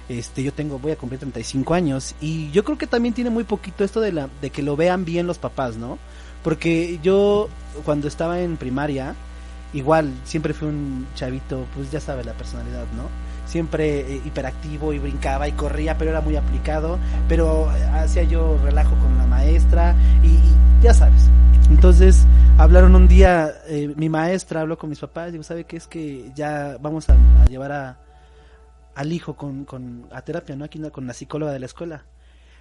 Este, 0.08 0.42
yo 0.42 0.52
tengo, 0.52 0.78
voy 0.78 0.92
a 0.92 0.96
cumplir 0.96 1.18
35 1.20 1.72
años 1.72 2.14
y 2.20 2.50
yo 2.50 2.62
creo 2.62 2.76
que 2.76 2.86
también 2.86 3.14
tiene 3.14 3.30
muy 3.30 3.44
poquito 3.44 3.84
esto 3.84 4.00
de 4.00 4.12
la, 4.12 4.28
de 4.42 4.50
que 4.50 4.62
lo 4.62 4.76
vean 4.76 5.04
bien 5.04 5.26
los 5.26 5.38
papás, 5.38 5.76
¿no? 5.76 5.98
Porque 6.42 6.98
yo 7.02 7.48
cuando 7.86 8.06
estaba 8.06 8.40
en 8.40 8.58
primaria, 8.58 9.14
igual 9.72 10.12
siempre 10.24 10.52
fui 10.52 10.68
un 10.68 11.06
chavito, 11.14 11.64
pues 11.74 11.90
ya 11.90 12.00
sabes 12.00 12.26
la 12.26 12.34
personalidad, 12.34 12.84
¿no? 12.96 13.08
Siempre 13.46 14.00
eh, 14.00 14.20
hiperactivo 14.26 14.92
y 14.92 14.98
brincaba 14.98 15.48
y 15.48 15.52
corría, 15.52 15.96
pero 15.96 16.10
era 16.10 16.20
muy 16.20 16.36
aplicado, 16.36 16.98
pero 17.26 17.70
hacía 17.94 18.24
yo 18.24 18.58
relajo 18.62 18.94
con 18.96 19.16
la 19.16 19.26
maestra 19.26 19.96
y, 20.22 20.28
y 20.28 20.82
ya 20.82 20.92
sabes. 20.92 21.30
Entonces 21.70 22.26
hablaron 22.58 22.94
un 22.94 23.08
día, 23.08 23.54
eh, 23.68 23.90
mi 23.96 24.10
maestra 24.10 24.60
habló 24.60 24.76
con 24.76 24.90
mis 24.90 24.98
papás, 24.98 25.32
digo, 25.32 25.44
¿sabe 25.44 25.64
qué? 25.64 25.78
Es 25.78 25.86
que 25.86 26.30
ya 26.34 26.76
vamos 26.78 27.08
a, 27.08 27.16
a 27.42 27.46
llevar 27.46 27.72
a, 27.72 27.96
al 28.94 29.12
hijo 29.12 29.36
con, 29.36 29.64
con 29.64 30.08
a 30.12 30.22
terapia, 30.22 30.56
¿no? 30.56 30.64
Aquí 30.64 30.80
con 30.90 31.06
la 31.06 31.14
psicóloga 31.14 31.52
de 31.52 31.58
la 31.58 31.66
escuela. 31.66 32.04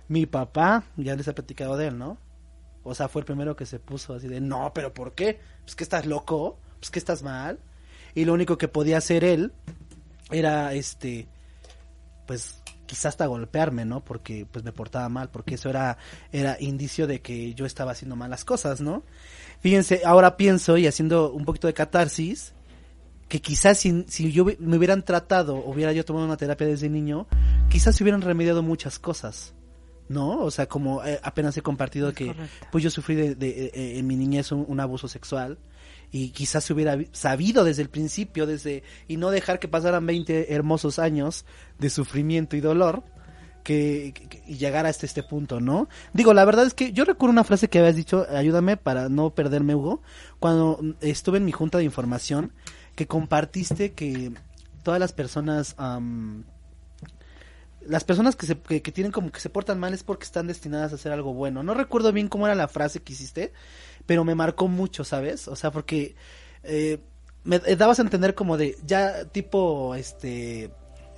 Mi 0.08 0.26
papá, 0.26 0.84
ya 0.98 1.16
les 1.16 1.28
he 1.28 1.34
platicado 1.34 1.78
de 1.78 1.88
él, 1.88 1.98
¿no? 1.98 2.18
O 2.84 2.94
sea, 2.94 3.08
fue 3.08 3.22
el 3.22 3.26
primero 3.26 3.56
que 3.56 3.66
se 3.66 3.80
puso 3.80 4.14
así 4.14 4.28
de, 4.28 4.42
no, 4.42 4.72
pero 4.74 4.94
¿por 4.94 5.14
qué? 5.14 5.40
Pues 5.64 5.76
que 5.76 5.84
estás 5.84 6.06
loco, 6.06 6.60
pues 6.80 6.92
que 6.92 7.00
estás 7.00 7.24
mal. 7.24 7.60
Y 8.14 8.26
lo 8.26 8.34
único 8.34 8.58
que 8.58 8.68
podía 8.68 8.98
hacer 8.98 9.24
él 9.24 9.54
era, 10.30 10.74
este, 10.74 11.28
pues 12.28 12.62
quizás 12.86 13.08
hasta 13.08 13.26
golpearme, 13.26 13.86
¿no? 13.86 14.04
Porque 14.04 14.46
pues 14.52 14.66
me 14.66 14.72
portaba 14.72 15.08
mal, 15.10 15.30
porque 15.30 15.56
eso 15.56 15.70
era, 15.70 15.98
era 16.32 16.58
indicio 16.60 17.08
de 17.08 17.22
que 17.22 17.54
yo 17.54 17.66
estaba 17.66 17.92
haciendo 17.92 18.16
malas 18.16 18.44
cosas, 18.44 18.82
¿no? 18.82 19.04
Fíjense, 19.62 20.02
ahora 20.06 20.36
pienso 20.36 20.78
y 20.78 20.86
haciendo 20.86 21.32
un 21.32 21.46
poquito 21.46 21.68
de 21.68 21.74
catarsis, 21.74 22.54
que 23.28 23.42
quizás 23.42 23.78
si, 23.80 24.06
si 24.08 24.32
yo 24.32 24.46
me 24.60 24.78
hubieran 24.78 25.04
tratado, 25.04 25.56
hubiera 25.56 25.92
yo 25.94 26.06
tomado 26.06 26.26
una 26.26 26.38
terapia 26.38 26.68
desde 26.68 26.90
niño, 26.90 27.28
quizás 27.70 27.96
se 27.96 28.04
hubieran 28.04 28.22
remediado 28.22 28.62
muchas 28.64 29.00
cosas. 29.00 29.54
¿No? 30.10 30.42
O 30.42 30.52
sea, 30.52 30.68
como 30.68 31.04
eh, 31.04 31.18
apenas 31.24 31.56
he 31.56 31.62
compartido 31.62 32.10
Es 32.10 32.16
que 32.16 32.28
correcto. 32.28 32.68
pues 32.74 32.84
yo 32.84 32.90
sufrí 32.90 33.16
de, 33.16 33.36
de- 33.36 33.72
eh, 33.74 33.98
en 34.00 34.06
mi 34.06 34.18
niñez 34.18 34.52
un, 34.52 34.66
un 34.68 34.80
abuso 34.82 35.08
sexual 35.08 35.58
y 36.12 36.30
quizás 36.32 36.66
se 36.66 36.74
hubiera 36.74 36.98
sabido 37.14 37.64
desde 37.64 37.84
el 37.84 37.90
principio 37.90 38.46
desde 38.46 38.84
y 39.08 39.16
no 39.16 39.32
dejar 39.32 39.60
que 39.60 39.70
pasaran 39.70 40.06
20 40.06 40.54
hermosos 40.54 41.00
años 41.00 41.46
de 41.80 41.90
sufrimiento 41.90 42.58
y 42.58 42.60
dolor 42.62 43.04
que, 43.64 44.12
que- 44.14 44.28
que- 44.28 44.44
y 44.46 44.56
llegar 44.58 44.86
hasta 44.86 45.06
este 45.06 45.24
punto, 45.24 45.62
¿no? 45.62 45.88
Digo, 46.14 46.34
la 46.34 46.44
verdad 46.44 46.66
es 46.68 46.74
que 46.74 46.92
yo 46.92 47.06
recuerdo 47.06 47.32
una 47.32 47.46
frase 47.46 47.70
que 47.70 47.80
habías 47.80 47.96
dicho, 47.96 48.28
ayúdame 48.30 48.76
para 48.76 49.08
no 49.08 49.34
perderme, 49.34 49.74
Hugo, 49.74 50.02
cuando 50.40 50.80
mm, 50.82 50.92
estuve 51.00 51.38
en 51.38 51.46
mi 51.46 51.54
junta 51.54 51.78
de 51.78 51.86
información, 51.86 52.52
que 52.96 53.08
compartiste 53.08 53.94
que 53.94 54.32
todas 54.84 55.00
las 55.00 55.14
personas, 55.14 55.76
las 57.82 58.04
personas 58.04 58.36
que, 58.36 58.46
se, 58.46 58.60
que, 58.60 58.82
que 58.82 58.92
tienen 58.92 59.12
como 59.12 59.32
que 59.32 59.40
se 59.40 59.50
portan 59.50 59.80
mal 59.80 59.94
es 59.94 60.04
porque 60.04 60.26
están 60.26 60.48
destinadas 60.48 60.92
a 60.92 60.96
hacer 60.96 61.12
algo 61.12 61.34
bueno. 61.34 61.64
No 61.64 61.74
recuerdo 61.74 62.12
bien 62.12 62.28
cómo 62.28 62.46
era 62.46 62.56
la 62.56 62.68
frase 62.68 63.02
que 63.02 63.14
hiciste, 63.14 63.54
pero 64.06 64.24
me 64.24 64.36
marcó 64.36 64.68
mucho, 64.68 65.04
¿sabes? 65.04 65.48
O 65.48 65.56
sea, 65.56 65.72
porque 65.72 66.16
eh, 66.64 67.00
me 67.44 67.58
eh, 67.66 67.76
dabas 67.76 68.00
a 68.00 68.04
entender 68.04 68.36
como 68.36 68.58
de, 68.58 68.78
ya 68.86 69.26
tipo, 69.26 69.96
este, 69.96 70.72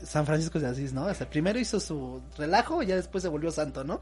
San 0.05 0.25
Francisco 0.25 0.59
de 0.59 0.67
Asís, 0.67 0.93
¿no? 0.93 1.05
O 1.05 1.13
sea, 1.13 1.29
primero 1.29 1.59
hizo 1.59 1.79
su 1.79 2.21
relajo 2.37 2.81
y 2.81 2.87
ya 2.87 2.95
después 2.95 3.21
se 3.21 3.29
volvió 3.29 3.51
santo, 3.51 3.83
¿no? 3.83 4.01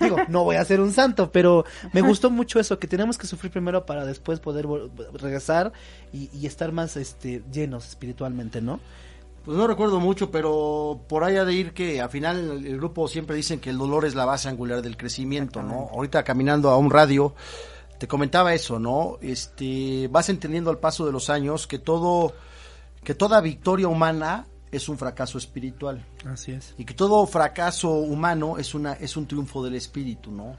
Digo, 0.00 0.16
no 0.28 0.44
voy 0.44 0.56
a 0.56 0.64
ser 0.64 0.80
un 0.80 0.92
santo, 0.92 1.30
pero 1.30 1.64
me 1.92 2.00
gustó 2.00 2.30
mucho 2.30 2.60
eso, 2.60 2.78
que 2.78 2.86
tenemos 2.86 3.18
que 3.18 3.26
sufrir 3.26 3.52
primero 3.52 3.84
para 3.86 4.04
después 4.04 4.40
poder 4.40 4.66
regresar 5.14 5.72
y, 6.12 6.30
y 6.32 6.46
estar 6.46 6.72
más, 6.72 6.96
este, 6.96 7.42
llenos 7.52 7.88
espiritualmente, 7.88 8.60
¿no? 8.60 8.80
Pues 9.44 9.56
no 9.56 9.66
recuerdo 9.66 10.00
mucho, 10.00 10.30
pero 10.30 11.00
por 11.08 11.24
ahí 11.24 11.36
ha 11.36 11.44
de 11.44 11.54
ir 11.54 11.72
que 11.72 12.00
al 12.00 12.10
final 12.10 12.38
el, 12.38 12.66
el 12.66 12.76
grupo 12.76 13.08
siempre 13.08 13.34
dicen 13.34 13.58
que 13.58 13.70
el 13.70 13.78
dolor 13.78 14.04
es 14.04 14.14
la 14.14 14.26
base 14.26 14.48
angular 14.48 14.82
del 14.82 14.96
crecimiento, 14.96 15.62
¿no? 15.62 15.88
Ahorita 15.92 16.22
caminando 16.24 16.68
a 16.68 16.76
un 16.76 16.90
radio, 16.90 17.34
te 18.00 18.08
comentaba 18.08 18.54
eso, 18.54 18.78
¿no? 18.78 19.18
Este, 19.20 20.08
vas 20.10 20.30
entendiendo 20.30 20.70
al 20.70 20.78
paso 20.78 21.04
de 21.04 21.12
los 21.12 21.28
años 21.28 21.66
que 21.66 21.78
todo, 21.78 22.32
que 23.04 23.14
toda 23.14 23.42
victoria 23.42 23.88
humana 23.88 24.46
es 24.72 24.88
un 24.88 24.96
fracaso 24.98 25.36
espiritual 25.38 26.04
Así 26.26 26.52
es. 26.52 26.74
y 26.78 26.84
que 26.84 26.94
todo 26.94 27.26
fracaso 27.26 27.90
humano 27.90 28.56
es 28.58 28.74
una 28.74 28.92
es 28.94 29.16
un 29.16 29.26
triunfo 29.26 29.62
del 29.64 29.74
espíritu, 29.74 30.30
¿no? 30.30 30.56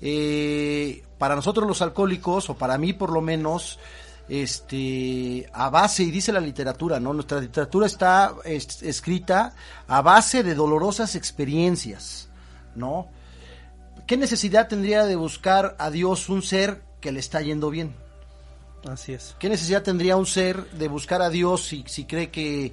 Eh, 0.00 1.02
para 1.18 1.34
nosotros 1.34 1.66
los 1.66 1.80
alcohólicos 1.82 2.50
o 2.50 2.54
para 2.56 2.76
mí 2.78 2.92
por 2.92 3.10
lo 3.10 3.20
menos 3.20 3.78
este 4.28 5.48
a 5.52 5.70
base 5.70 6.02
y 6.02 6.10
dice 6.10 6.32
la 6.32 6.40
literatura, 6.40 7.00
¿no? 7.00 7.12
Nuestra 7.12 7.40
literatura 7.40 7.86
está 7.86 8.34
es- 8.44 8.82
escrita 8.82 9.54
a 9.88 10.02
base 10.02 10.42
de 10.42 10.54
dolorosas 10.54 11.14
experiencias, 11.14 12.28
¿no? 12.74 13.08
¿Qué 14.06 14.16
necesidad 14.16 14.68
tendría 14.68 15.04
de 15.04 15.16
buscar 15.16 15.76
a 15.78 15.90
Dios 15.90 16.28
un 16.28 16.42
ser 16.42 16.82
que 17.00 17.12
le 17.12 17.20
está 17.20 17.40
yendo 17.40 17.70
bien? 17.70 17.94
Así 18.88 19.12
es. 19.14 19.34
¿Qué 19.40 19.48
necesidad 19.48 19.82
tendría 19.82 20.16
un 20.16 20.26
ser 20.26 20.70
de 20.72 20.86
buscar 20.88 21.22
a 21.22 21.28
Dios 21.30 21.64
si, 21.64 21.84
si 21.88 22.04
cree 22.04 22.30
que, 22.30 22.72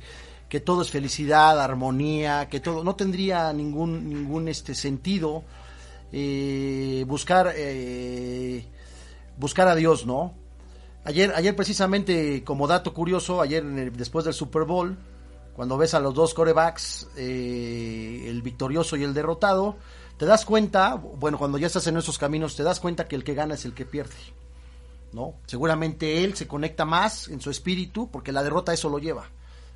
que 0.53 0.59
todo 0.59 0.83
es 0.83 0.91
felicidad, 0.91 1.59
armonía, 1.59 2.47
que 2.47 2.59
todo 2.59 2.83
no 2.83 2.95
tendría 2.95 3.51
ningún 3.53 4.07
ningún 4.07 4.47
este 4.47 4.75
sentido 4.75 5.43
eh, 6.11 7.03
buscar 7.07 7.53
eh, 7.55 8.63
buscar 9.35 9.67
a 9.67 9.73
Dios, 9.73 10.05
¿no? 10.05 10.35
Ayer 11.05 11.33
ayer 11.35 11.55
precisamente 11.55 12.43
como 12.43 12.67
dato 12.67 12.93
curioso, 12.93 13.41
ayer 13.41 13.63
después 13.93 14.25
del 14.25 14.35
Super 14.35 14.65
Bowl, 14.65 14.95
cuando 15.55 15.75
ves 15.75 15.95
a 15.95 15.99
los 15.99 16.13
dos 16.13 16.35
corebacks, 16.35 17.07
eh, 17.17 18.25
el 18.27 18.43
victorioso 18.43 18.95
y 18.95 19.03
el 19.03 19.15
derrotado, 19.15 19.77
te 20.17 20.27
das 20.27 20.45
cuenta, 20.45 20.93
bueno, 20.93 21.39
cuando 21.39 21.57
ya 21.57 21.65
estás 21.65 21.87
en 21.87 21.97
esos 21.97 22.19
caminos, 22.19 22.55
te 22.55 22.61
das 22.61 22.79
cuenta 22.79 23.07
que 23.07 23.15
el 23.15 23.23
que 23.23 23.33
gana 23.33 23.55
es 23.55 23.65
el 23.65 23.73
que 23.73 23.87
pierde. 23.87 24.13
¿no? 25.13 25.33
Seguramente 25.47 26.23
él 26.23 26.35
se 26.35 26.47
conecta 26.47 26.85
más 26.85 27.27
en 27.27 27.41
su 27.41 27.49
espíritu 27.49 28.11
porque 28.11 28.31
la 28.31 28.43
derrota 28.43 28.71
eso 28.71 28.87
lo 28.87 28.99
lleva, 28.99 29.31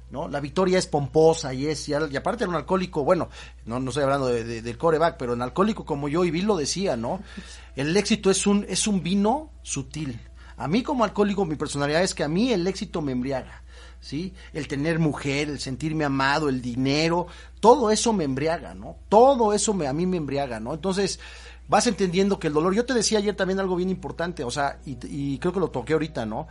¿no? 0.10 0.28
La 0.28 0.40
victoria 0.40 0.78
es 0.80 0.88
pomposa 0.88 1.54
y 1.54 1.68
es, 1.68 1.88
y, 1.90 1.94
al- 1.94 2.12
y 2.12 2.16
aparte 2.18 2.44
era 2.44 2.50
un 2.50 2.56
alcohólico, 2.56 3.04
bueno, 3.04 3.30
no, 3.66 3.80
no 3.80 3.90
estoy 3.90 4.04
hablando 4.04 4.28
de, 4.28 4.44
de- 4.44 4.62
del 4.62 4.78
coreback, 4.78 5.18
pero 5.18 5.34
un 5.34 5.42
alcohólico 5.42 5.86
como 5.86 6.08
yo 6.08 6.24
y 6.26 6.32
Bill 6.32 6.46
lo 6.46 6.56
decía, 6.58 6.96
¿no? 6.98 7.22
El 7.76 7.96
éxito 7.98 8.32
es 8.32 8.48
un, 8.48 8.66
es 8.70 8.88
un 8.88 9.04
vino 9.04 9.52
sutil. 9.64 10.20
A 10.58 10.68
mí 10.68 10.82
como 10.82 11.04
alcohólico 11.04 11.46
mi 11.46 11.56
personalidad 11.56 12.02
es 12.02 12.16
que 12.16 12.24
a 12.24 12.28
mí 12.28 12.52
el 12.52 12.66
éxito 12.66 13.02
me 13.04 13.12
embriaga, 13.12 13.62
¿sí? 14.02 14.34
El 14.54 14.68
tener 14.68 14.98
mujer, 14.98 15.50
el 15.50 15.60
sentirme 15.60 16.04
amado, 16.04 16.50
el 16.50 16.62
dinero, 16.64 17.28
todo 17.60 17.92
eso 17.92 18.12
me 18.14 18.24
embriaga, 18.24 18.74
¿no? 18.74 18.96
Todo 19.10 19.54
eso 19.54 19.76
me, 19.76 19.86
a 19.88 19.94
mí 19.94 20.08
me 20.08 20.18
embriaga, 20.18 20.60
¿no? 20.60 20.74
Entonces, 20.74 21.20
vas 21.68 21.86
entendiendo 21.86 22.40
que 22.40 22.48
el 22.48 22.54
dolor, 22.54 22.74
yo 22.74 22.86
te 22.86 22.96
decía 22.96 23.20
ayer 23.20 23.36
también 23.36 23.60
algo 23.60 23.76
bien 23.76 23.90
importante, 23.92 24.44
o 24.44 24.50
sea, 24.50 24.80
y, 24.86 24.98
y 25.08 25.38
creo 25.38 25.54
que 25.54 25.60
lo 25.60 25.68
toqué 25.70 25.94
ahorita, 25.94 26.26
¿no? 26.26 26.48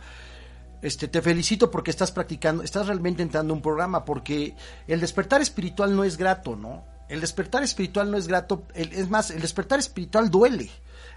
Este, 0.81 1.07
te 1.07 1.21
felicito 1.21 1.71
porque 1.71 1.91
estás 1.91 2.11
practicando, 2.11 2.63
estás 2.63 2.87
realmente 2.87 3.23
entrando 3.23 3.53
a 3.53 3.57
un 3.57 3.61
programa, 3.61 4.05
porque 4.05 4.55
el 4.87 4.99
despertar 4.99 5.41
espiritual 5.41 5.95
no 5.95 6.03
es 6.03 6.17
grato, 6.17 6.55
¿no? 6.55 6.85
El 7.09 7.21
despertar 7.21 7.63
espiritual 7.63 8.11
no 8.11 8.17
es 8.17 8.27
grato, 8.27 8.63
es 8.75 9.09
más, 9.09 9.31
el 9.31 9.41
despertar 9.41 9.79
espiritual 9.79 10.29
duele. 10.29 10.69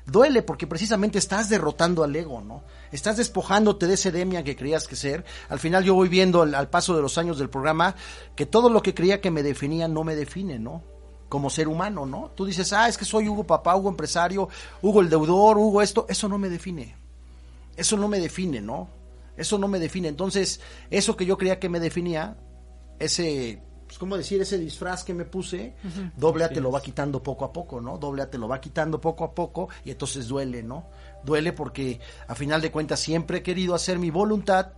Duele 0.06 0.42
porque 0.42 0.66
precisamente 0.66 1.18
estás 1.18 1.48
derrotando 1.48 2.02
al 2.04 2.14
ego, 2.14 2.40
¿no? 2.40 2.62
Estás 2.90 3.16
despojándote 3.16 3.86
de 3.86 3.94
ese 3.94 4.12
Demian 4.12 4.44
que 4.44 4.56
creías 4.56 4.86
que 4.86 4.96
ser. 4.96 5.24
Al 5.48 5.58
final 5.58 5.84
yo 5.84 5.94
voy 5.94 6.08
viendo 6.08 6.42
al, 6.42 6.54
al 6.54 6.70
paso 6.70 6.96
de 6.96 7.02
los 7.02 7.18
años 7.18 7.38
del 7.38 7.50
programa 7.50 7.96
que 8.34 8.46
todo 8.46 8.70
lo 8.70 8.82
que 8.82 8.94
creía 8.94 9.20
que 9.20 9.30
me 9.30 9.42
definía 9.42 9.88
no 9.88 10.04
me 10.04 10.14
define, 10.14 10.58
¿no? 10.58 10.82
como 11.28 11.48
ser 11.48 11.68
humano, 11.68 12.04
¿no? 12.06 12.32
Tú 12.34 12.44
dices, 12.44 12.72
ah, 12.72 12.88
es 12.88 12.98
que 12.98 13.04
soy 13.04 13.28
Hugo 13.28 13.44
papá, 13.44 13.76
Hugo 13.76 13.88
empresario, 13.88 14.48
Hugo 14.82 15.00
el 15.00 15.08
deudor, 15.08 15.56
Hugo 15.56 15.80
esto, 15.80 16.04
eso 16.08 16.28
no 16.28 16.38
me 16.38 16.48
define. 16.48 16.96
Eso 17.76 17.96
no 17.96 18.08
me 18.08 18.18
define, 18.18 18.60
¿no? 18.60 18.88
Eso 19.40 19.58
no 19.58 19.68
me 19.68 19.78
define. 19.78 20.08
Entonces, 20.08 20.60
eso 20.90 21.16
que 21.16 21.24
yo 21.24 21.38
creía 21.38 21.58
que 21.58 21.68
me 21.68 21.80
definía, 21.80 22.36
ese, 22.98 23.62
pues, 23.86 23.98
¿cómo 23.98 24.16
decir? 24.16 24.40
Ese 24.40 24.58
disfraz 24.58 25.02
que 25.02 25.14
me 25.14 25.24
puse, 25.24 25.74
doble 26.16 26.44
A 26.44 26.50
te 26.50 26.60
lo 26.60 26.70
va 26.70 26.80
quitando 26.80 27.22
poco 27.22 27.44
a 27.44 27.52
poco, 27.52 27.80
¿no? 27.80 27.98
Doble 27.98 28.22
A 28.22 28.30
te 28.30 28.38
lo 28.38 28.46
va 28.46 28.60
quitando 28.60 29.00
poco 29.00 29.24
a 29.24 29.34
poco 29.34 29.68
y 29.84 29.90
entonces 29.90 30.28
duele, 30.28 30.62
¿no? 30.62 30.90
Duele 31.24 31.52
porque 31.52 31.98
a 32.28 32.34
final 32.34 32.60
de 32.60 32.70
cuentas 32.70 33.00
siempre 33.00 33.38
he 33.38 33.42
querido 33.42 33.74
hacer 33.74 33.98
mi 33.98 34.10
voluntad. 34.10 34.74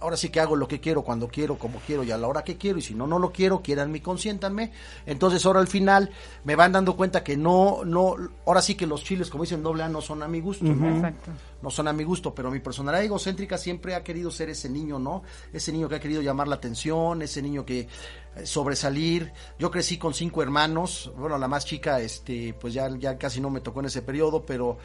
Ahora 0.00 0.16
sí 0.16 0.28
que 0.28 0.40
hago 0.40 0.56
lo 0.56 0.68
que 0.68 0.80
quiero, 0.80 1.02
cuando 1.02 1.28
quiero, 1.28 1.58
como 1.58 1.78
quiero 1.80 2.04
y 2.04 2.10
a 2.10 2.18
la 2.18 2.28
hora 2.28 2.44
que 2.44 2.56
quiero. 2.56 2.78
Y 2.78 2.82
si 2.82 2.94
no, 2.94 3.06
no 3.06 3.18
lo 3.18 3.32
quiero, 3.32 3.62
quieranme 3.62 3.98
y 3.98 4.00
consiéntanme. 4.00 4.72
Entonces 5.06 5.44
ahora 5.46 5.60
al 5.60 5.68
final 5.68 6.10
me 6.44 6.56
van 6.56 6.72
dando 6.72 6.96
cuenta 6.96 7.22
que 7.22 7.36
no, 7.36 7.84
no, 7.84 8.16
ahora 8.46 8.62
sí 8.62 8.74
que 8.74 8.86
los 8.86 9.04
chiles, 9.04 9.30
como 9.30 9.44
dicen 9.44 9.62
doble 9.62 9.82
A, 9.82 9.88
no 9.88 10.00
son 10.00 10.22
a 10.22 10.28
mi 10.28 10.40
gusto, 10.40 10.64
¿no? 10.64 10.88
Exacto. 10.88 11.30
no 11.62 11.70
son 11.70 11.88
a 11.88 11.92
mi 11.92 12.04
gusto, 12.04 12.34
pero 12.34 12.50
mi 12.50 12.60
personalidad 12.60 13.04
egocéntrica 13.04 13.58
siempre 13.58 13.94
ha 13.94 14.02
querido 14.02 14.30
ser 14.30 14.50
ese 14.50 14.68
niño, 14.68 14.98
¿no? 14.98 15.22
Ese 15.52 15.72
niño 15.72 15.88
que 15.88 15.96
ha 15.96 16.00
querido 16.00 16.22
llamar 16.22 16.48
la 16.48 16.56
atención, 16.56 17.22
ese 17.22 17.42
niño 17.42 17.64
que 17.64 17.80
eh, 18.36 18.46
sobresalir. 18.46 19.32
Yo 19.58 19.70
crecí 19.70 19.98
con 19.98 20.14
cinco 20.14 20.42
hermanos, 20.42 21.12
bueno, 21.16 21.38
la 21.38 21.48
más 21.48 21.64
chica, 21.64 22.00
este, 22.00 22.54
pues 22.54 22.74
ya, 22.74 22.88
ya 22.98 23.16
casi 23.16 23.40
no 23.40 23.50
me 23.50 23.60
tocó 23.60 23.80
en 23.80 23.86
ese 23.86 24.02
periodo, 24.02 24.44
pero 24.44 24.78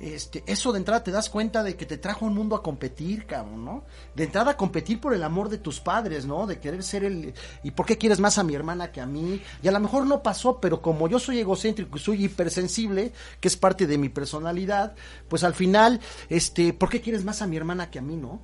este, 0.00 0.42
eso 0.46 0.72
de 0.72 0.78
entrada 0.78 1.04
te 1.04 1.10
das 1.10 1.30
cuenta 1.30 1.62
de 1.62 1.76
que 1.76 1.86
te 1.86 1.98
trajo 1.98 2.26
un 2.26 2.34
mundo 2.34 2.56
a 2.56 2.62
competir, 2.62 3.26
cabrón, 3.26 3.64
¿no? 3.64 3.84
De 4.14 4.24
entrada 4.24 4.52
a 4.52 4.56
competir 4.56 5.00
por 5.00 5.14
el 5.14 5.22
amor 5.22 5.48
de 5.48 5.58
tus 5.58 5.80
padres, 5.80 6.26
¿no? 6.26 6.46
De 6.46 6.58
querer 6.58 6.82
ser 6.82 7.04
el... 7.04 7.34
¿Y 7.62 7.70
por 7.70 7.86
qué 7.86 7.96
quieres 7.96 8.20
más 8.20 8.38
a 8.38 8.44
mi 8.44 8.54
hermana 8.54 8.90
que 8.92 9.00
a 9.00 9.06
mí? 9.06 9.40
Y 9.62 9.68
a 9.68 9.72
lo 9.72 9.80
mejor 9.80 10.06
no 10.06 10.22
pasó, 10.22 10.60
pero 10.60 10.82
como 10.82 11.08
yo 11.08 11.18
soy 11.18 11.38
egocéntrico 11.38 11.96
y 11.96 12.00
soy 12.00 12.24
hipersensible, 12.24 13.12
que 13.40 13.48
es 13.48 13.56
parte 13.56 13.86
de 13.86 13.98
mi 13.98 14.08
personalidad, 14.08 14.94
pues 15.28 15.44
al 15.44 15.54
final, 15.54 16.00
este, 16.28 16.72
¿por 16.72 16.88
qué 16.88 17.00
quieres 17.00 17.24
más 17.24 17.40
a 17.40 17.46
mi 17.46 17.56
hermana 17.56 17.90
que 17.90 17.98
a 17.98 18.02
mí, 18.02 18.16
no? 18.16 18.40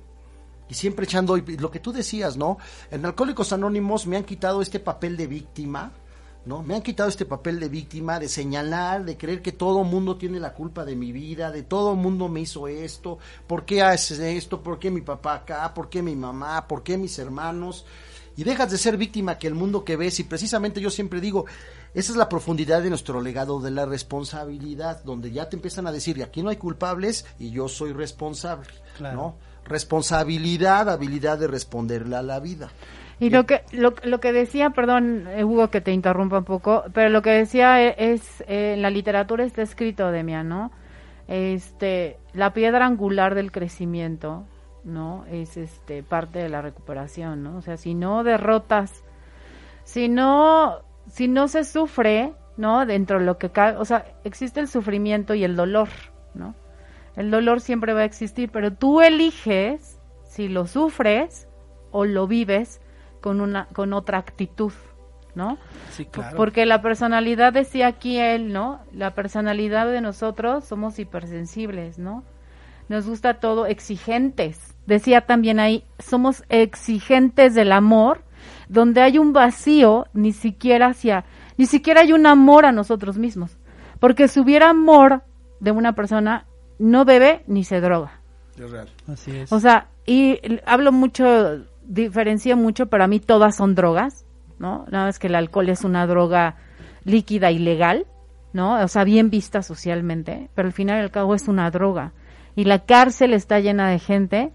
y 0.69 0.73
siempre 0.73 1.03
echando 1.03 1.35
lo 1.35 1.69
que 1.69 1.81
tú 1.81 1.91
decías, 1.91 2.37
¿no? 2.37 2.57
En 2.91 3.05
Alcohólicos 3.05 3.51
Anónimos 3.51 4.07
me 4.07 4.15
han 4.15 4.23
quitado 4.23 4.61
este 4.61 4.79
papel 4.79 5.17
de 5.17 5.27
víctima, 5.27 5.91
¿no? 6.45 6.63
Me 6.63 6.75
han 6.75 6.81
quitado 6.81 7.09
este 7.09 7.25
papel 7.25 7.59
de 7.59 7.69
víctima, 7.69 8.19
de 8.19 8.27
señalar, 8.29 9.05
de 9.05 9.17
creer 9.17 9.41
que 9.41 9.51
todo 9.51 9.83
mundo 9.83 10.17
tiene 10.17 10.39
la 10.39 10.53
culpa 10.53 10.85
de 10.85 10.95
mi 10.95 11.11
vida, 11.11 11.51
de 11.51 11.63
todo 11.63 11.95
mundo 11.95 12.27
me 12.29 12.41
hizo 12.41 12.67
esto, 12.67 13.19
¿por 13.47 13.65
qué 13.65 13.81
haces 13.81 14.19
esto? 14.19 14.61
¿Por 14.63 14.79
qué 14.79 14.89
mi 14.91 15.01
papá 15.01 15.35
acá? 15.35 15.73
¿Por 15.73 15.89
qué 15.89 16.01
mi 16.01 16.15
mamá? 16.15 16.67
¿Por 16.67 16.83
qué 16.83 16.97
mis 16.97 17.17
hermanos? 17.19 17.85
y 18.37 18.43
dejas 18.43 18.71
de 18.71 18.77
ser 18.77 18.97
víctima 18.97 19.37
que 19.37 19.47
el 19.47 19.55
mundo 19.55 19.83
que 19.83 19.97
ves 19.97 20.19
y 20.19 20.23
precisamente 20.23 20.79
yo 20.79 20.89
siempre 20.89 21.19
digo, 21.19 21.45
esa 21.93 22.11
es 22.11 22.17
la 22.17 22.29
profundidad 22.29 22.81
de 22.81 22.89
nuestro 22.89 23.21
legado 23.21 23.59
de 23.59 23.71
la 23.71 23.85
responsabilidad, 23.85 25.03
donde 25.03 25.31
ya 25.31 25.49
te 25.49 25.57
empiezan 25.57 25.85
a 25.85 25.91
decir, 25.91 26.23
aquí 26.23 26.41
no 26.41 26.49
hay 26.49 26.55
culpables 26.55 27.25
y 27.39 27.51
yo 27.51 27.67
soy 27.67 27.91
responsable, 27.93 28.69
Claro. 28.97 29.15
¿no? 29.17 29.35
Responsabilidad, 29.65 30.89
habilidad 30.89 31.37
de 31.37 31.47
responderle 31.47 32.15
a 32.15 32.21
la 32.23 32.39
vida. 32.39 32.71
Y 33.21 33.29
lo 33.29 33.45
que, 33.45 33.61
lo, 33.71 33.93
lo 34.03 34.19
que 34.19 34.33
decía, 34.33 34.71
perdón, 34.71 35.27
eh, 35.27 35.43
Hugo, 35.43 35.69
que 35.69 35.79
te 35.79 35.91
interrumpa 35.91 36.39
un 36.39 36.43
poco, 36.43 36.85
pero 36.91 37.09
lo 37.09 37.21
que 37.21 37.29
decía 37.29 37.79
e- 37.79 38.13
es, 38.13 38.41
eh, 38.47 38.73
en 38.73 38.81
la 38.81 38.89
literatura 38.89 39.43
está 39.43 39.61
escrito, 39.61 40.09
Demian, 40.09 40.49
¿no? 40.49 40.71
Este, 41.27 42.17
la 42.33 42.51
piedra 42.51 42.87
angular 42.87 43.35
del 43.35 43.51
crecimiento, 43.51 44.45
¿no? 44.83 45.23
Es 45.29 45.55
este, 45.55 46.01
parte 46.01 46.39
de 46.39 46.49
la 46.49 46.63
recuperación, 46.63 47.43
¿no? 47.43 47.57
O 47.57 47.61
sea, 47.61 47.77
si 47.77 47.93
no 47.93 48.23
derrotas, 48.23 49.03
si 49.83 50.09
no, 50.09 50.79
si 51.07 51.27
no 51.27 51.47
se 51.47 51.63
sufre, 51.63 52.33
¿no? 52.57 52.87
Dentro 52.87 53.19
de 53.19 53.25
lo 53.25 53.37
que 53.37 53.51
cabe, 53.51 53.77
o 53.77 53.85
sea, 53.85 54.03
existe 54.23 54.59
el 54.59 54.67
sufrimiento 54.67 55.35
y 55.35 55.43
el 55.43 55.55
dolor, 55.55 55.89
¿no? 56.33 56.55
El 57.15 57.29
dolor 57.29 57.61
siempre 57.61 57.93
va 57.93 57.99
a 57.99 58.05
existir, 58.05 58.49
pero 58.51 58.73
tú 58.73 58.99
eliges 58.99 59.99
si 60.23 60.47
lo 60.47 60.65
sufres 60.65 61.47
o 61.91 62.05
lo 62.05 62.25
vives 62.25 62.80
con 63.21 63.39
una 63.39 63.67
con 63.67 63.93
otra 63.93 64.17
actitud, 64.17 64.73
¿no? 65.35 65.57
Sí, 65.91 66.05
claro. 66.05 66.35
Porque 66.35 66.65
la 66.65 66.81
personalidad 66.81 67.53
decía 67.53 67.87
aquí 67.87 68.17
él, 68.17 68.51
¿no? 68.51 68.81
La 68.93 69.13
personalidad 69.13 69.89
de 69.89 70.01
nosotros 70.01 70.65
somos 70.65 70.99
hipersensibles, 70.99 71.99
¿no? 71.99 72.23
Nos 72.89 73.07
gusta 73.07 73.35
todo 73.35 73.67
exigentes. 73.67 74.75
Decía 74.85 75.21
también 75.21 75.59
ahí, 75.59 75.85
somos 75.99 76.43
exigentes 76.49 77.55
del 77.55 77.71
amor, 77.71 78.23
donde 78.67 79.01
hay 79.01 79.17
un 79.17 79.31
vacío, 79.31 80.07
ni 80.13 80.33
siquiera 80.33 80.87
hacia, 80.87 81.23
ni 81.57 81.67
siquiera 81.67 82.01
hay 82.01 82.11
un 82.11 82.25
amor 82.25 82.65
a 82.65 82.71
nosotros 82.71 83.17
mismos. 83.17 83.57
Porque 83.99 84.27
si 84.27 84.39
hubiera 84.39 84.69
amor 84.69 85.23
de 85.59 85.71
una 85.71 85.93
persona, 85.93 86.45
no 86.79 87.05
bebe 87.05 87.43
ni 87.47 87.63
se 87.63 87.79
droga. 87.79 88.19
Es 88.57 88.69
real. 88.69 88.89
Así 89.07 89.31
es. 89.37 89.51
O 89.53 89.59
sea, 89.59 89.87
y 90.05 90.39
hablo 90.65 90.91
mucho, 90.91 91.63
diferencio 91.85 92.55
mucho, 92.57 92.87
pero 92.87 93.03
a 93.03 93.07
mí 93.07 93.19
todas 93.19 93.55
son 93.55 93.75
drogas, 93.75 94.25
¿no? 94.59 94.85
Nada 94.91 95.05
más 95.05 95.19
que 95.19 95.27
el 95.27 95.35
alcohol 95.35 95.69
es 95.69 95.83
una 95.83 96.05
droga 96.07 96.55
líquida 97.03 97.51
y 97.51 97.59
legal, 97.59 98.05
¿no? 98.53 98.81
O 98.83 98.87
sea, 98.87 99.03
bien 99.03 99.29
vista 99.29 99.61
socialmente, 99.63 100.49
pero 100.55 100.67
al 100.67 100.73
final 100.73 100.97
y 100.99 101.01
al 101.01 101.11
cabo 101.11 101.35
es 101.35 101.47
una 101.47 101.69
droga. 101.71 102.13
Y 102.55 102.65
la 102.65 102.79
cárcel 102.79 103.33
está 103.33 103.59
llena 103.59 103.89
de 103.89 103.99
gente 103.99 104.51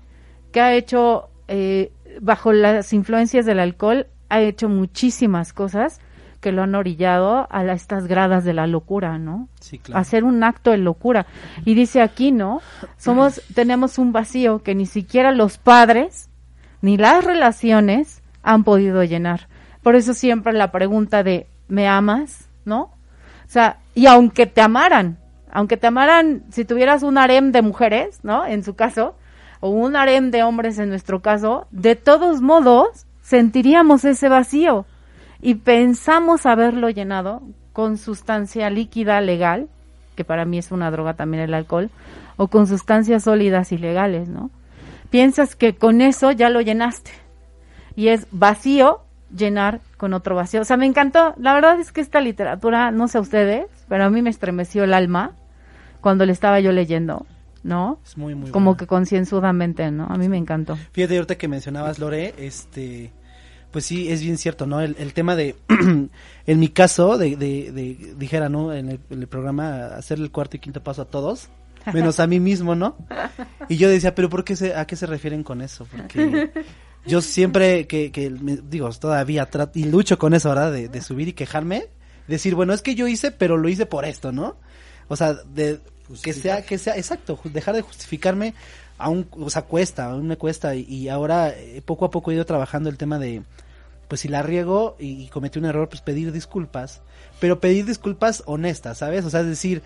que 0.53 0.61
ha 0.61 0.75
hecho, 0.75 1.29
eh, 1.49 1.93
bajo 2.21 2.53
las 2.53 2.93
influencias 2.93 3.47
del 3.47 3.59
alcohol, 3.59 4.07
ha 4.29 4.41
hecho 4.41 4.69
muchísimas 4.69 5.53
cosas 5.53 6.01
que 6.41 6.53
lo 6.53 6.63
han 6.63 6.75
orillado 6.75 7.47
a 7.51 7.65
la- 7.65 7.73
estas 7.73 8.07
gradas 8.07 8.45
de 8.45 8.53
la 8.53 8.67
locura, 8.67 9.19
¿no? 9.19 9.49
sí, 9.61 9.79
claro. 9.79 10.01
hacer 10.01 10.23
un 10.25 10.45
acto 10.45 10.71
de 10.71 10.79
locura. 10.79 11.27
Y 11.65 11.75
dice 11.75 12.01
aquí, 12.03 12.31
¿no? 12.31 12.61
Somos, 12.99 13.41
tenemos 13.55 13.99
un 13.99 14.13
vacío 14.13 14.63
que 14.63 14.75
ni 14.75 14.87
siquiera 14.87 15.33
los 15.33 15.59
padres 15.59 16.29
ni 16.83 16.97
las 16.97 17.25
relaciones 17.25 18.23
han 18.43 18.65
podido 18.65 19.03
llenar. 19.05 19.49
Por 19.83 19.95
eso 19.95 20.15
siempre 20.15 20.53
la 20.53 20.73
pregunta 20.73 21.23
de, 21.23 21.47
¿me 21.69 21.89
amas? 21.89 22.49
¿No? 22.65 22.83
O 22.83 23.49
sea, 23.49 23.79
y 23.95 24.07
aunque 24.07 24.47
te 24.47 24.61
amaran, 24.61 25.19
aunque 25.51 25.77
te 25.77 25.87
amaran, 25.87 26.43
si 26.51 26.65
tuvieras 26.65 27.03
un 27.03 27.19
harem 27.19 27.53
de 27.53 27.63
mujeres, 27.63 28.21
¿no? 28.23 28.45
En 28.45 28.65
su 28.65 28.75
caso, 28.75 29.15
o 29.61 29.71
un 29.71 29.97
harem 29.97 30.31
de 30.31 30.43
hombres 30.43 30.79
en 30.79 30.89
nuestro 30.89 31.23
caso, 31.23 31.67
de 31.71 31.97
todos 31.97 32.43
modos 32.43 33.07
sentiríamos 33.23 34.05
ese 34.05 34.29
vacío 34.29 34.87
y 35.41 35.57
pensamos 35.57 36.47
haberlo 36.47 36.91
llenado 36.91 37.43
con 37.73 37.99
sustancia 37.99 38.71
líquida 38.71 39.21
legal, 39.21 39.69
que 40.15 40.25
para 40.25 40.45
mí 40.45 40.59
es 40.59 40.73
una 40.73 40.91
droga 40.91 41.15
también 41.15 41.43
el 41.43 41.55
alcohol, 41.55 41.91
o 42.37 42.49
con 42.49 42.67
sustancias 42.67 43.25
sólidas 43.25 43.73
ilegales, 43.73 44.29
¿no? 44.29 44.51
Piensas 45.11 45.55
que 45.57 45.75
con 45.75 46.01
eso 46.01 46.31
ya 46.33 46.51
lo 46.51 46.61
llenaste. 46.61 47.11
Y 47.95 48.09
es 48.09 48.27
vacío 48.31 49.01
llenar 49.35 49.81
con 49.97 50.13
otro 50.15 50.35
vacío. 50.37 50.61
O 50.61 50.65
sea, 50.65 50.77
me 50.77 50.87
encantó. 50.87 51.35
La 51.39 51.55
verdad 51.55 51.81
es 51.81 51.93
que 51.93 52.01
esta 52.01 52.21
literatura, 52.21 52.91
no 52.91 53.09
sé 53.09 53.19
a 53.19 53.21
ustedes, 53.21 53.67
pero 53.89 54.05
a 54.05 54.11
mí 54.11 54.23
me 54.23 54.31
estremeció 54.31 54.85
el 54.85 54.95
alma 54.95 55.33
cuando 56.01 56.25
le 56.27 56.33
estaba 56.33 56.61
yo 56.61 56.73
leyendo, 56.73 57.27
¿no? 57.63 57.99
Es 58.05 58.17
muy, 58.17 58.35
muy 58.35 58.51
Como 58.51 58.71
buena. 58.73 58.79
que 58.79 58.87
concienzudamente, 58.87 59.91
¿no? 59.91 60.07
A 60.07 60.17
mí 60.17 60.29
me 60.29 60.37
encantó. 60.37 60.77
Fíjate, 60.93 61.17
ahorita 61.17 61.37
que 61.37 61.49
mencionabas, 61.49 61.99
Lore, 61.99 62.35
este, 62.39 63.11
pues 63.77 63.85
sí, 63.85 64.11
es 64.11 64.23
bien 64.23 64.39
cierto, 64.39 64.65
¿no? 64.65 64.81
El, 64.81 64.97
el 64.99 65.13
tema 65.13 65.37
de, 65.37 65.55
en 66.47 66.59
mi 66.59 66.69
caso, 66.71 67.19
de, 67.19 67.37
de, 67.37 67.73
de- 67.73 68.15
dijera, 68.17 68.49
¿no? 68.49 68.73
En 68.73 68.89
el, 68.89 69.01
en 69.11 69.21
el 69.21 69.27
programa, 69.27 69.89
hacer 69.89 70.19
el 70.19 70.31
cuarto 70.31 70.57
y 70.57 70.61
quinto 70.61 70.83
paso 70.83 71.03
a 71.03 71.05
todos, 71.05 71.51
menos 71.93 72.19
a 72.19 72.27
mí 72.27 72.41
mismo, 72.41 72.75
¿no? 72.75 72.97
Y 73.69 73.77
yo 73.77 73.91
decía, 73.91 74.15
pero 74.15 74.31
¿por 74.31 74.45
qué 74.45 74.57
se, 74.57 74.75
a 74.75 74.87
qué 74.87 74.97
se 74.97 75.05
refieren 75.05 75.43
con 75.43 75.61
eso? 75.61 75.87
Porque 75.95 76.51
yo 77.07 77.21
siempre 77.21 77.87
que, 77.87 78.11
que 78.13 78.31
me- 78.31 78.57
digo, 78.57 78.89
todavía 78.93 79.45
trato, 79.45 79.79
y 79.79 79.85
lucho 79.85 80.19
con 80.19 80.33
eso, 80.33 80.49
¿verdad? 80.49 80.73
De, 80.73 80.89
de 80.89 81.03
subir 81.03 81.29
y 81.29 81.33
quejarme, 81.35 81.89
decir, 82.29 82.55
bueno, 82.55 82.73
es 82.73 82.81
que 82.81 82.95
yo 82.95 83.07
hice, 83.07 83.31
pero 83.31 83.59
lo 83.59 83.69
hice 83.69 83.85
por 83.85 84.07
esto, 84.07 84.33
¿no? 84.33 84.57
O 85.09 85.17
sea, 85.17 85.35
de, 85.35 85.81
que 86.23 86.33
sea, 86.33 86.63
que 86.65 86.79
sea, 86.79 86.97
exacto, 86.97 87.39
dejar 87.45 87.75
de 87.75 87.83
justificarme 87.83 88.55
aún, 88.97 89.29
o 89.33 89.51
sea, 89.51 89.61
cuesta, 89.67 90.07
aún 90.07 90.29
me 90.29 90.39
cuesta, 90.39 90.75
y, 90.75 90.85
y 90.85 91.11
ahora 91.11 91.51
eh, 91.51 91.83
poco 91.85 92.07
a 92.07 92.11
poco 92.11 92.31
he 92.31 92.35
ido 92.37 92.47
trabajando 92.47 92.89
el 92.89 92.97
tema 92.97 93.19
de, 93.19 93.43
pues 94.09 94.21
si 94.21 94.29
la 94.29 94.43
riego 94.43 94.97
y, 94.99 95.23
y 95.25 95.29
cometí 95.29 95.59
un 95.59 95.65
error, 95.65 95.89
pues 95.89 96.01
pedir 96.01 96.33
disculpas, 96.33 97.03
pero 97.41 97.61
pedir 97.61 97.85
disculpas 97.87 98.43
honestas, 98.47 98.99
¿sabes? 98.99 99.25
O 99.25 99.31
sea, 99.31 99.41
es 99.41 99.47
decir, 99.47 99.83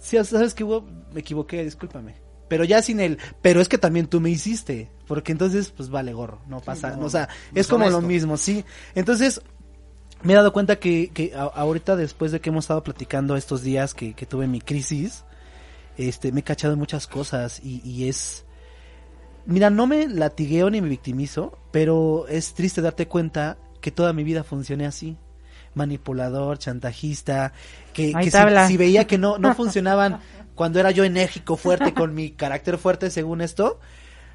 si 0.00 0.22
sabes 0.24 0.54
que 0.54 0.64
hubo, 0.64 0.82
me 1.12 1.20
equivoqué, 1.20 1.64
discúlpame. 1.64 2.14
Pero 2.48 2.64
ya 2.64 2.80
sin 2.80 2.98
el, 3.00 3.18
pero 3.42 3.60
es 3.60 3.68
que 3.68 3.76
también 3.76 4.06
tú 4.06 4.20
me 4.22 4.30
hiciste, 4.30 4.90
porque 5.06 5.32
entonces, 5.32 5.70
pues 5.70 5.90
vale 5.90 6.14
gorro, 6.14 6.40
no 6.48 6.60
pasa, 6.60 6.88
no, 6.90 6.96
no, 7.02 7.06
o 7.06 7.10
sea, 7.10 7.28
es 7.54 7.66
como 7.66 7.84
lo 7.90 8.00
mismo, 8.08 8.36
sí. 8.38 8.64
Entonces, 8.94 9.42
me 10.22 10.32
he 10.32 10.36
dado 10.36 10.52
cuenta 10.54 10.76
que, 10.76 11.10
que 11.12 11.34
a- 11.34 11.42
ahorita 11.42 11.94
después 11.94 12.32
de 12.32 12.40
que 12.40 12.48
hemos 12.48 12.64
estado 12.64 12.82
platicando 12.82 13.36
estos 13.36 13.62
días 13.62 13.92
que, 13.92 14.14
que 14.14 14.24
tuve 14.24 14.46
mi 14.46 14.62
crisis, 14.62 15.24
este, 15.98 16.32
me 16.32 16.40
he 16.40 16.42
cachado 16.42 16.72
en 16.72 16.78
muchas 16.78 17.06
cosas 17.06 17.60
y, 17.62 17.82
y 17.84 18.08
es, 18.08 18.46
mira, 19.48 19.70
no 19.70 19.86
me 19.86 20.06
latigueo 20.08 20.70
ni 20.70 20.80
me 20.80 20.88
victimizo, 20.88 21.58
pero 21.72 22.26
es 22.28 22.54
triste 22.54 22.80
darte 22.80 23.08
cuenta 23.08 23.58
que 23.80 23.90
toda 23.90 24.12
mi 24.12 24.22
vida 24.22 24.44
funcioné 24.44 24.86
así. 24.86 25.16
Manipulador, 25.74 26.58
chantajista, 26.58 27.52
que, 27.92 28.12
que 28.24 28.30
si, 28.68 28.76
veía 28.76 29.06
que 29.06 29.18
no, 29.18 29.38
no 29.38 29.54
funcionaban 29.56 30.20
cuando 30.54 30.80
era 30.80 30.90
yo 30.90 31.04
enérgico, 31.04 31.56
fuerte, 31.56 31.94
con 31.94 32.14
mi 32.14 32.30
carácter 32.30 32.78
fuerte 32.78 33.10
según 33.10 33.40
esto, 33.42 33.78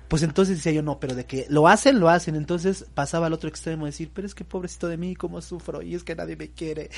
pues 0.08 0.22
entonces 0.24 0.58
decía 0.58 0.72
yo, 0.72 0.84
no, 0.84 1.00
pero 1.00 1.16
de 1.16 1.26
que 1.26 1.46
lo 1.50 1.68
hacen, 1.68 2.00
lo 2.00 2.08
hacen. 2.10 2.36
Entonces 2.36 2.86
pasaba 2.94 3.28
al 3.28 3.34
otro 3.34 3.50
extremo, 3.50 3.86
decir, 3.88 4.12
pero 4.14 4.28
es 4.28 4.36
que 4.36 4.46
pobrecito 4.46 4.88
de 4.88 4.98
mí, 4.98 5.16
cómo 5.16 5.42
sufro, 5.42 5.82
y 5.82 5.96
es 5.96 6.04
que 6.04 6.16
nadie 6.16 6.36
me 6.38 6.52
quiere. 6.52 6.92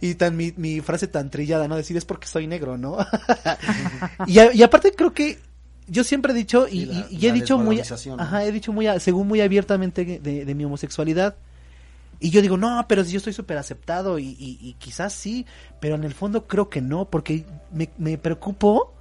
Y 0.00 0.14
tan 0.14 0.36
mi, 0.36 0.54
mi 0.56 0.80
frase 0.80 1.08
tan 1.08 1.30
trillada, 1.30 1.68
¿no? 1.68 1.76
Decir, 1.76 1.96
es 1.96 2.04
porque 2.04 2.26
soy 2.28 2.46
negro, 2.46 2.78
¿no? 2.78 2.96
y, 4.26 4.38
a- 4.38 4.52
y 4.54 4.62
aparte 4.62 4.92
creo 4.92 5.12
que 5.12 5.38
yo 5.90 6.04
siempre 6.04 6.32
he 6.32 6.36
dicho, 6.36 6.66
y, 6.68 6.70
Sí, 6.70 6.86
la- 6.86 6.94
y- 7.10 7.16
y 7.16 7.26
he 7.26 7.32
dicho 7.32 7.58
muy, 7.58 7.76
he 8.44 8.52
dicho 8.52 8.72
muy, 8.72 8.86
según 9.00 9.28
muy 9.28 9.40
abiertamente 9.40 10.04
de, 10.20 10.44
de 10.44 10.54
mi 10.54 10.64
homosexualidad. 10.64 11.36
Y 12.22 12.30
yo 12.30 12.42
digo, 12.42 12.56
no, 12.56 12.84
pero 12.88 13.02
si 13.04 13.12
yo 13.12 13.18
estoy 13.18 13.32
súper 13.32 13.56
aceptado 13.58 14.18
y, 14.18 14.36
y- 14.38 14.74
quizás 14.78 15.12
sí, 15.12 15.46
pero 15.80 15.94
en 15.94 16.04
el 16.04 16.12
fondo 16.14 16.46
creo 16.46 16.68
que 16.68 16.80
no, 16.82 17.06
porque 17.06 17.44
me, 17.72 17.90
me 17.98 18.18
preocupo 18.18 18.92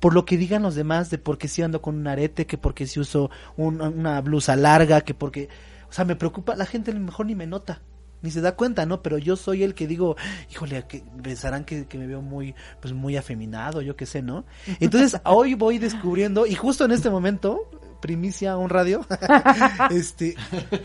por 0.00 0.14
lo 0.14 0.24
que 0.24 0.36
digan 0.36 0.62
los 0.62 0.74
demás 0.74 1.10
de 1.10 1.18
por 1.18 1.38
qué 1.38 1.48
si 1.48 1.62
ando 1.62 1.82
con 1.82 1.96
un 1.96 2.06
arete, 2.06 2.46
que 2.46 2.56
porque 2.58 2.86
si 2.86 3.00
uso 3.00 3.30
un- 3.56 3.80
una 3.80 4.20
blusa 4.20 4.54
larga, 4.54 5.00
que 5.00 5.14
porque, 5.14 5.48
o 5.88 5.92
sea, 5.92 6.04
me 6.04 6.14
preocupa, 6.16 6.54
la 6.54 6.66
gente 6.66 6.90
a 6.92 6.94
lo 6.94 7.00
mejor 7.00 7.26
ni 7.26 7.34
me 7.34 7.46
nota, 7.46 7.80
ni 8.22 8.30
se 8.30 8.40
da 8.40 8.56
cuenta, 8.56 8.86
¿no? 8.86 9.02
Pero 9.02 9.18
yo 9.18 9.36
soy 9.36 9.62
el 9.62 9.74
que 9.74 9.86
digo, 9.86 10.16
híjole, 10.50 10.84
que 10.86 11.04
pensarán 11.22 11.64
que, 11.64 11.86
que 11.86 11.98
me 11.98 12.06
veo 12.06 12.22
muy, 12.22 12.54
pues 12.80 12.94
muy 12.94 13.16
afeminado, 13.16 13.82
yo 13.82 13.96
qué 13.96 14.06
sé, 14.06 14.22
¿no? 14.22 14.44
Entonces, 14.80 15.20
hoy 15.24 15.54
voy 15.54 15.78
descubriendo, 15.78 16.46
y 16.46 16.54
justo 16.54 16.84
en 16.84 16.92
este 16.92 17.10
momento, 17.10 17.70
primicia 18.00 18.52
a 18.52 18.56
un 18.56 18.70
radio, 18.70 19.04
este, 19.90 20.36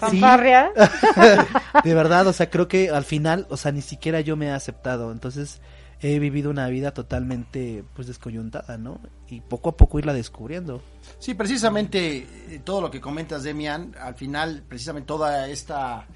sí, 0.09 0.21
de 1.83 1.93
verdad, 1.93 2.27
o 2.27 2.33
sea, 2.33 2.49
creo 2.49 2.67
que 2.67 2.89
al 2.89 3.03
final, 3.03 3.47
o 3.49 3.57
sea, 3.57 3.71
ni 3.71 3.81
siquiera 3.81 4.21
yo 4.21 4.35
me 4.35 4.47
he 4.47 4.51
aceptado. 4.51 5.11
Entonces, 5.11 5.61
he 6.01 6.17
vivido 6.19 6.49
una 6.49 6.67
vida 6.67 6.93
totalmente, 6.93 7.83
pues, 7.93 8.07
descoyuntada, 8.07 8.77
¿no? 8.77 8.99
Y 9.27 9.41
poco 9.41 9.69
a 9.69 9.77
poco 9.77 9.99
irla 9.99 10.13
descubriendo. 10.13 10.81
Sí, 11.19 11.35
precisamente 11.35 12.27
eh, 12.49 12.61
todo 12.63 12.81
lo 12.81 12.89
que 12.89 12.99
comentas, 12.99 13.43
Demian, 13.43 13.95
al 13.99 14.15
final, 14.15 14.63
precisamente 14.67 15.07
toda 15.07 15.47
esta, 15.47 16.07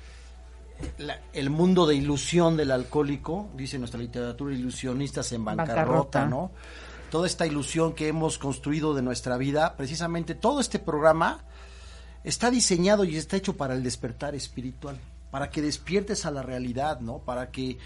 la- 0.98 1.20
el 1.34 1.50
mundo 1.50 1.86
de 1.86 1.96
ilusión 1.96 2.58
del 2.58 2.72
alcohólico, 2.72 3.50
dice 3.56 3.78
nuestra 3.80 4.00
literatura, 4.00 4.54
ilusionistas 4.54 5.32
en 5.32 5.46
bancarrota, 5.46 5.76
Bancarrota. 5.76 6.26
¿no? 6.26 6.52
Toda 7.12 7.28
esta 7.28 7.46
ilusión 7.46 7.94
que 7.94 8.08
hemos 8.08 8.38
construido 8.38 8.94
de 8.94 9.02
nuestra 9.02 9.38
vida, 9.38 9.76
precisamente 9.78 10.36
todo 10.36 10.60
este 10.60 10.80
programa 10.80 11.44
está 12.24 12.50
diseñado 12.52 13.04
y 13.04 13.16
está 13.16 13.38
hecho 13.38 13.56
para 13.56 13.74
el 13.76 13.84
despertar 13.84 14.36
espiritual, 14.36 14.98
para 15.32 15.50
que 15.50 15.62
despiertes 15.62 16.26
a 16.26 16.32
la 16.32 16.42
realidad, 16.42 17.00
¿no? 17.00 17.20
Para 17.20 17.52
que 17.52 17.78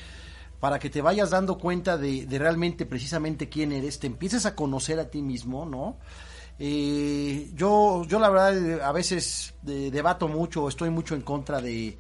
para 0.60 0.78
que 0.78 0.90
te 0.90 1.02
vayas 1.02 1.30
dando 1.30 1.58
cuenta 1.58 1.98
de, 1.98 2.26
de 2.26 2.38
realmente 2.38 2.86
precisamente 2.86 3.48
quién 3.48 3.72
eres, 3.72 3.98
te 3.98 4.08
empieces 4.08 4.46
a 4.46 4.56
conocer 4.56 5.00
a 5.00 5.10
ti 5.10 5.22
mismo, 5.22 5.66
¿no? 5.66 5.96
Eh, 6.60 7.50
yo, 7.56 8.04
yo 8.06 8.20
la 8.20 8.30
verdad 8.30 8.58
eh, 8.58 8.82
a 8.84 8.92
veces 8.92 9.54
eh, 9.66 9.90
debato 9.90 10.28
mucho, 10.28 10.68
estoy 10.68 10.90
mucho 10.90 11.16
en 11.16 11.22
contra 11.22 11.62
de, 11.62 11.98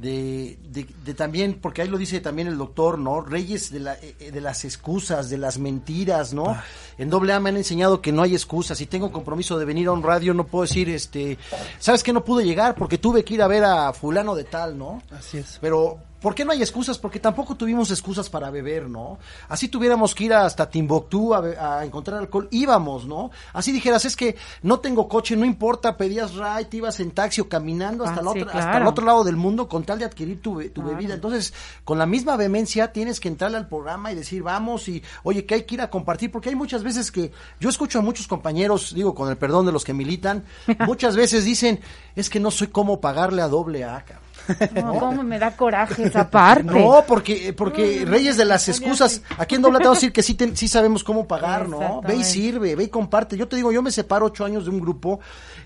de, 0.00 0.58
de, 0.70 0.86
de 1.04 1.14
también, 1.14 1.58
porque 1.60 1.82
ahí 1.82 1.88
lo 1.88 1.98
dice 1.98 2.20
también 2.20 2.46
el 2.46 2.56
doctor, 2.56 2.98
¿no? 2.98 3.20
Reyes 3.20 3.72
de, 3.72 3.80
la, 3.80 3.94
eh, 3.94 4.30
de 4.32 4.40
las 4.40 4.64
excusas, 4.64 5.28
de 5.28 5.38
las 5.38 5.58
mentiras, 5.58 6.32
¿no? 6.32 6.56
En 6.98 7.10
doble 7.10 7.32
A 7.32 7.40
me 7.40 7.48
han 7.48 7.56
enseñado 7.56 8.00
que 8.00 8.12
no 8.12 8.22
hay 8.22 8.34
excusas. 8.34 8.78
Si 8.78 8.86
tengo 8.86 9.10
compromiso 9.10 9.58
de 9.58 9.64
venir 9.64 9.88
a 9.88 9.92
un 9.92 10.02
radio, 10.02 10.34
no 10.34 10.46
puedo 10.46 10.62
decir, 10.62 10.88
este, 10.88 11.36
¿sabes 11.78 12.02
que 12.02 12.12
No 12.12 12.24
pude 12.24 12.44
llegar 12.44 12.74
porque 12.74 12.98
tuve 12.98 13.24
que 13.24 13.34
ir 13.34 13.42
a 13.42 13.48
ver 13.48 13.64
a 13.64 13.92
fulano 13.92 14.34
de 14.34 14.44
tal, 14.44 14.78
¿no? 14.78 15.02
Así 15.10 15.38
es. 15.38 15.58
Pero, 15.60 15.98
¿por 16.20 16.34
qué 16.34 16.44
no 16.44 16.52
hay 16.52 16.60
excusas? 16.60 16.98
Porque 16.98 17.20
tampoco 17.20 17.54
tuvimos 17.54 17.90
excusas 17.90 18.28
para 18.28 18.50
beber, 18.50 18.88
¿no? 18.88 19.18
Así 19.48 19.68
tuviéramos 19.68 20.14
que 20.14 20.24
ir 20.24 20.34
hasta 20.34 20.68
Timbuktu 20.68 21.34
a, 21.34 21.84
encontrar 21.84 22.18
alcohol, 22.18 22.48
íbamos, 22.50 23.06
¿no? 23.06 23.30
Así 23.52 23.72
dijeras, 23.72 24.04
es 24.04 24.16
que 24.16 24.36
no 24.62 24.80
tengo 24.80 25.08
coche, 25.08 25.36
no 25.36 25.44
importa, 25.44 25.96
pedías 25.96 26.34
ride, 26.34 26.64
te 26.66 26.78
ibas 26.78 26.98
en 27.00 27.10
taxi 27.12 27.40
o 27.40 27.48
caminando 27.48 28.04
hasta, 28.04 28.20
Ah, 28.20 28.24
la 28.24 28.32
sí, 28.32 28.40
otra- 28.42 28.52
hasta 28.58 28.78
el 28.78 28.86
otro 28.86 29.04
lado 29.04 29.24
del 29.24 29.36
mundo 29.36 29.68
con 29.68 29.84
tal 29.84 29.98
de 29.98 30.04
adquirir 30.06 30.42
tu, 30.42 30.60
tu 30.70 30.82
Claro. 30.82 30.88
bebida. 30.96 31.14
Entonces, 31.14 31.52
con 31.84 31.98
la 31.98 32.06
misma 32.06 32.36
vehemencia 32.36 32.92
tienes 32.92 33.20
que 33.20 33.28
entrarle 33.28 33.56
al 33.58 33.68
programa 33.68 34.10
y 34.12 34.14
decir, 34.14 34.42
vamos, 34.42 34.88
y 34.88 35.02
oye, 35.22 35.44
que 35.46 35.54
hay 35.54 35.62
que 35.62 35.76
ir 35.76 35.80
a 35.82 35.90
compartir, 35.90 36.30
porque 36.32 36.48
hay 36.48 36.54
muchas 36.56 36.82
veces 36.82 37.10
que 37.12 37.30
yo 37.60 37.68
escucho 37.68 37.98
a 37.98 38.02
muchos 38.02 38.26
compañeros, 38.26 38.92
digo, 38.94 39.14
con 39.14 39.28
el 39.30 39.36
perdón 39.36 39.66
de 39.66 39.72
los 39.72 39.84
que 39.84 39.94
militan, 39.94 40.44
muchas 40.86 41.16
veces 41.16 41.44
dicen, 41.44 41.80
es 42.16 42.28
que 42.28 42.40
no 42.40 42.50
soy 42.50 42.68
cómo 42.68 43.00
pagarle 43.00 43.42
a 43.42 43.48
doble 43.48 43.84
A, 43.84 44.04
cabrón". 44.04 44.27
No, 44.74 44.94
cómo 44.98 45.22
me 45.22 45.38
da 45.38 45.56
coraje 45.56 46.04
esa 46.04 46.30
parte. 46.30 46.62
No, 46.64 47.04
porque, 47.06 47.52
porque 47.52 48.04
Reyes 48.06 48.36
de 48.36 48.44
las 48.44 48.68
excusas, 48.68 49.22
aquí 49.36 49.54
en 49.56 49.62
doble 49.62 49.76
A 49.76 49.80
te 49.80 49.84
vamos 49.84 49.98
a 49.98 50.00
decir 50.00 50.12
que 50.12 50.22
sí, 50.22 50.34
te- 50.34 50.56
sí 50.56 50.68
sabemos 50.68 51.04
cómo 51.04 51.26
pagar, 51.26 51.68
¿no? 51.68 52.00
Ve 52.02 52.16
y 52.16 52.24
sirve, 52.24 52.74
ve 52.76 52.84
y 52.84 52.88
comparte. 52.88 53.36
Yo 53.36 53.48
te 53.48 53.56
digo, 53.56 53.72
yo 53.72 53.82
me 53.82 53.90
separo 53.90 54.26
ocho 54.26 54.44
años 54.44 54.64
de 54.64 54.70
un 54.70 54.80
grupo 54.80 55.20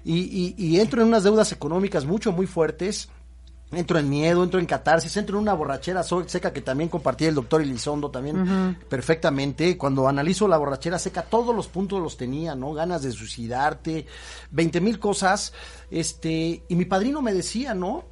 y, 0.04 0.20
y, 0.20 0.54
y 0.58 0.80
entro 0.80 1.02
en 1.02 1.08
unas 1.08 1.22
deudas 1.24 1.52
económicas 1.52 2.04
mucho, 2.04 2.32
muy 2.32 2.46
fuertes. 2.46 3.08
Entro 3.74 3.98
en 3.98 4.10
miedo, 4.10 4.44
entro 4.44 4.60
en 4.60 4.66
catarsis, 4.66 5.16
entro 5.16 5.38
en 5.38 5.44
una 5.44 5.54
borrachera 5.54 6.02
seca 6.02 6.52
que 6.52 6.60
también 6.60 6.90
compartía 6.90 7.30
el 7.30 7.34
doctor 7.34 7.62
Elizondo 7.62 8.10
también 8.10 8.76
perfectamente. 8.86 9.78
Cuando 9.78 10.06
analizo 10.06 10.46
la 10.46 10.58
borrachera 10.58 10.98
seca, 10.98 11.22
todos 11.22 11.56
los 11.56 11.68
puntos 11.68 11.98
los 12.02 12.18
tenía, 12.18 12.54
¿no? 12.54 12.74
Ganas 12.74 13.02
de 13.02 13.12
suicidarte, 13.12 14.04
veinte 14.50 14.78
mil 14.82 14.98
cosas. 14.98 15.54
Este, 15.90 16.62
y 16.68 16.74
mi 16.76 16.84
padrino 16.84 17.22
me 17.22 17.32
decía, 17.32 17.72
¿no? 17.72 18.04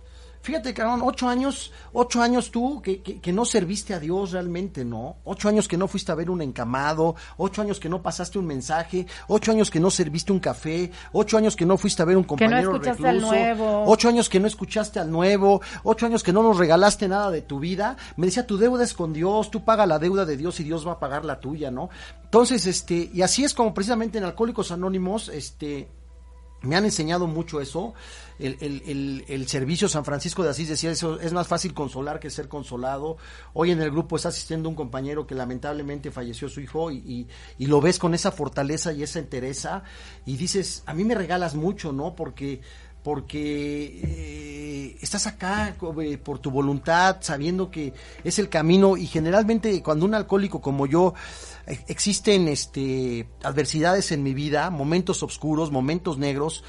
Fíjate, 0.43 0.73
cabrón, 0.73 1.03
ocho 1.05 1.29
años, 1.29 1.71
ocho 1.93 2.23
años 2.23 2.51
tú 2.51 2.81
que, 2.81 3.03
que, 3.03 3.21
que 3.21 3.33
no 3.33 3.45
serviste 3.45 3.93
a 3.93 4.01
Dios 4.01 4.33
realmente, 4.33 4.87
¿no? 4.87 5.17
Ocho 5.25 5.51
años 5.51 5.69
que 5.69 5.77
no 5.77 5.87
fuiste 5.87 6.13
a 6.13 6.15
ver 6.15 6.31
un 6.31 6.41
encamado, 6.41 7.15
ocho 7.37 7.61
años 7.61 7.79
que 7.79 7.91
no 7.91 8.01
pasaste 8.01 8.39
un 8.39 8.47
mensaje, 8.47 9.07
ocho 9.29 9.51
años 9.53 9.71
que 9.71 9.81
no 9.81 9.91
serviste 9.91 10.33
un 10.33 10.41
café, 10.41 10.91
ocho 11.13 11.37
años 11.37 11.57
que 11.57 11.67
no 11.67 11.77
fuiste 11.77 12.01
a 12.01 12.07
ver 12.07 12.17
un 12.17 12.25
compañero 12.25 12.73
escuchaste 12.73 13.07
al 13.07 13.15
recluso, 13.17 13.35
nuevo. 13.35 13.85
ocho 13.87 14.09
años 14.09 14.29
que 14.31 14.41
no 14.41 14.47
escuchaste 14.47 14.99
al 14.99 15.11
nuevo, 15.11 15.61
ocho 15.83 16.07
años 16.07 16.23
que 16.23 16.33
no 16.33 16.43
nos 16.43 16.57
regalaste 16.57 17.07
nada 17.07 17.31
de 17.31 17.43
tu 17.43 17.61
vida. 17.61 17.99
Me 18.17 18.27
decía, 18.27 18.47
tu 18.47 18.57
deuda 18.57 18.85
es 18.85 18.95
con 18.95 19.13
Dios, 19.13 19.51
tú 19.51 19.63
paga 19.65 19.85
la 19.85 19.99
deuda 19.99 20.25
de 20.25 20.39
Dios 20.39 20.59
y 20.61 20.65
Dios 20.65 20.87
va 20.87 20.93
a 20.93 20.99
pagar 20.99 21.27
la 21.27 21.39
tuya, 21.39 21.71
¿no? 21.71 21.91
Entonces, 22.25 22.67
este, 22.67 23.11
y 23.13 23.21
así 23.21 23.45
es 23.45 23.53
como 23.53 23.75
precisamente 23.75 24.17
en 24.17 24.25
Alcohólicos 24.25 24.73
Anónimos, 24.73 25.29
este, 25.29 25.89
me 26.63 26.77
han 26.77 26.85
enseñado 26.85 27.27
mucho 27.27 27.61
eso. 27.61 27.95
El, 28.41 28.57
el, 28.61 29.25
el, 29.29 29.49
servicio 29.49 29.89
San 29.89 30.05
Francisco 30.05 30.43
de 30.43 30.51
Asís 30.51 30.69
decía 30.69 30.91
eso, 30.91 31.21
es 31.21 31.33
más 31.33 31.47
fácil 31.47 31.75
consolar 31.75 32.19
que 32.21 32.31
ser 32.31 32.49
consolado. 32.49 33.19
Hoy 33.53 33.71
en 33.71 33.81
el 33.83 33.91
grupo 33.91 34.17
está 34.17 34.31
asistiendo 34.31 34.69
un 34.69 34.75
compañero 34.75 35.27
que 35.27 35.35
lamentablemente 35.35 36.11
falleció 36.11 36.49
su 36.49 36.61
hijo 36.61 36.91
y, 36.91 37.27
y, 37.59 37.67
lo 37.67 37.81
ves 37.81 37.99
con 37.99 38.15
esa 38.15 38.33
fortaleza 38.33 38.93
y 38.93 39.03
esa 39.03 39.19
entereza 39.19 39.85
y 40.27 40.37
dices, 40.37 40.83
a 40.87 40.95
mí 40.95 41.05
me 41.05 41.15
regalas 41.15 41.55
mucho, 41.55 41.93
¿no? 41.93 42.17
Porque 42.17 42.61
porque 43.03 44.01
eh, 44.05 44.97
estás 45.01 45.27
acá 45.27 45.75
eh, 46.03 46.19
por 46.19 46.39
tu 46.39 46.51
voluntad, 46.51 47.19
sabiendo 47.21 47.71
que 47.71 47.95
es 48.25 48.39
el 48.39 48.49
camino 48.49 48.97
y 48.97 49.07
generalmente 49.07 49.83
cuando 49.83 50.05
un 50.05 50.15
alcohólico 50.15 50.61
como 50.61 50.87
yo 50.87 51.15
eh, 51.67 51.79
existen 51.89 52.49
este 52.49 53.27
adversidades 53.43 54.13
en 54.13 54.23
mi 54.23 54.35
vida, 54.35 54.69
momentos 54.71 55.23
oscuros, 55.23 55.71
momentos 55.71 56.19
negros, 56.19 56.63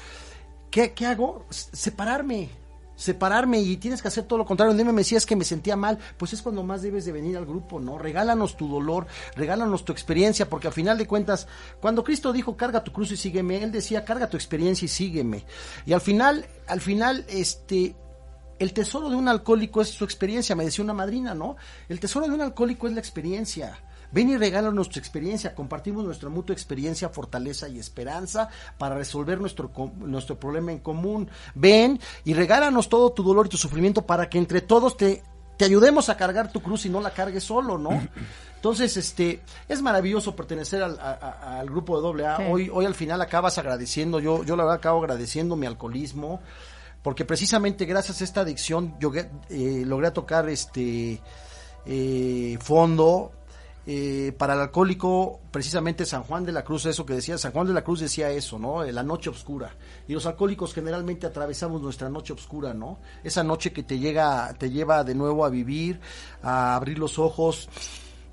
¿qué, 0.72 0.92
qué 0.92 1.06
hago? 1.06 1.46
Separarme, 1.50 2.48
separarme 2.96 3.60
y 3.60 3.76
tienes 3.76 4.02
que 4.02 4.08
hacer 4.08 4.24
todo 4.24 4.38
lo 4.40 4.46
contrario. 4.46 4.74
Un 4.74 4.86
me 4.92 5.02
decías 5.02 5.24
que 5.24 5.36
me 5.36 5.44
sentía 5.44 5.76
mal, 5.76 5.98
pues 6.16 6.32
es 6.32 6.42
cuando 6.42 6.64
más 6.64 6.82
debes 6.82 7.04
de 7.04 7.12
venir 7.12 7.36
al 7.36 7.46
grupo, 7.46 7.78
¿no? 7.78 7.98
Regálanos 7.98 8.56
tu 8.56 8.66
dolor, 8.66 9.06
regálanos 9.36 9.84
tu 9.84 9.92
experiencia, 9.92 10.48
porque 10.48 10.66
al 10.66 10.72
final 10.72 10.98
de 10.98 11.06
cuentas, 11.06 11.46
cuando 11.80 12.02
Cristo 12.02 12.32
dijo 12.32 12.56
carga 12.56 12.82
tu 12.82 12.92
cruz 12.92 13.12
y 13.12 13.16
sígueme, 13.16 13.62
él 13.62 13.70
decía 13.70 14.04
carga 14.04 14.28
tu 14.28 14.36
experiencia 14.36 14.86
y 14.86 14.88
sígueme. 14.88 15.44
Y 15.86 15.92
al 15.92 16.00
final, 16.00 16.46
al 16.66 16.80
final, 16.80 17.24
este, 17.28 17.94
el 18.58 18.72
tesoro 18.72 19.10
de 19.10 19.16
un 19.16 19.28
alcohólico 19.28 19.82
es 19.82 19.90
su 19.90 20.04
experiencia, 20.04 20.56
me 20.56 20.64
decía 20.64 20.82
una 20.82 20.94
madrina, 20.94 21.34
¿no? 21.34 21.56
El 21.88 22.00
tesoro 22.00 22.26
de 22.26 22.34
un 22.34 22.40
alcohólico 22.40 22.88
es 22.88 22.94
la 22.94 23.00
experiencia. 23.00 23.78
Ven 24.12 24.28
y 24.28 24.36
regálanos 24.36 24.88
tu 24.90 24.98
experiencia, 24.98 25.54
compartimos 25.54 26.04
nuestra 26.04 26.28
mutua 26.28 26.52
experiencia, 26.54 27.08
fortaleza 27.08 27.68
y 27.68 27.78
esperanza 27.78 28.48
para 28.78 28.94
resolver 28.94 29.40
nuestro, 29.40 29.70
nuestro 29.98 30.38
problema 30.38 30.70
en 30.72 30.78
común. 30.80 31.28
Ven 31.54 31.98
y 32.24 32.34
regálanos 32.34 32.88
todo 32.88 33.10
tu 33.12 33.22
dolor 33.22 33.46
y 33.46 33.48
tu 33.48 33.56
sufrimiento 33.56 34.02
para 34.06 34.28
que 34.28 34.38
entre 34.38 34.60
todos 34.60 34.96
te, 34.96 35.22
te 35.56 35.64
ayudemos 35.64 36.08
a 36.10 36.16
cargar 36.16 36.52
tu 36.52 36.62
cruz 36.62 36.84
y 36.86 36.88
no 36.90 37.00
la 37.00 37.10
cargues 37.10 37.44
solo, 37.44 37.78
¿no? 37.78 37.90
Entonces, 38.56 38.96
este, 38.96 39.42
es 39.68 39.82
maravilloso 39.82 40.36
pertenecer 40.36 40.82
al, 40.84 40.96
a- 41.00 41.12
a- 41.14 41.58
al 41.58 41.66
grupo 41.68 41.96
de 41.96 42.02
doble 42.02 42.26
A. 42.26 42.36
Sí. 42.36 42.42
Hoy, 42.48 42.70
hoy 42.72 42.84
al 42.86 42.94
final 42.94 43.20
acabas 43.20 43.58
agradeciendo, 43.58 44.20
yo, 44.20 44.44
yo 44.44 44.54
la 44.54 44.62
verdad 44.62 44.76
acabo 44.78 45.00
agradeciendo 45.00 45.56
mi 45.56 45.66
alcoholismo, 45.66 46.40
porque 47.02 47.24
precisamente 47.24 47.86
gracias 47.86 48.20
a 48.20 48.24
esta 48.24 48.42
adicción 48.42 48.94
yo 49.00 49.10
eh, 49.14 49.82
logré 49.84 50.12
tocar 50.12 50.48
este 50.48 51.20
eh, 51.86 52.56
fondo 52.60 53.32
eh, 53.86 54.32
para 54.38 54.54
el 54.54 54.60
alcohólico 54.60 55.40
precisamente 55.50 56.06
San 56.06 56.22
Juan 56.22 56.44
de 56.44 56.52
la 56.52 56.62
Cruz 56.62 56.86
eso 56.86 57.04
que 57.04 57.14
decía 57.14 57.36
San 57.36 57.50
Juan 57.50 57.66
de 57.66 57.72
la 57.72 57.82
Cruz 57.82 58.00
decía 58.00 58.30
eso 58.30 58.58
no 58.58 58.84
Eh, 58.84 58.92
la 58.92 59.02
noche 59.02 59.28
oscura. 59.30 59.74
Y 60.06 60.12
los 60.12 60.26
alcohólicos 60.26 60.72
generalmente 60.72 61.26
atravesamos 61.26 61.82
nuestra 61.82 62.08
noche 62.08 62.32
oscura 62.32 62.74
no 62.74 62.98
esa 63.24 63.42
noche 63.42 63.72
que 63.72 63.82
te 63.82 63.98
llega 63.98 64.54
te 64.54 64.70
lleva 64.70 65.02
de 65.04 65.14
nuevo 65.14 65.44
a 65.44 65.50
vivir 65.50 66.00
a 66.42 66.76
abrir 66.76 66.98
los 66.98 67.18
ojos 67.18 67.68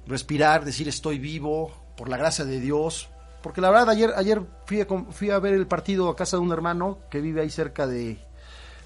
respirar 0.07 0.65
decir 0.65 0.87
estoy 0.87 1.17
vivo 1.17 1.71
por 1.95 2.09
la 2.09 2.17
gracia 2.17 2.45
de 2.45 2.59
Dios 2.59 3.09
porque 3.41 3.61
la 3.61 3.69
verdad 3.69 3.89
ayer 3.89 4.13
ayer 4.15 4.41
fui 4.65 4.85
fui 5.09 5.29
a 5.31 5.39
ver 5.39 5.53
el 5.53 5.67
partido 5.67 6.09
a 6.09 6.15
casa 6.15 6.37
de 6.37 6.43
un 6.43 6.51
hermano 6.51 6.99
que 7.09 7.21
vive 7.21 7.41
ahí 7.41 7.49
cerca 7.49 7.87
de 7.87 8.19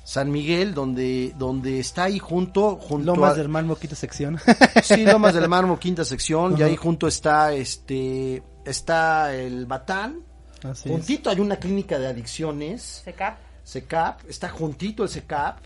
San 0.04 0.32
Miguel, 0.32 0.74
donde, 0.74 1.34
donde 1.38 1.80
está 1.80 2.04
ahí 2.04 2.20
junto, 2.20 2.76
junto 2.76 3.16
Lomas 3.16 3.34
a- 3.34 3.36
del 3.36 3.47
Mar, 3.49 3.64
Moquito 3.64 3.95
sección. 3.95 4.38
Sí, 4.84 5.06
Lomas 5.06 5.34
del 5.34 5.47
Mármol, 5.47 5.80
quinta 5.80 6.04
sección, 6.04 6.56
y 6.58 6.62
ahí 6.64 6.76
junto 6.76 7.08
está 7.08 7.54
este, 7.54 8.43
está 8.66 9.34
el 9.34 9.66
Batán, 9.66 10.20
Así 10.64 10.89
es. 10.89 10.95
juntito 10.95 11.30
hay 11.30 11.39
una 11.39 11.56
clínica 11.58 11.97
de 11.99 12.08
adicciones, 12.08 13.01
Seca. 13.06 13.38
SECAP, 13.64 14.30
está 14.30 14.49
juntito 14.49 15.04
el 15.04 15.10
SECAP, 15.10 15.60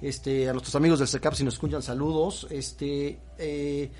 este, 0.00 0.48
a 0.48 0.52
nuestros 0.52 0.76
amigos 0.76 1.00
del 1.00 1.08
SECAP 1.08 1.34
si 1.34 1.42
nos 1.44 1.54
escuchan 1.54 1.82
saludos, 1.82 2.46
este, 2.50 3.18
eh, 3.38 3.90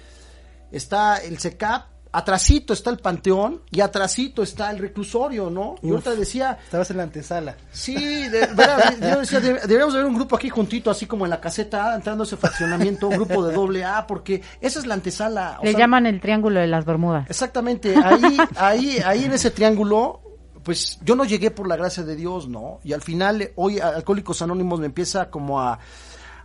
está 0.71 1.19
el 1.19 1.37
SECAP, 1.39 1.87
atrasito 2.13 2.73
está 2.73 2.91
el 2.91 2.99
Panteón 2.99 3.63
y 3.71 3.81
atrasito 3.81 4.43
está 4.43 4.71
el 4.71 4.79
reclusorio, 4.79 5.49
¿no? 5.51 5.77
Y 5.83 5.91
ahorita 5.91 6.15
decía, 6.17 6.59
Estabas 6.65 6.91
en 6.91 6.97
la 6.97 7.03
antesala. 7.05 7.57
Sí, 7.71 7.95
de, 8.29 8.41
verdad, 8.47 8.95
yo 9.01 9.21
decía, 9.21 9.41
debe- 9.41 9.61
deberíamos 9.61 9.95
de 9.95 10.01
ver 10.01 10.09
un 10.09 10.15
grupo 10.17 10.35
aquí 10.37 10.49
juntito, 10.49 10.91
así 10.91 11.07
como 11.07 11.25
en 11.27 11.31
la 11.31 11.41
caseta 11.41 11.93
A, 11.93 11.95
entrando 11.95 12.25
a 12.25 12.27
ese 12.27 12.37
fraccionamiento, 12.37 13.09
un 13.09 13.15
grupo 13.17 13.47
de 13.47 13.55
doble 13.55 13.85
A, 13.85 14.07
porque 14.07 14.43
esa 14.61 14.79
es 14.81 14.87
la 14.87 14.95
antesala. 14.95 15.59
o 15.61 15.65
Le 15.65 15.71
sea, 15.71 15.81
llaman 15.81 16.07
el 16.07 16.21
triángulo 16.21 16.59
de 16.61 16.67
las 16.67 16.85
Bermudas. 16.85 17.27
Exactamente, 17.31 17.95
ahí, 17.97 18.37
ahí, 18.57 18.99
ahí 19.05 19.25
en 19.25 19.33
ese 19.33 19.51
triángulo, 19.53 20.21
pues 20.65 20.99
yo 21.05 21.15
no 21.17 21.25
llegué 21.25 21.51
por 21.51 21.69
la 21.69 21.77
gracia 21.77 22.03
de 22.03 22.17
Dios, 22.17 22.49
¿no? 22.49 22.81
Y 22.85 22.93
al 22.93 23.03
final, 23.03 23.51
hoy 23.57 23.79
Alcohólicos 23.79 24.43
Anónimos 24.43 24.81
me 24.81 24.87
empieza 24.87 25.31
como 25.31 25.61
a, 25.61 25.79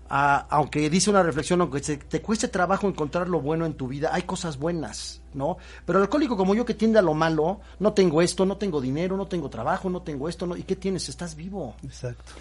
a- 0.09 0.45
aunque 0.49 0.89
dice 0.89 1.09
una 1.09 1.24
reflexión, 1.24 1.59
aunque 1.61 1.82
te, 1.82 1.97
te 1.97 2.22
cueste 2.22 2.47
trabajo 2.47 2.88
encontrar 2.88 3.28
lo 3.28 3.41
bueno 3.41 3.66
en 3.66 3.74
tu 3.74 3.88
vida, 3.88 4.11
hay 4.13 4.22
cosas 4.22 4.57
buenas, 4.57 5.22
¿no? 5.36 5.58
Pero 5.86 6.00
el 6.00 6.04
alcohólico 6.04 6.36
como 6.36 6.56
yo 6.56 6.66
que 6.66 6.74
tiende 6.74 7.00
a 7.00 7.02
lo 7.02 7.14
malo, 7.14 7.60
no 7.80 7.94
tengo 7.94 8.22
esto, 8.22 8.46
no 8.46 8.58
tengo 8.58 8.82
dinero, 8.82 9.18
no 9.18 9.28
tengo 9.28 9.50
trabajo, 9.50 9.90
no 9.90 10.02
tengo 10.02 10.30
esto, 10.30 10.48
no, 10.48 10.56
¿y 10.58 10.64
qué 10.64 10.76
tienes? 10.76 11.10
Estás 11.10 11.36
vivo. 11.36 11.76
Exacto. 11.84 12.32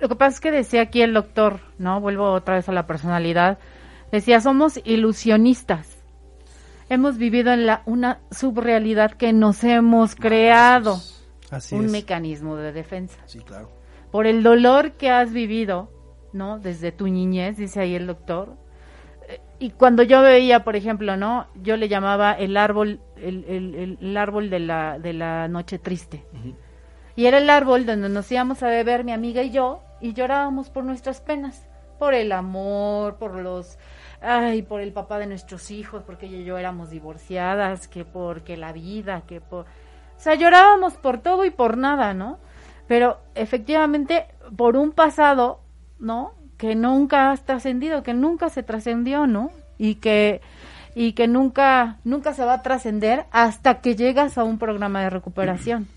Lo 0.00 0.08
que 0.08 0.16
pasa 0.16 0.34
es 0.34 0.40
que 0.40 0.50
decía 0.50 0.82
aquí 0.82 1.02
el 1.02 1.14
doctor, 1.14 1.60
¿no? 1.78 2.00
Vuelvo 2.00 2.32
otra 2.32 2.56
vez 2.56 2.68
a 2.68 2.72
la 2.72 2.86
personalidad. 2.86 3.58
Decía, 4.12 4.40
somos 4.40 4.80
ilusionistas. 4.84 5.88
Hemos 6.88 7.16
vivido 7.16 7.52
en 7.52 7.66
la, 7.66 7.82
una 7.86 8.20
subrealidad 8.30 9.12
que 9.12 9.32
nos 9.32 9.64
hemos 9.64 10.14
creado. 10.14 11.00
Así 11.50 11.74
un 11.74 11.86
es. 11.86 11.92
mecanismo 11.92 12.56
de 12.56 12.72
defensa. 12.72 13.18
Sí, 13.26 13.38
claro. 13.40 13.70
por 14.10 14.26
el 14.26 14.42
dolor 14.42 14.92
que 14.92 15.10
has 15.10 15.32
vivido, 15.32 15.90
¿no? 16.32 16.58
Desde 16.58 16.92
tu 16.92 17.06
niñez, 17.08 17.56
dice 17.56 17.80
ahí 17.80 17.94
el 17.94 18.06
doctor. 18.06 18.56
Y 19.58 19.70
cuando 19.70 20.02
yo 20.02 20.20
veía, 20.22 20.64
por 20.64 20.76
ejemplo, 20.76 21.16
¿no? 21.16 21.46
Yo 21.54 21.76
le 21.76 21.88
llamaba 21.88 22.32
el 22.32 22.56
árbol, 22.56 23.00
el, 23.16 23.44
el- 23.48 23.74
el- 23.74 23.98
el 24.00 24.16
árbol 24.16 24.50
de 24.50 24.58
la, 24.60 24.98
de 24.98 25.12
la 25.12 25.48
noche 25.48 25.78
triste. 25.78 26.24
Y 27.16 27.26
era 27.26 27.38
el 27.38 27.48
árbol 27.48 27.86
donde 27.86 28.08
nos 28.08 28.30
íbamos 28.32 28.62
a 28.62 28.68
beber 28.68 29.04
mi 29.04 29.12
amiga 29.12 29.42
y 29.42 29.50
yo 29.50 29.80
y 30.00 30.12
llorábamos 30.12 30.70
por 30.70 30.84
nuestras 30.84 31.20
penas, 31.20 31.66
por 31.98 32.12
el 32.14 32.32
amor, 32.32 33.16
por 33.16 33.36
los, 33.36 33.78
ay, 34.20 34.62
por 34.62 34.80
el 34.80 34.92
papá 34.92 35.18
de 35.18 35.26
nuestros 35.26 35.70
hijos, 35.70 36.02
porque 36.04 36.26
ella 36.26 36.38
y 36.38 36.44
yo 36.44 36.58
éramos 36.58 36.90
divorciadas, 36.90 37.86
que 37.88 38.04
porque 38.04 38.56
la 38.56 38.72
vida, 38.72 39.22
que 39.26 39.40
por, 39.40 39.64
o 39.64 40.20
sea, 40.20 40.34
llorábamos 40.34 40.94
por 40.94 41.18
todo 41.18 41.44
y 41.44 41.50
por 41.50 41.76
nada, 41.78 42.12
¿no? 42.14 42.38
Pero 42.88 43.18
efectivamente 43.34 44.26
por 44.56 44.76
un 44.76 44.92
pasado, 44.92 45.60
¿no? 46.00 46.32
Que 46.64 46.74
nunca 46.74 47.30
has 47.30 47.44
trascendido, 47.44 48.02
que 48.02 48.14
nunca 48.14 48.48
se 48.48 48.62
trascendió, 48.62 49.26
¿no? 49.26 49.50
Y 49.76 49.96
que 49.96 50.40
y 50.94 51.12
que 51.12 51.28
nunca 51.28 51.98
nunca 52.04 52.32
se 52.32 52.42
va 52.42 52.54
a 52.54 52.62
trascender 52.62 53.26
hasta 53.32 53.82
que 53.82 53.96
llegas 53.96 54.38
a 54.38 54.44
un 54.44 54.56
programa 54.58 55.02
de 55.02 55.10
recuperación. 55.10 55.88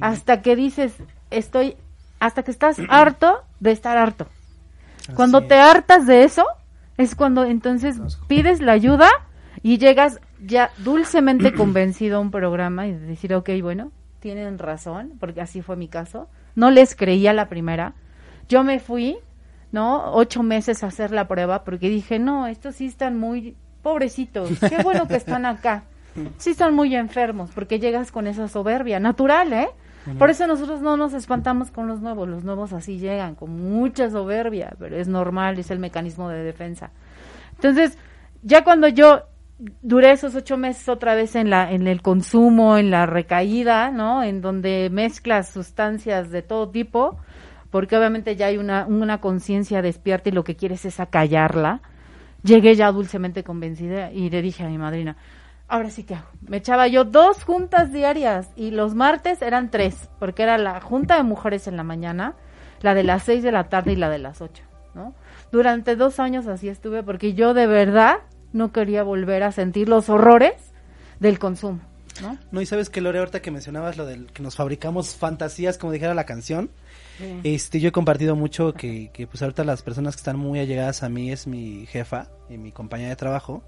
Hasta 0.00 0.40
que 0.40 0.56
dices 0.56 0.94
estoy 1.30 1.76
hasta 2.20 2.42
que 2.42 2.52
estás 2.52 2.78
harto 2.88 3.42
de 3.60 3.72
estar 3.72 3.98
harto. 3.98 4.26
Cuando 5.14 5.42
te 5.42 5.56
hartas 5.56 6.06
de 6.06 6.24
eso 6.24 6.46
es 6.96 7.14
cuando 7.14 7.44
entonces 7.44 7.98
pides 8.26 8.62
la 8.62 8.72
ayuda 8.72 9.10
y 9.62 9.76
llegas 9.76 10.22
ya 10.40 10.70
dulcemente 10.78 11.52
convencido 11.54 12.16
a 12.16 12.20
un 12.20 12.30
programa 12.30 12.86
y 12.86 12.92
de 12.92 13.00
decir 13.00 13.34
ok 13.34 13.50
bueno 13.60 13.90
tienen 14.20 14.58
razón 14.58 15.18
porque 15.20 15.42
así 15.42 15.60
fue 15.60 15.76
mi 15.76 15.88
caso. 15.88 16.30
No 16.54 16.70
les 16.70 16.96
creía 16.96 17.34
la 17.34 17.50
primera. 17.50 17.92
Yo 18.48 18.64
me 18.64 18.80
fui 18.80 19.18
no 19.74 20.12
ocho 20.14 20.42
meses 20.42 20.82
a 20.82 20.86
hacer 20.86 21.10
la 21.10 21.28
prueba 21.28 21.64
porque 21.64 21.88
dije 21.88 22.18
no 22.18 22.46
estos 22.46 22.76
sí 22.76 22.86
están 22.86 23.18
muy 23.18 23.56
pobrecitos 23.82 24.50
qué 24.60 24.82
bueno 24.82 25.06
que 25.06 25.16
están 25.16 25.44
acá 25.44 25.84
sí 26.38 26.50
están 26.50 26.74
muy 26.74 26.94
enfermos 26.94 27.50
porque 27.54 27.78
llegas 27.78 28.10
con 28.12 28.26
esa 28.26 28.48
soberbia 28.48 29.00
natural 29.00 29.52
eh 29.52 29.68
por 30.18 30.28
eso 30.28 30.46
nosotros 30.46 30.82
no 30.82 30.96
nos 30.96 31.14
espantamos 31.14 31.70
con 31.70 31.88
los 31.88 32.00
nuevos 32.00 32.28
los 32.28 32.44
nuevos 32.44 32.72
así 32.72 32.98
llegan 32.98 33.34
con 33.34 33.50
mucha 33.50 34.10
soberbia 34.10 34.74
pero 34.78 34.96
es 34.96 35.08
normal 35.08 35.58
es 35.58 35.70
el 35.70 35.78
mecanismo 35.78 36.28
de 36.28 36.42
defensa. 36.44 36.90
Entonces 37.54 37.96
ya 38.42 38.64
cuando 38.64 38.86
yo 38.88 39.22
duré 39.80 40.12
esos 40.12 40.34
ocho 40.34 40.56
meses 40.58 40.88
otra 40.88 41.14
vez 41.14 41.36
en 41.36 41.48
la 41.48 41.72
en 41.72 41.86
el 41.86 42.02
consumo 42.02 42.76
en 42.76 42.90
la 42.90 43.06
recaída 43.06 43.90
no 43.90 44.22
en 44.22 44.42
donde 44.42 44.90
mezclas 44.92 45.48
sustancias 45.50 46.30
de 46.30 46.42
todo 46.42 46.68
tipo 46.68 47.16
porque 47.74 47.96
obviamente 47.96 48.36
ya 48.36 48.46
hay 48.46 48.56
una 48.56 48.86
una 48.86 49.20
conciencia 49.20 49.82
despierta 49.82 50.28
y 50.28 50.32
lo 50.32 50.44
que 50.44 50.54
quieres 50.54 50.84
es 50.84 51.00
acallarla. 51.00 51.80
Llegué 52.44 52.76
ya 52.76 52.92
dulcemente 52.92 53.42
convencida 53.42 54.12
y 54.12 54.30
le 54.30 54.42
dije 54.42 54.62
a 54.62 54.68
mi 54.68 54.78
madrina 54.78 55.16
ahora 55.66 55.90
sí 55.90 56.04
que 56.04 56.14
hago 56.14 56.28
me 56.46 56.58
echaba 56.58 56.86
yo 56.86 57.04
dos 57.04 57.42
juntas 57.42 57.92
diarias 57.92 58.50
y 58.54 58.70
los 58.70 58.94
martes 58.94 59.42
eran 59.42 59.72
tres 59.72 60.08
porque 60.20 60.44
era 60.44 60.56
la 60.56 60.80
junta 60.80 61.16
de 61.16 61.24
mujeres 61.24 61.66
en 61.66 61.76
la 61.76 61.82
mañana 61.82 62.34
la 62.80 62.94
de 62.94 63.02
las 63.02 63.24
seis 63.24 63.42
de 63.42 63.50
la 63.50 63.64
tarde 63.64 63.94
y 63.94 63.96
la 63.96 64.08
de 64.08 64.18
las 64.18 64.40
ocho 64.40 64.62
no 64.94 65.12
durante 65.50 65.96
dos 65.96 66.20
años 66.20 66.46
así 66.46 66.68
estuve 66.68 67.02
porque 67.02 67.34
yo 67.34 67.54
de 67.54 67.66
verdad 67.66 68.18
no 68.52 68.70
quería 68.70 69.02
volver 69.02 69.42
a 69.42 69.50
sentir 69.50 69.88
los 69.88 70.08
horrores 70.08 70.54
del 71.18 71.38
consumo, 71.40 71.80
¿no? 72.52 72.60
Y 72.60 72.66
sabes 72.66 72.88
que 72.88 73.00
Lore, 73.00 73.18
ahorita 73.18 73.42
que 73.42 73.50
mencionabas 73.50 73.96
lo 73.96 74.06
del 74.06 74.26
que 74.26 74.42
nos 74.42 74.54
fabricamos 74.54 75.16
fantasías, 75.16 75.76
como 75.76 75.92
dijera 75.92 76.14
la 76.14 76.24
canción, 76.24 76.70
este, 77.42 77.80
yo 77.80 77.88
he 77.88 77.92
compartido 77.92 78.36
mucho 78.36 78.72
que, 78.74 79.10
que 79.12 79.26
pues 79.26 79.42
ahorita 79.42 79.64
las 79.64 79.82
personas 79.82 80.16
que 80.16 80.20
están 80.20 80.36
muy 80.38 80.58
allegadas 80.58 81.02
a 81.02 81.08
mí 81.08 81.30
es 81.30 81.46
mi 81.46 81.86
jefa 81.86 82.28
y 82.48 82.58
mi 82.58 82.72
compañera 82.72 83.10
de 83.10 83.16
trabajo. 83.16 83.62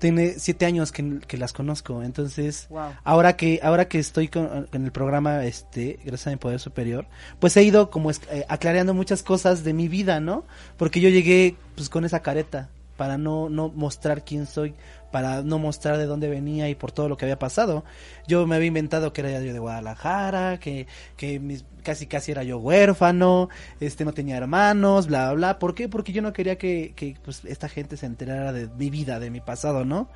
Tiene 0.00 0.34
siete 0.38 0.66
años 0.66 0.90
que, 0.90 1.20
que 1.26 1.38
las 1.38 1.52
conozco, 1.52 2.02
entonces 2.02 2.66
Wow. 2.70 2.90
ahora 3.04 3.36
que 3.36 3.60
ahora 3.62 3.86
que 3.88 3.98
estoy 4.00 4.26
con, 4.28 4.68
en 4.72 4.84
el 4.84 4.90
programa, 4.92 5.44
este, 5.44 6.00
gracias 6.04 6.26
a 6.26 6.30
mi 6.30 6.36
poder 6.36 6.58
superior, 6.58 7.06
pues 7.38 7.56
he 7.56 7.62
ido 7.62 7.88
como 7.88 8.10
es- 8.10 8.20
eh, 8.30 8.44
aclarando 8.48 8.94
muchas 8.94 9.22
cosas 9.22 9.62
de 9.62 9.72
mi 9.72 9.86
vida, 9.88 10.18
¿no? 10.18 10.44
Porque 10.76 11.00
yo 11.00 11.08
llegué 11.08 11.54
pues 11.76 11.88
con 11.88 12.04
esa 12.04 12.20
careta 12.20 12.68
para 12.96 13.18
no 13.18 13.48
no 13.48 13.68
mostrar 13.68 14.24
quién 14.24 14.46
soy, 14.46 14.74
para 15.12 15.42
no 15.42 15.58
mostrar 15.58 15.98
de 15.98 16.06
dónde 16.06 16.28
venía 16.28 16.68
y 16.68 16.74
por 16.74 16.92
todo 16.92 17.08
lo 17.08 17.16
que 17.16 17.24
había 17.26 17.38
pasado. 17.38 17.84
Yo 18.26 18.46
me 18.46 18.56
había 18.56 18.68
inventado 18.68 19.12
que 19.12 19.20
era 19.22 19.40
yo 19.40 19.52
de 19.52 19.58
Guadalajara, 19.58 20.58
que 20.58 20.86
que 21.16 21.38
mis, 21.40 21.64
casi 21.82 22.06
casi 22.06 22.32
era 22.32 22.42
yo 22.42 22.58
huérfano, 22.58 23.48
este 23.80 24.04
no 24.04 24.12
tenía 24.12 24.36
hermanos, 24.36 25.06
bla 25.06 25.26
bla. 25.26 25.34
bla. 25.34 25.58
¿Por 25.58 25.74
qué? 25.74 25.88
Porque 25.88 26.12
yo 26.12 26.22
no 26.22 26.32
quería 26.32 26.56
que 26.58 26.92
que 26.96 27.16
pues 27.24 27.44
esta 27.44 27.68
gente 27.68 27.96
se 27.96 28.06
enterara 28.06 28.52
de 28.52 28.68
mi 28.68 28.90
vida, 28.90 29.18
de 29.20 29.30
mi 29.30 29.40
pasado, 29.40 29.84
¿no? 29.84 30.08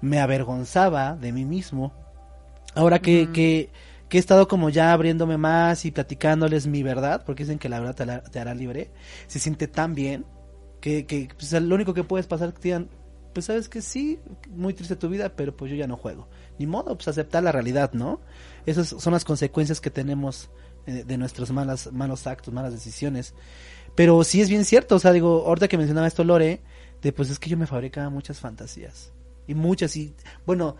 Me 0.00 0.20
avergonzaba 0.20 1.16
de 1.16 1.32
mí 1.32 1.44
mismo. 1.44 1.92
Ahora 2.74 3.00
que, 3.00 3.30
que, 3.32 3.70
que 4.08 4.16
he 4.16 4.20
estado 4.20 4.48
como 4.48 4.70
ya 4.70 4.92
abriéndome 4.92 5.36
más 5.36 5.84
y 5.84 5.90
platicándoles 5.90 6.66
mi 6.66 6.82
verdad, 6.82 7.22
porque 7.26 7.44
dicen 7.44 7.58
que 7.58 7.68
la 7.68 7.80
verdad 7.80 7.94
te, 7.94 8.06
la- 8.06 8.22
te 8.22 8.40
hará 8.40 8.54
libre, 8.54 8.90
se 9.26 9.38
siente 9.38 9.68
tan 9.68 9.94
bien 9.94 10.24
que, 10.82 11.06
que 11.06 11.30
pues, 11.34 11.52
lo 11.52 11.74
único 11.74 11.94
que 11.94 12.04
puedes 12.04 12.26
pasar 12.26 12.52
que 12.52 12.60
digan, 12.60 12.90
pues 13.32 13.46
sabes 13.46 13.68
que 13.68 13.80
sí, 13.80 14.18
muy 14.50 14.74
triste 14.74 14.96
tu 14.96 15.08
vida, 15.08 15.34
pero 15.34 15.56
pues 15.56 15.70
yo 15.70 15.76
ya 15.76 15.86
no 15.86 15.96
juego. 15.96 16.28
Ni 16.58 16.66
modo, 16.66 16.94
pues 16.96 17.08
aceptar 17.08 17.42
la 17.42 17.52
realidad, 17.52 17.92
¿no? 17.92 18.20
Esas 18.66 18.88
son 18.88 19.12
las 19.12 19.24
consecuencias 19.24 19.80
que 19.80 19.90
tenemos 19.90 20.50
eh, 20.86 21.04
de 21.06 21.16
nuestros 21.16 21.50
malas, 21.52 21.90
malos 21.92 22.26
actos, 22.26 22.52
malas 22.52 22.72
decisiones. 22.72 23.34
Pero 23.94 24.22
sí 24.24 24.40
es 24.40 24.48
bien 24.50 24.64
cierto, 24.64 24.96
o 24.96 24.98
sea, 24.98 25.12
digo, 25.12 25.44
ahorita 25.46 25.68
que 25.68 25.78
mencionaba 25.78 26.08
esto 26.08 26.24
Lore, 26.24 26.60
de 27.00 27.12
pues 27.12 27.30
es 27.30 27.38
que 27.38 27.48
yo 27.48 27.56
me 27.56 27.66
fabricaba 27.66 28.10
muchas 28.10 28.40
fantasías. 28.40 29.12
Y 29.46 29.54
muchas, 29.54 29.96
y 29.96 30.14
bueno, 30.44 30.76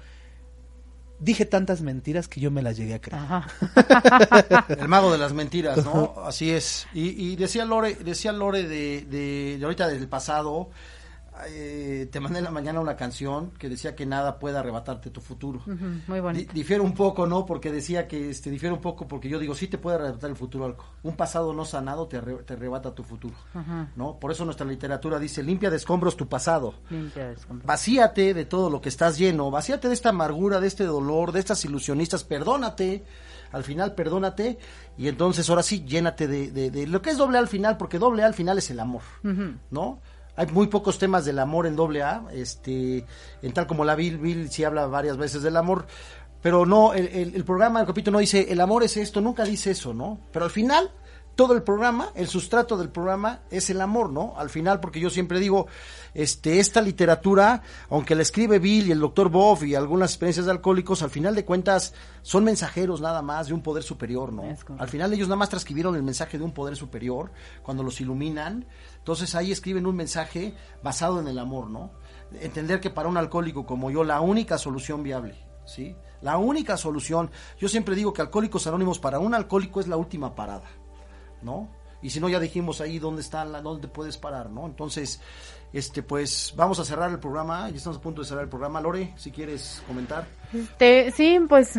dije 1.23 1.47
tantas 1.47 1.81
mentiras 1.81 2.29
que 2.29 2.41
yo 2.41 2.51
me 2.51 2.63
las 2.63 2.77
llegué 2.77 2.95
a 2.95 3.01
creer. 3.01 3.23
Ajá. 3.23 3.47
El 4.69 4.89
mago 4.89 5.13
de 5.13 5.19
las 5.19 5.33
mentiras, 5.33 5.85
¿no? 5.85 6.15
Así 6.25 6.51
es. 6.51 6.87
Y, 6.93 7.33
y 7.33 7.37
decía 7.37 7.65
Lore, 7.65 7.95
decía 7.95 8.33
Lore 8.33 8.65
de, 8.65 9.03
de, 9.03 9.57
de 9.59 9.65
ahorita 9.65 9.89
del 9.89 10.09
pasado, 10.09 10.71
eh, 11.49 12.09
te 12.11 12.21
mandé 12.21 12.39
en 12.39 12.45
la 12.45 12.51
mañana 12.51 12.81
una 12.81 12.97
canción 12.97 13.51
que 13.59 13.69
decía 13.69 13.95
que 13.97 14.07
nada 14.07 14.39
puede 14.39 14.59
arrebatarte 14.59 15.11
tu 15.11 15.21
futuro. 15.21 15.61
Ujú, 15.67 15.85
Muy 16.07 16.17
Di- 16.17 16.21
bonito. 16.21 16.53
difiere 16.53 16.83
un 16.83 16.95
poco, 16.95 17.27
¿no? 17.27 17.45
Porque 17.47 17.71
decía 17.73 18.07
que 18.09 18.31
este 18.31 18.51
difiere 18.51 18.75
un 18.75 18.81
poco 18.81 19.07
porque 19.09 19.29
yo 19.29 19.39
digo, 19.39 19.55
sí 19.55 19.67
te 19.69 19.79
puede 19.79 19.97
arrebatar 19.97 20.31
el 20.31 20.37
futuro 20.37 20.65
algo. 20.65 20.85
Un 21.03 21.17
pasado 21.17 21.53
no 21.53 21.65
sanado 21.65 22.07
te, 22.09 22.19
arre- 22.21 22.45
te 22.45 22.55
arrebata 22.55 22.95
tu 22.95 23.03
futuro. 23.05 23.35
¿no? 23.97 24.19
Por 24.19 24.31
eso 24.33 24.45
nuestra 24.45 24.67
literatura 24.67 25.19
dice, 25.19 25.43
limpia 25.43 25.71
de 25.71 25.77
escombros 25.77 26.17
tu 26.17 26.29
pasado. 26.29 26.75
Limpia 26.91 27.29
de 27.29 27.35
escombros. 27.35 27.67
Vacíate 27.67 28.35
de 28.35 28.45
todo 28.45 28.71
lo 28.71 28.81
que 28.81 28.89
estás 28.89 29.19
lleno, 29.19 29.51
vacíate 29.51 29.89
de 29.89 29.95
esta 29.95 30.11
amargura, 30.11 30.61
de 30.61 30.67
este 30.69 30.85
dolor, 30.85 31.33
de 31.33 31.41
estas 31.41 31.65
ilusionistas, 31.65 32.25
perdónate, 32.25 33.05
al 33.53 33.65
final 33.65 33.95
perdónate 33.95 34.59
y 34.97 35.09
entonces 35.09 35.49
ahora 35.51 35.63
sí 35.63 35.85
llénate 35.85 36.27
de, 36.27 36.51
de- 36.51 36.71
de 36.71 36.87
lo 36.87 37.03
que 37.03 37.11
es 37.11 37.19
doble 37.19 37.37
al 37.39 37.49
final, 37.49 37.77
porque 37.77 37.99
doble 37.99 38.23
al 38.25 38.35
final 38.35 38.59
es 38.59 38.71
el 38.71 38.81
amor. 38.81 39.03
¿no? 39.71 40.01
Hay 40.37 40.47
muy 40.47 40.67
pocos 40.69 40.99
temas 40.99 41.25
del 41.25 41.39
amor 41.39 41.67
en 41.67 41.77
doble 41.77 42.03
A, 42.03 42.25
este, 42.33 43.05
en 43.43 43.53
tal 43.53 43.67
como 43.67 43.85
la 43.85 43.95
Bill, 43.95 44.19
Bill 44.19 44.51
sí 44.51 44.65
habla 44.65 44.87
varias 44.87 45.17
veces 45.17 45.43
del 45.43 45.57
amor, 45.57 45.87
pero 46.41 46.65
no, 46.67 46.95
el, 46.95 47.07
el- 47.09 47.35
el 47.35 47.45
programa, 47.45 47.81
el 47.81 47.87
capítulo 47.87 48.17
no 48.17 48.21
dice, 48.21 48.51
el 48.51 48.61
amor 48.61 48.83
es 48.83 48.97
esto, 48.97 49.21
nunca 49.21 49.45
dice 49.45 49.71
eso, 49.73 49.93
¿no? 49.95 50.19
Pero 50.33 50.45
al 50.47 50.51
final, 50.51 50.91
todo 51.37 51.55
el 51.55 51.63
programa, 51.63 52.11
el 52.15 52.27
sustrato 52.29 52.77
del 52.77 52.89
programa 52.91 53.41
es 53.51 53.71
el 53.71 53.81
amor, 53.81 54.11
¿no? 54.11 54.35
Al 54.37 54.51
final, 54.51 54.81
porque 54.81 55.01
yo 55.01 55.09
siempre 55.09 55.39
digo, 55.39 55.67
este, 56.15 56.61
esta 56.61 56.83
literatura, 56.83 57.63
aunque 57.89 58.15
la 58.15 58.21
escribe 58.23 58.59
Bill 58.59 58.89
y 58.89 58.93
el 58.93 59.01
doctor 59.01 59.31
Boff 59.31 59.63
y 59.63 59.75
algunas 59.75 60.11
experiencias 60.11 60.45
de 60.47 60.53
alcohólicos, 60.53 61.03
al 61.03 61.09
final 61.11 61.35
de 61.35 61.45
cuentas 61.45 61.95
son 62.23 62.45
mensajeros 62.45 63.01
nada 63.01 63.23
más 63.23 63.47
de 63.47 63.55
un 63.55 63.63
poder 63.63 63.83
superior, 63.83 64.31
¿no? 64.33 64.43
Al 64.79 64.89
final 64.89 65.13
ellos 65.15 65.29
nada 65.29 65.37
más 65.37 65.49
transcribieron 65.49 65.95
el 65.95 66.03
mensaje 66.03 66.37
de 66.39 66.45
un 66.45 66.53
poder 66.53 66.77
superior 66.77 67.31
cuando 67.63 67.83
los 67.83 68.01
iluminan. 68.01 68.67
Entonces 69.03 69.35
ahí 69.35 69.51
escriben 69.51 69.85
un 69.85 69.97
mensaje 69.97 70.55
basado 70.81 71.19
en 71.19 71.27
el 71.27 71.41
amor, 71.41 71.69
¿no? 71.69 71.91
Entender 72.41 72.81
que 72.81 72.89
para 72.89 73.09
un 73.09 73.17
alcohólico 73.17 73.67
como 73.67 73.91
yo 73.91 74.05
la 74.05 74.21
única 74.21 74.59
solución 74.59 75.03
viable, 75.03 75.35
¿sí? 75.67 75.97
La 76.21 76.39
única 76.39 76.77
solución, 76.77 77.29
yo 77.59 77.69
siempre 77.69 77.97
digo 77.97 78.13
que 78.13 78.23
Alcohólicos 78.23 78.69
Anónimos 78.69 79.01
para 79.01 79.19
un 79.19 79.35
alcohólico 79.35 79.81
es 79.81 79.89
la 79.89 79.97
última 79.97 80.37
parada, 80.37 80.71
¿no? 81.43 81.69
Y 82.01 82.11
si 82.11 82.21
no 82.21 82.29
ya 82.29 82.39
dijimos 82.39 82.81
ahí 82.81 83.01
dónde 83.01 83.23
está 83.23 83.45
dónde 83.45 83.89
puedes 83.89 84.19
parar, 84.19 84.49
¿no? 84.49 84.67
Entonces, 84.67 85.21
este 85.73 86.03
pues 86.03 86.53
vamos 86.57 86.79
a 86.79 86.85
cerrar 86.85 87.11
el 87.11 87.19
programa, 87.19 87.71
ya 87.71 87.77
estamos 87.77 87.99
a 87.99 88.01
punto 88.01 88.23
de 88.23 88.29
cerrar 88.29 88.45
el 88.45 88.51
programa. 88.51 88.81
Lore, 88.81 89.13
si 89.17 89.31
quieres 89.31 89.83
comentar. 89.87 90.27
Este, 90.53 91.11
sí, 91.13 91.39
pues, 91.49 91.79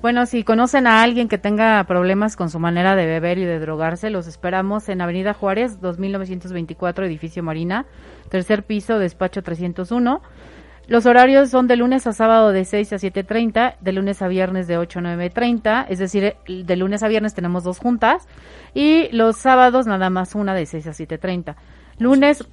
bueno, 0.00 0.24
si 0.26 0.44
conocen 0.44 0.86
a 0.86 1.02
alguien 1.02 1.28
que 1.28 1.36
tenga 1.36 1.84
problemas 1.84 2.36
con 2.36 2.48
su 2.48 2.58
manera 2.58 2.96
de 2.96 3.06
beber 3.06 3.38
y 3.38 3.44
de 3.44 3.58
drogarse, 3.58 4.08
los 4.08 4.26
esperamos 4.26 4.88
en 4.88 5.02
Avenida 5.02 5.34
Juárez, 5.34 5.80
2924, 5.80 7.04
edificio 7.04 7.42
Marina, 7.42 7.84
tercer 8.30 8.64
piso, 8.64 8.98
despacho 8.98 9.42
301. 9.42 10.22
Los 10.86 11.06
horarios 11.06 11.48
son 11.48 11.66
de 11.66 11.76
lunes 11.76 12.06
a 12.06 12.12
sábado 12.12 12.52
de 12.52 12.66
6 12.66 12.92
a 12.92 12.96
7.30, 12.96 13.76
de 13.80 13.92
lunes 13.92 14.20
a 14.20 14.28
viernes 14.28 14.66
de 14.66 14.76
8 14.76 14.98
a 14.98 15.02
9.30, 15.02 15.86
es 15.88 15.98
decir, 15.98 16.36
de 16.46 16.76
lunes 16.76 17.02
a 17.02 17.08
viernes 17.08 17.32
tenemos 17.32 17.64
dos 17.64 17.78
juntas 17.78 18.28
y 18.74 19.08
los 19.10 19.38
sábados 19.38 19.86
nada 19.86 20.10
más 20.10 20.34
una 20.34 20.54
de 20.54 20.66
6 20.66 20.86
a 20.88 20.90
7.30. 20.90 21.56
Lunes, 21.98 22.44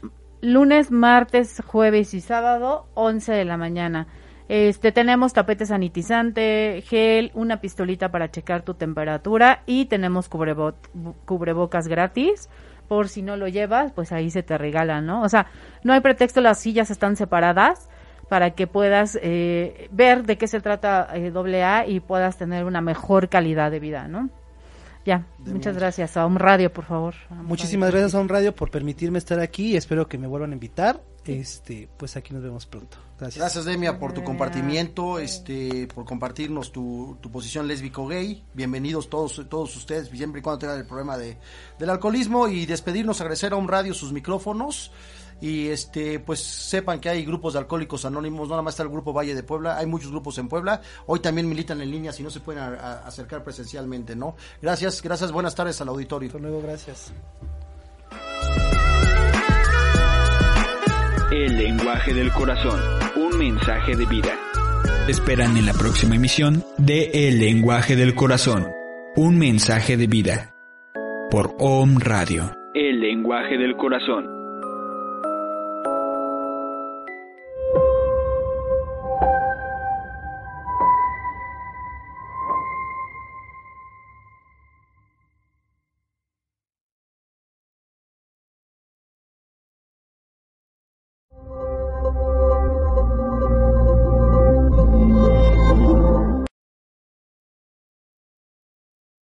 lunes, 0.41 0.91
martes, 0.91 1.61
jueves 1.65 2.13
y 2.13 2.21
sábado, 2.21 2.87
11 2.95 3.31
de 3.33 3.45
la 3.45 3.57
mañana. 3.57 4.07
Este, 4.49 4.91
tenemos 4.91 5.31
tapete 5.33 5.65
sanitizante, 5.65 6.83
gel, 6.85 7.31
una 7.35 7.61
pistolita 7.61 8.11
para 8.11 8.31
checar 8.31 8.63
tu 8.63 8.73
temperatura 8.73 9.63
y 9.65 9.85
tenemos 9.85 10.29
cubrebo- 10.29 10.75
cubrebocas 11.25 11.87
gratis. 11.87 12.49
Por 12.89 13.07
si 13.07 13.21
no 13.21 13.37
lo 13.37 13.47
llevas, 13.47 13.93
pues 13.93 14.11
ahí 14.11 14.29
se 14.29 14.43
te 14.43 14.57
regala, 14.57 14.99
¿no? 14.99 15.21
O 15.21 15.29
sea, 15.29 15.47
no 15.83 15.93
hay 15.93 16.01
pretexto, 16.01 16.41
las 16.41 16.59
sillas 16.59 16.91
están 16.91 17.15
separadas 17.15 17.87
para 18.27 18.51
que 18.51 18.67
puedas 18.67 19.17
eh, 19.21 19.87
ver 19.91 20.23
de 20.23 20.37
qué 20.37 20.47
se 20.47 20.59
trata 20.59 21.07
eh, 21.13 21.31
AA 21.63 21.87
y 21.87 22.01
puedas 22.01 22.37
tener 22.37 22.65
una 22.65 22.81
mejor 22.81 23.29
calidad 23.29 23.71
de 23.71 23.79
vida, 23.79 24.09
¿no? 24.09 24.29
Ya, 25.05 25.25
muchas 25.39 25.75
gracias. 25.75 26.15
A 26.17 26.25
un 26.25 26.37
radio, 26.37 26.71
por 26.71 26.85
favor. 26.85 27.15
Muchísimas 27.29 27.89
Radio. 27.89 28.01
gracias 28.01 28.19
a 28.19 28.21
un 28.21 28.29
radio 28.29 28.55
por 28.55 28.69
permitirme 28.69 29.17
estar 29.17 29.39
aquí 29.39 29.71
y 29.71 29.75
espero 29.77 30.07
que 30.07 30.17
me 30.17 30.27
vuelvan 30.27 30.51
a 30.51 30.53
invitar. 30.53 31.01
Este, 31.25 31.87
pues 31.97 32.15
aquí 32.17 32.33
nos 32.33 32.41
vemos 32.41 32.65
pronto. 32.65 32.97
Gracias. 33.19 33.39
Gracias, 33.39 33.65
Demia, 33.65 33.99
por 33.99 34.13
tu 34.13 34.23
compartimiento, 34.23 35.19
este, 35.19 35.87
por 35.87 36.05
compartirnos 36.05 36.71
tu, 36.71 37.17
tu 37.21 37.31
posición 37.31 37.67
lésbico 37.67 38.07
gay. 38.07 38.43
Bienvenidos 38.53 39.09
todos, 39.09 39.45
todos 39.47 39.75
ustedes, 39.75 40.09
siempre 40.09 40.39
y 40.39 40.41
cuando 40.43 40.59
tengan 40.59 40.79
el 40.79 40.85
problema 40.85 41.17
de, 41.17 41.37
del 41.77 41.89
alcoholismo 41.91 42.47
y 42.47 42.65
despedirnos, 42.65 43.21
agradecer 43.21 43.53
a 43.53 43.57
un 43.57 43.67
radio 43.67 43.93
sus 43.93 44.11
micrófonos 44.11 44.91
y 45.41 45.67
este, 45.67 46.19
pues 46.19 46.39
sepan 46.39 46.99
que 46.99 47.09
hay 47.09 47.25
grupos 47.25 47.53
de 47.53 47.59
alcohólicos 47.59 48.05
anónimos, 48.05 48.47
no 48.47 48.53
nada 48.53 48.61
más 48.61 48.73
está 48.75 48.83
el 48.83 48.89
grupo 48.89 49.11
Valle 49.11 49.35
de 49.35 49.43
Puebla, 49.43 49.77
hay 49.77 49.87
muchos 49.87 50.11
grupos 50.11 50.37
en 50.37 50.47
Puebla, 50.47 50.81
hoy 51.07 51.19
también 51.19 51.49
militan 51.49 51.81
en 51.81 51.91
línea, 51.91 52.13
si 52.13 52.21
no 52.23 52.29
se 52.29 52.39
pueden 52.39 52.61
a- 52.63 52.67
a- 52.67 53.07
acercar 53.07 53.43
presencialmente, 53.43 54.15
¿no? 54.15 54.35
Gracias, 54.61 55.01
gracias, 55.01 55.31
buenas 55.31 55.55
tardes 55.55 55.81
al 55.81 55.89
auditorio. 55.89 56.27
Hasta 56.27 56.39
luego, 56.39 56.61
gracias. 56.61 57.11
El 61.31 61.57
lenguaje 61.57 62.13
del 62.13 62.31
corazón. 62.33 62.79
Un 63.15 63.37
mensaje 63.37 63.95
de 63.95 64.05
vida. 64.05 64.37
Esperan 65.07 65.55
en 65.57 65.65
la 65.65 65.73
próxima 65.73 66.15
emisión 66.15 66.63
de 66.77 67.27
El 67.27 67.39
lenguaje 67.39 67.95
del 67.95 68.13
corazón. 68.15 68.67
Un 69.15 69.37
mensaje 69.39 69.97
de 69.97 70.07
vida. 70.07 70.53
Por 71.29 71.55
Om 71.59 71.97
Radio. 71.99 72.51
El 72.73 72.99
lenguaje 72.99 73.57
del 73.57 73.75
corazón. 73.77 74.40